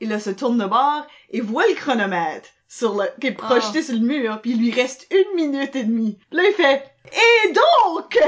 [0.00, 3.94] là, se tourne de bord, et voit le chronomètre sur le, qui est projeté sur
[3.94, 6.18] le mur, puis il lui reste une minute et demie.
[6.30, 8.18] Là, il fait, et donc!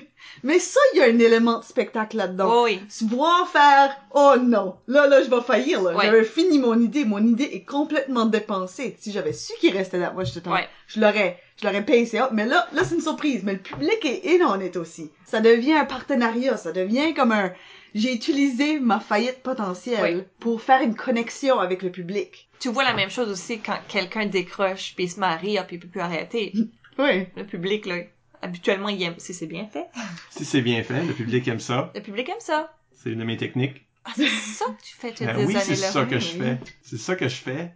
[0.46, 2.48] Mais ça, il y a un élément de spectacle là-dedans.
[2.48, 2.80] Oh, oui.
[2.88, 5.96] Se voir faire, oh non, là, là, je vais faillir, là.
[5.96, 6.04] Ouais.
[6.06, 8.96] J'avais fini mon idée, mon idée est complètement dépensée.
[9.00, 10.68] Si j'avais su qu'il restait là, moi, je te Ouais.
[10.86, 13.42] je l'aurais, je l'aurais pacé up, mais là, là, c'est une surprise.
[13.42, 15.10] Mais le public est in on it aussi.
[15.24, 17.52] Ça devient un partenariat, ça devient comme un,
[17.96, 20.22] j'ai utilisé ma faillite potentielle Oui.
[20.38, 22.48] pour faire une connexion avec le public.
[22.60, 25.76] Tu vois la même chose aussi quand quelqu'un décroche, puis il se à rire, puis
[25.76, 26.52] il peut plus arrêter.
[26.98, 27.26] Oui.
[27.36, 27.96] Le public, là,
[28.46, 29.86] habituellement, il aime, si c'est bien fait.
[30.30, 31.92] Si c'est bien fait, le public aime ça.
[31.94, 32.74] Le public aime ça.
[32.92, 33.84] C'est une de mes techniques.
[34.04, 36.58] Ah, c'est ça que tu fais toutes Ben oui, c'est ça que je fais.
[36.82, 37.72] C'est ça que je fais.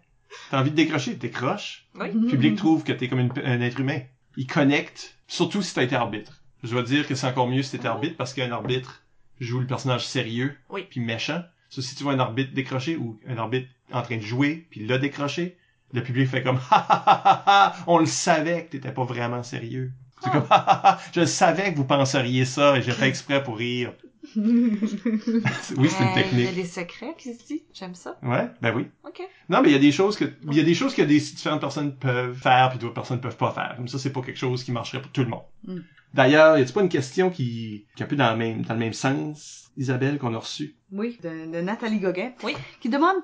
[0.50, 1.86] T'as envie de décrocher, décroche.
[1.96, 2.08] Oui.
[2.14, 4.00] Le public trouve que t'es comme une- un être humain.
[4.36, 6.40] Il connecte, surtout si t'as été arbitre.
[6.62, 9.02] Je dois dire que c'est encore mieux si t'es arbitre parce qu'un arbitre
[9.40, 10.86] joue le personnage sérieux Oui.
[10.88, 11.42] puis méchant.
[11.68, 14.86] Ça, si tu vois un arbitre décroché ou un arbitre en train de jouer puis
[14.86, 15.56] l'a décroché,
[15.92, 19.04] le public fait comme ha ha ha ha ha, on le savait que t'étais pas
[19.04, 19.92] vraiment sérieux.
[20.22, 20.44] Comme
[21.14, 23.92] je savais que vous penseriez ça et j'ai fait exprès pour rire.
[24.36, 26.54] Oui, c'est une Euh, Il y a technique.
[26.54, 27.62] des secrets qui se dit.
[27.72, 28.18] J'aime ça.
[28.22, 28.86] Ouais, ben oui.
[29.04, 29.22] OK.
[29.48, 31.18] Non, mais il y a des choses que il y a des choses que des
[31.18, 33.74] différentes personnes peuvent faire puis d'autres personnes peuvent pas faire.
[33.76, 35.42] Comme ça, c'est pas quelque chose qui marcherait pour tout le monde.
[35.66, 35.78] Mm.
[36.14, 38.74] D'ailleurs, y a-t-il pas une question qui, qui est un peu dans le même dans
[38.74, 40.76] le même sens, Isabelle, qu'on a reçue?
[40.92, 42.32] Oui, de, de Nathalie Gauguin.
[42.44, 42.54] Oui.
[42.80, 43.16] Qui demande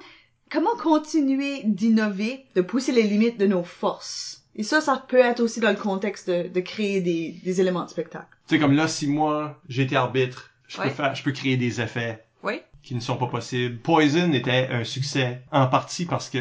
[0.50, 4.35] comment continuer d'innover, de pousser les limites de nos forces?
[4.58, 7.84] Et ça, ça peut être aussi dans le contexte de, de créer des, des éléments
[7.84, 8.26] de spectacle.
[8.48, 11.80] Tu sais, comme là, si moi j'étais arbitre, je peux faire, je peux créer des
[11.80, 12.60] effets Oui.
[12.82, 13.76] qui ne sont pas possibles.
[13.78, 16.38] Poison était un succès en partie parce que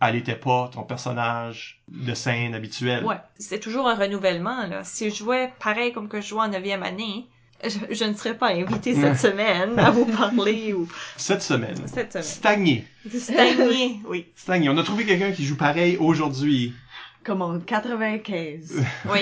[0.00, 3.04] elle était pas ton personnage de scène habituel.
[3.04, 3.16] Ouais.
[3.38, 4.84] C'est toujours un renouvellement, là.
[4.84, 7.26] Si je jouais pareil comme que je jouais en neuvième année,
[7.64, 11.76] je, je ne serais pas invitée cette semaine à vous parler ou Cette semaine.
[11.86, 12.24] cette semaine.
[12.24, 12.84] Stagné.
[13.12, 14.26] Stagné, oui.
[14.36, 14.68] Stagné.
[14.68, 16.72] On a trouvé quelqu'un qui joue pareil aujourd'hui.
[17.24, 18.82] Comme en 95.
[19.10, 19.20] Oui.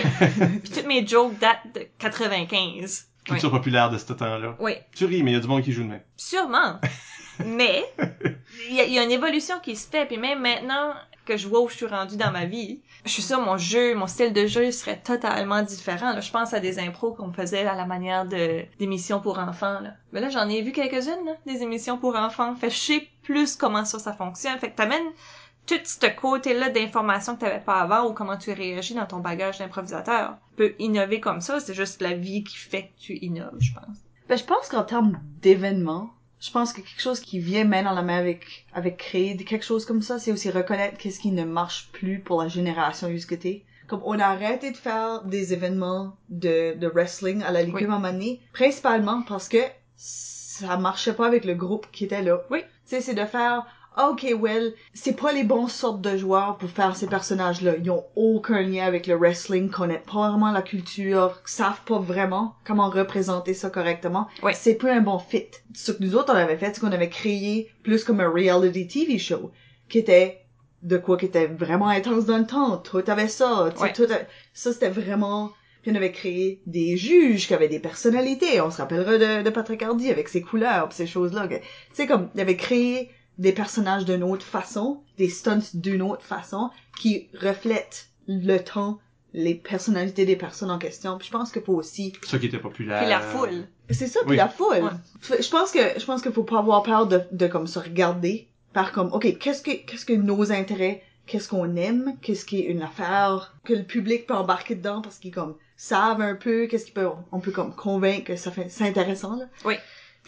[0.63, 3.07] Puis toutes mes jokes datent de 95.
[3.29, 3.33] Oui.
[3.33, 4.55] Culture populaire de ce temps-là.
[4.61, 4.75] Oui.
[4.95, 6.03] Tu ris, mais il y a du monde qui joue de même.
[6.17, 6.79] Sûrement.
[7.45, 7.85] Mais,
[8.71, 10.95] il y, a- il y a une évolution qui se fait, puis même maintenant
[11.27, 13.95] que je vois où je suis rendue dans ma vie, je suis sûre mon jeu,
[13.95, 16.15] mon style de jeu serait totalement différent.
[16.15, 19.81] Là, je pense à des impros qu'on faisait à la manière de d'émissions pour enfants.
[19.81, 19.91] Là.
[20.13, 22.55] Mais là, j'en ai vu quelques-unes, des émissions pour enfants.
[22.57, 24.59] Fait que je sais plus comment ça, ça fonctionne.
[24.59, 25.05] Fait que t'amènes
[25.67, 29.59] tout ce côté-là d'informations que t'avais pas avant ou comment tu réagis dans ton bagage
[29.59, 30.37] d'improvisateur.
[30.51, 33.73] Tu peux innover comme ça, c'est juste la vie qui fait que tu innoves, je
[33.75, 33.97] pense.
[34.29, 36.11] Ben, je pense qu'en termes d'événements,
[36.41, 39.65] je pense que quelque chose qui vient main dans la main avec, avec créer quelque
[39.65, 43.09] chose comme ça, c'est aussi reconnaître qu'est-ce qui ne marche plus pour la génération
[43.41, 43.65] t'es.
[43.87, 47.85] Comme on a arrêté de faire des événements de, de wrestling à la Ligue Oui.
[47.85, 49.59] à un moment donné, principalement parce que
[49.97, 52.41] ça marchait pas avec le groupe qui était là.
[52.51, 52.61] Oui.
[52.61, 53.65] Tu sais, c'est de faire,
[53.97, 57.77] ok, well, c'est pas les bons sortes de joueurs pour faire ces personnages-là.
[57.83, 62.55] Ils ont aucun lien avec le wrestling, connaissent pas vraiment la culture, savent pas vraiment
[62.65, 64.29] comment représenter ça correctement.
[64.43, 64.53] Oui.
[64.55, 65.47] C'est pas un bon fit.
[65.75, 68.87] Ce que nous autres on avait fait, c'est qu'on avait créé plus comme un reality
[68.87, 69.51] TV show,
[69.89, 70.43] qui était
[70.83, 72.77] de quoi qui était vraiment intense dans le temps.
[72.79, 73.71] Tout avait ça.
[73.81, 73.93] Ouais.
[73.93, 75.51] tout a- Ça, c'était vraiment...
[75.83, 78.61] Puis on avait créé des juges qui avaient des personnalités.
[78.61, 81.47] On se rappellera de, de Patrick Hardy avec ses couleurs pis ces choses-là.
[81.49, 81.57] Tu
[81.93, 86.71] sais, comme, il avait créé des personnages d'une autre façon, des stunts d'une autre façon,
[86.99, 88.99] qui reflètent le temps,
[89.35, 91.19] les personnalités des personnes en question.
[91.19, 93.01] Puis je pense qu'il faut aussi Ça qui était populaire.
[93.01, 93.67] Puis la foule.
[93.91, 94.37] c'est ça, puis Oui.
[94.37, 94.83] la foule.
[94.83, 95.43] Ouais.
[95.43, 98.49] Je pense que je pense qu'il faut pas avoir peur de, de comme se regarder
[98.73, 102.65] par comme OK, qu'est-ce que qu'est-ce que nos intérêts, qu'est-ce qu'on aime, qu'est-ce qui est
[102.65, 106.87] une affaire que le public peut embarquer dedans parce qu'ils comme savent un peu, qu'est-ce
[106.87, 109.45] qu'ils peut on peut comme convaincre que ça fait c'est intéressant là.
[109.67, 109.75] Oui.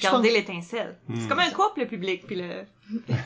[0.02, 0.96] Garder l'étincelle.
[1.08, 1.16] Hmm.
[1.20, 2.64] C'est comme un couple, le public, puis le...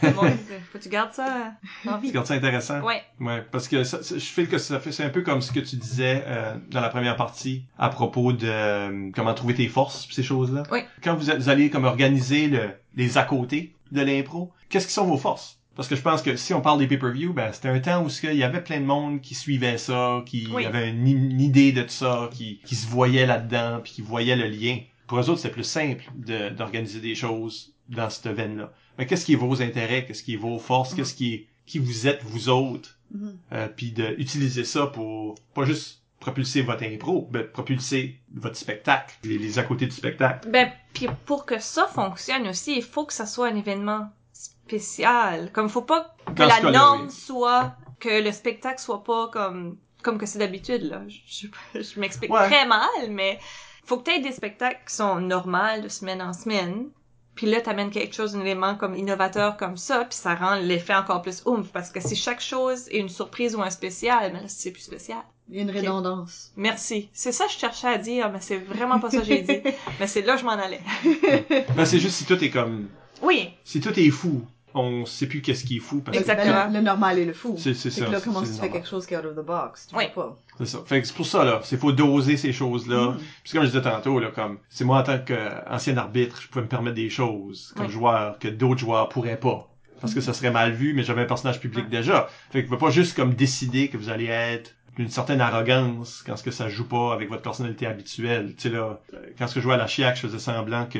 [0.03, 0.31] le monde.
[0.73, 1.53] Faut que tu gardes ça
[1.87, 2.12] en Tu vie.
[2.12, 2.81] gardes ça intéressant?
[2.83, 3.03] Ouais.
[3.20, 5.53] Ouais, parce que ça, ça- je file que ça fait, c'est un peu comme ce
[5.53, 9.68] que tu disais euh, dans la première partie à propos de euh, comment trouver tes
[9.68, 10.62] forces, pis ces choses-là.
[10.70, 10.81] Oui.
[11.03, 15.05] Quand vous, vous allez comme organiser le, les à côté de l'impro, qu'est-ce qui sont
[15.07, 15.59] vos forces?
[15.75, 18.09] Parce que je pense que si on parle des pay-per-view, ben c'était un temps où
[18.25, 20.66] il y avait plein de monde qui suivait ça, qui Oui.
[20.66, 24.49] avait une, une idée de ça, qui, qui se voyait là-dedans, puis qui voyait le
[24.49, 24.81] lien.
[25.13, 28.73] Pour eux autres, c'est plus simple de- d'organiser des choses dans cette veine-là.
[28.97, 31.79] Mais qu'est-ce qui est vos intérêts, qu'est-ce qui est vos forces, qu'est-ce qui est qui
[31.79, 33.37] vous êtes vous autres, Mhm.
[33.53, 39.37] euh, puis d'utiliser ça pour pas juste propulser votre impro, mais propulser votre spectacle, les,
[39.37, 40.49] les à côté du spectacle.
[40.49, 44.09] Ben, puis pour que ça fonctionne aussi, il faut que ça soit un événement
[44.67, 45.51] spécial.
[45.53, 47.11] Comme faut pas que Dans la norme oui.
[47.13, 51.03] soit que le spectacle soit pas comme comme que c'est d'habitude là.
[51.07, 52.49] Je, je, je m'explique Ouais.
[52.49, 53.39] très mal, mais
[53.85, 56.87] faut que t'aies des spectacles qui sont normaux de semaine en semaine.
[57.35, 60.95] Puis là, t'amènes quelque chose, un élément comme innovateur comme ça, puis ça rend l'effet
[60.95, 64.43] encore plus oomph, parce que si chaque chose est une surprise ou un spécial, ben
[64.43, 65.22] là, c'est plus spécial.
[65.49, 66.53] Il y a une redondance.
[66.57, 67.09] Merci.
[67.12, 69.61] C'est ça que je cherchais à dire, mais c'est vraiment pas ça que j'ai dit.
[70.01, 70.80] mais c'est là que je m'en allais.
[71.74, 72.89] Ben, c'est juste si tout est comme,
[73.22, 74.43] Oui, si tout est fou,
[74.75, 76.01] on sait plus qu'est-ce qui est fou.
[76.01, 76.53] Parce que Exactement.
[76.66, 77.55] Ben, le, normal et le fou.
[77.59, 78.70] C'est- c'est ça, que là, c'est- comment tu fais normal.
[78.73, 79.87] quelque chose qui est out of the box?
[79.89, 80.05] Tu Oui.
[80.14, 80.39] peux pas.
[80.59, 80.79] C'est ça.
[80.87, 81.61] Fait que c'est pour ça, là.
[81.64, 83.11] C'est faut doser ces choses-là.
[83.12, 83.18] Mm.
[83.45, 86.62] Puis comme je disais tantôt, là, comme, c'est moi en tant qu'ancien arbitre, je pouvais
[86.62, 87.93] me permettre des choses comme Oui.
[87.93, 89.68] joueur que d'autres joueurs pourraient pas.
[90.01, 92.29] Parce que ça serait mal vu, mais j'avais un personnage public déjà.
[92.51, 96.22] Fait que vous pouvez pas juste comme décider que vous allez être d'une certaine arrogance
[96.26, 98.55] quand ce que ça joue pas avec votre personnalité habituelle.
[98.57, 99.01] Tu sais là,
[99.38, 100.99] quand ce que je jouais à la Chiac, je faisais semblant que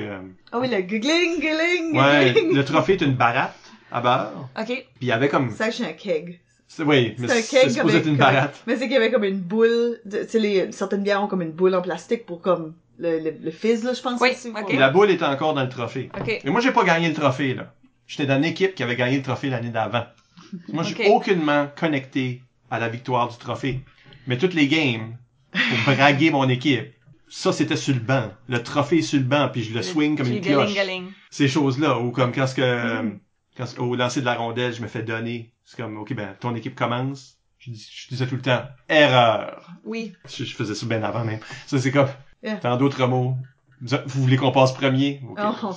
[0.51, 2.55] Ah oui, le giggling, giggling, ouais, giggling.
[2.57, 3.55] le trophée est une baratte
[3.91, 4.49] à beurre.
[4.59, 4.67] ok.
[4.67, 6.41] Puis il y avait comme C'est actually un keg.
[6.69, 8.63] c'est- oui, mais C'est un c'est keg supposé être une comme- baratte.
[8.67, 11.43] Mais c'est qu'il y avait comme une boule, tu sais, les, certaines bières ont comme
[11.43, 14.21] une boule en plastique pour comme le, le, le fizz, là, je pense.
[14.21, 14.69] Oui, aussi, pour- ok.
[14.69, 16.09] Puis la boule était encore dans le trophée.
[16.19, 16.41] Ok.
[16.45, 17.75] Mais moi, j'ai pas gagné le trophée, là.
[18.07, 20.05] J'étais dans une équipe qui avait gagné le trophée l'année d'avant.
[20.69, 22.43] Moi, je suis aucunement connecté
[22.73, 23.81] à la victoire du trophée.
[24.27, 25.17] Mais toutes les games,
[25.53, 26.93] pour braguer mon équipe,
[27.29, 28.31] ça, c'était sur le banc.
[28.49, 30.75] Le trophée est sur le banc, puis je le swing comme une cloche.
[30.75, 33.13] Galing, Ces choses-là, ou comme quand ce que,
[33.57, 35.53] quand, ce- au lancer de la rondelle, je me fais donner.
[35.65, 37.37] C'est comme, OK, ben, ton équipe commence.
[37.59, 39.71] Je, dis- je disais tout le temps, erreur.
[39.85, 40.13] Oui.
[40.29, 41.41] Je, je faisais ça bien avant même.
[41.67, 42.09] Ça, c'est comme,
[42.43, 42.57] Yeah.
[42.57, 43.37] dans d'autres mots,
[43.81, 45.21] vous, voulez qu'on passe premier?
[45.29, 45.39] OK.
[45.63, 45.73] Oh,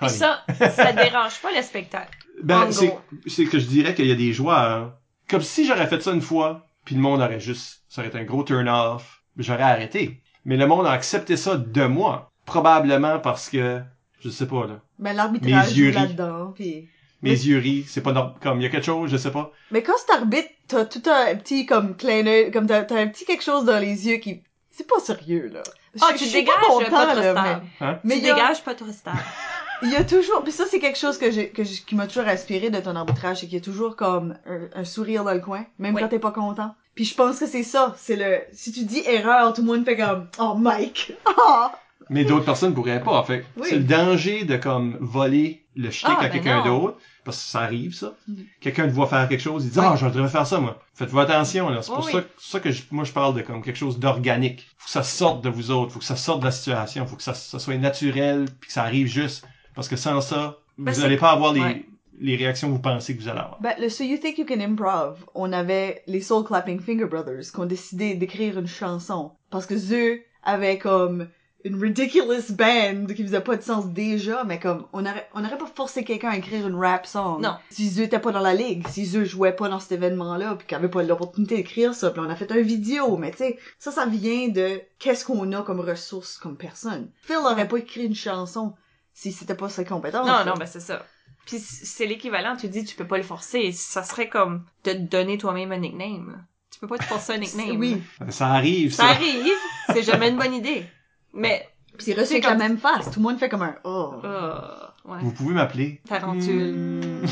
[0.00, 2.18] Puis ça, ça dérange pas le spectacle.
[2.42, 2.94] Ben, En c'est,
[3.26, 4.97] c'est que je dirais qu'il y a des joueurs,
[5.28, 8.18] comme si j'aurais fait ça une fois, puis le monde aurait juste, ça aurait été
[8.18, 10.22] un gros turn-off, j'aurais arrêté.
[10.44, 12.30] Mais le monde a accepté ça de moi.
[12.46, 13.80] Probablement parce que,
[14.20, 14.80] je sais pas, là.
[14.98, 16.88] Ben, l'arbitrage joue là-dedans, puis...
[17.20, 19.50] Mes yeux rient, c'est pas norm- comme, il y a quelque chose, je sais pas.
[19.72, 23.08] Mais quand c'est arbitre, t'as tout un petit, comme, clin d'œil, comme t'as, t'as un
[23.08, 24.42] petit quelque chose dans les yeux qui...
[24.70, 25.62] C'est pas sérieux, là.
[26.00, 27.66] Ah, Je- tu je dégages pas content, pas trop là, stable.
[27.80, 27.98] Hein?
[28.04, 29.18] mais tu a- dégages pas trop stable.
[29.82, 32.06] Il y a toujours, puis ça c'est quelque chose que j'ai, que j'ai- qui m'a
[32.08, 35.32] toujours inspiré de ton arbitrage, c'est qu'il y a toujours comme un, un sourire dans
[35.34, 36.00] le coin, même Oui.
[36.02, 36.74] quand t'es pas content.
[36.96, 39.84] Puis je pense que c'est ça, c'est le, si tu dis erreur, tout le monde
[39.84, 41.66] fait comme, oh Mike, oh.
[42.10, 43.44] Mais d'autres personnes pourraient pas, en fait.
[43.58, 43.66] Oui.
[43.68, 46.78] C'est le danger de, comme, voler le shtick Ah, à ben quelqu'un non.
[46.80, 46.96] d'autre.
[47.22, 48.14] Parce que ça arrive, ça.
[48.26, 48.46] Mhm.
[48.62, 49.84] Quelqu'un te voit faire quelque chose, il dit, Oui.
[49.86, 50.80] ah, je devrais faire ça, moi.
[50.94, 51.82] Faites-vous attention, là.
[51.82, 52.24] C'est pour Oui, ça, oui.
[52.38, 54.66] ça que je- moi, je parle de comme quelque chose d'organique.
[54.78, 55.92] Faut que ça sorte de vous autres.
[55.92, 57.06] Faut que ça sorte de la situation.
[57.06, 59.46] Faut que ça, ça soit naturel puis que ça arrive juste.
[59.78, 61.84] Parce que sans ça, Ben, vous n'allez pas avoir les, Ouais.
[62.20, 63.60] les réactions que vous pensez que vous allez avoir.
[63.60, 67.52] Ben, le So You Think You Can Improv, on avait les Soul Clapping Finger Brothers
[67.54, 69.30] qui ont décidé d'écrire une chanson.
[69.50, 71.28] Parce que eux avaient comme
[71.64, 75.58] une ridiculous band qui faisait pas de sens déjà, mais comme, on aurait, on aurait
[75.58, 77.40] pas forcé quelqu'un à écrire une rap song.
[77.40, 77.54] Non.
[77.70, 80.66] S'ils eux étaient pas dans la ligue, s'ils eux jouaient pas dans cet événement-là, puis
[80.66, 83.58] qu'ils avaient pas l'opportunité d'écrire ça, puis on a fait un vidéo, mais tu sais,
[83.78, 87.10] ça, ça vient de qu'est-ce qu'on a comme ressources comme personne.
[87.22, 88.74] Phil aurait pas écrit une chanson
[89.20, 90.26] si c'était pas ses compétences.
[90.28, 91.04] Non, non, ben c'est ça.
[91.44, 94.96] Puis c'est l'équivalent, tu dis tu peux pas le forcer, ça serait comme de te
[94.98, 96.30] donner toi-même un nickname.
[96.30, 96.38] là.
[96.70, 97.76] Tu peux pas te forcer un nickname.
[97.80, 98.00] Oui.
[98.28, 99.08] Ça arrive, Ça ça.
[99.10, 99.54] arrive,
[99.92, 100.86] c'est jamais une bonne idée.
[101.34, 103.06] Mais Pis c'est reçu C'est avec la comme- même face.
[103.10, 104.12] Tout le monde fait comme un oh.
[104.22, 104.60] euh,
[105.06, 105.18] ouais.
[105.20, 106.00] Vous pouvez m'appeler.
[106.08, 106.74] Tarentule.
[107.22, 107.26] Hmm.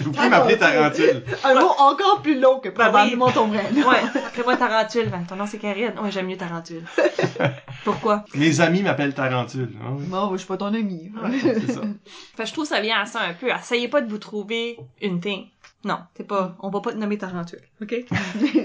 [0.00, 1.22] Vous pouvez m'appeler Tarentule.
[1.44, 3.88] Un mot encore plus long que probablement ton vrai nom.
[3.88, 3.96] Ouais,
[4.26, 5.08] appelle-moi Tarantule.
[5.08, 5.92] Ben, ton nom c'est Karine.
[6.02, 6.84] Ouais, j'aime mieux Tarantule.
[7.84, 8.24] Pourquoi?
[8.34, 9.70] Mes amis m'appellent Tarentule.
[9.82, 10.04] Ah oui.
[10.06, 11.10] Bon, je suis pas ton ami.
[11.40, 11.80] C'est ça.
[12.36, 13.48] Fait que je trouve ça vient à ça un peu.
[13.48, 15.46] Essayez pas de vous trouver une thing.
[15.84, 17.60] Non, t'es pas, on va pas te nommer Tarantule.
[17.82, 17.94] OK?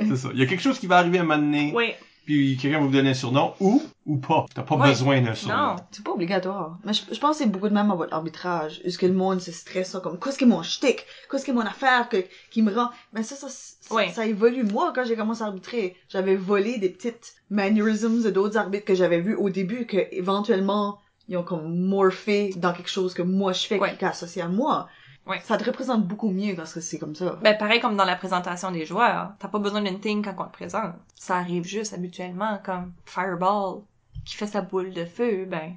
[0.07, 0.29] C'est ça.
[0.33, 1.93] Il y a quelque chose qui va arriver à un moment donné, Oui.
[2.29, 4.45] Puis quelqu'un va vous donner un surnom, ou, ou pas.
[4.53, 4.87] T'as pas Ouais.
[4.89, 5.55] besoin d'un surnom.
[5.57, 5.75] Non.
[5.89, 6.77] C'est pas obligatoire.
[6.83, 8.81] Mais je, je pense que c'est beaucoup de même à votre arbitrage.
[8.83, 11.07] Est-ce que le monde se stresse comme, qu'est-ce que mon shtick?
[11.31, 12.17] Qu'est-ce que mon affaire que,
[12.51, 12.89] qui me rend?
[13.13, 14.09] Mais ça, ça, ça, Ouais.
[14.09, 14.63] ça évolue.
[14.63, 18.93] Moi, quand j'ai commencé à arbitrer, j'avais volé des petites mannerisms de d'autres arbitres que
[18.93, 20.99] j'avais vus au début que, éventuellement,
[21.29, 23.95] ils ont comme morphé dans quelque chose que moi je fais Ouais.
[23.97, 24.87] qui est associé à moi.
[25.29, 25.39] Ouais.
[25.43, 27.37] Ça te représente beaucoup mieux parce que c'est comme ça.
[27.43, 29.33] Ben, pareil comme dans la présentation des joueurs.
[29.39, 30.95] T'as pas besoin d'une thing quand on te présente.
[31.15, 33.81] Ça arrive juste habituellement comme Fireball
[34.25, 35.45] qui fait sa boule de feu.
[35.45, 35.75] Ben,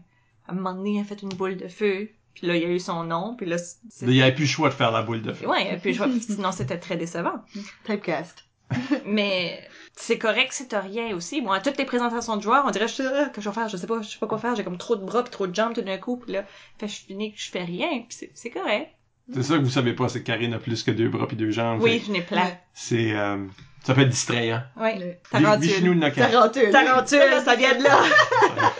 [0.48, 2.08] à un moment donné, il a fait une boule de feu.
[2.34, 3.36] Puis là, il a eu son nom.
[3.36, 4.06] Puis là, c'est...
[4.06, 5.46] Il y avait plus le choix de faire la boule de feu.
[5.46, 7.44] Ouais, et puis je vois, sinon c'était très décevant.
[7.84, 8.46] Typecast.
[9.04, 11.42] Mais c'est correct si t'as rien aussi.
[11.42, 13.54] Moi, à toutes les présentations de joueurs, on dirait je sais pas, que je vais
[13.54, 15.30] faire, je sais pas, je sais pas quoi faire, j'ai comme trop de bras pis
[15.30, 16.44] trop de jambes tout d'un coup, puis là,
[16.78, 18.90] fait je finis que je fais rien, pis c'est, c'est correct.
[19.34, 21.36] C'est ça que vous savez pas, c'est que Karine a plus que deux bras puis
[21.36, 21.80] deux jambes.
[21.82, 22.50] Oui, Fait je n'ai plein.
[22.74, 23.38] C'est, euh,
[23.84, 24.62] ça peut être distrayant.
[24.76, 24.98] Oui.
[24.98, 25.68] Le- Tarantule.
[25.68, 26.26] Vichnou de Nocat.
[26.28, 26.70] Tarantule.
[26.70, 27.98] Tarantule, ça vient de là.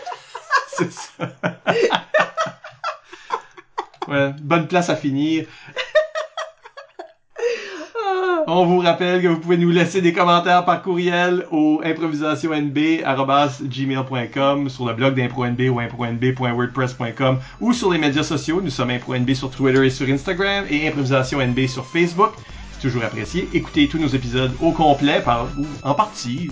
[0.77, 1.11] C'est ça.
[4.07, 5.45] ouais, bonne place à finir.
[8.55, 14.85] On vous rappelle que vous pouvez nous laisser des commentaires par courriel au improvisationnb@gmail.com sur
[14.85, 18.61] le blog d'ImproNB ou impronb.wordpress.com ou sur les médias sociaux.
[18.61, 22.33] Nous sommes ImproNB sur Twitter et sur Instagram et ImprovisationNB sur Facebook.
[22.73, 23.49] C'est toujours apprécié.
[23.55, 25.23] Écoutez tous nos épisodes au complet
[25.57, 26.51] ou en partie,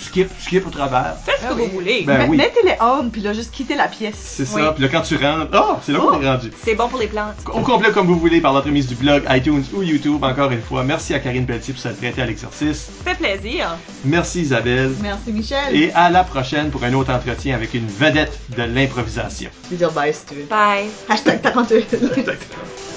[0.00, 1.16] skip, skip au travers.
[1.24, 1.62] Faites ce Ah que oui.
[1.66, 2.04] vous voulez.
[2.06, 2.36] Ben oui.
[2.36, 4.14] Mettez-les on, puis là, juste quittez la pièce.
[4.18, 4.62] C'est Oui.
[4.62, 4.72] ça.
[4.72, 6.50] Puis là, quand tu rentres, oh, c'est là qu'on est rendu.
[6.64, 7.34] C'est bon pour les plantes.
[7.52, 10.22] Au complet comme vous voulez par l'entremise du blog, iTunes ou YouTube.
[10.22, 12.90] Encore une fois, merci à Karine Pelletier pour s'être prêtée à l'exercice.
[13.04, 13.76] Ça fait plaisir.
[14.04, 14.92] Merci Isabelle.
[15.00, 15.74] Merci, Michel.
[15.74, 19.50] Et à la prochaine pour un autre entretien avec une vedette de l'improvisation.
[19.66, 20.44] Je vais dire bye si tu veux.
[20.44, 20.86] Bye.
[21.08, 21.84] Hashtag Tarantule.
[21.90, 22.91] Tu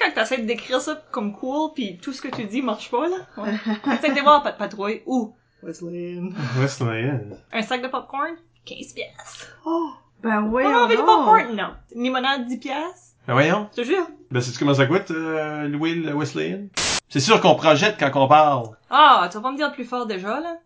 [0.00, 3.08] quand t'essaies de décrire ça comme cool, puis tout ce que tu dis marche pas,
[3.08, 3.16] là?
[3.36, 3.52] Ouais.
[3.84, 5.02] T'essaies de voir pas de patrouille.
[5.06, 5.34] Où?
[5.62, 6.30] Wesleyan.
[6.58, 7.20] Wesleyan.
[7.52, 8.36] Un sac de popcorn?
[8.64, 9.48] 15 pièces.
[9.64, 9.90] Oh,
[10.22, 10.62] ben oui.
[10.66, 11.54] Oh, on veut du popcorn?
[11.54, 11.70] Non.
[11.94, 13.14] Une limonade, 10 pièces?
[13.26, 13.68] Ben voyons.
[13.76, 14.06] Je te jure.
[14.30, 16.66] Ben sais-tu comment ça coûte, euh, louer le Wesleyan?
[17.08, 18.68] C'est sûr qu'on projette quand on parle.
[18.88, 20.56] Ah, tu vas pas me dire plus fort déjà, là?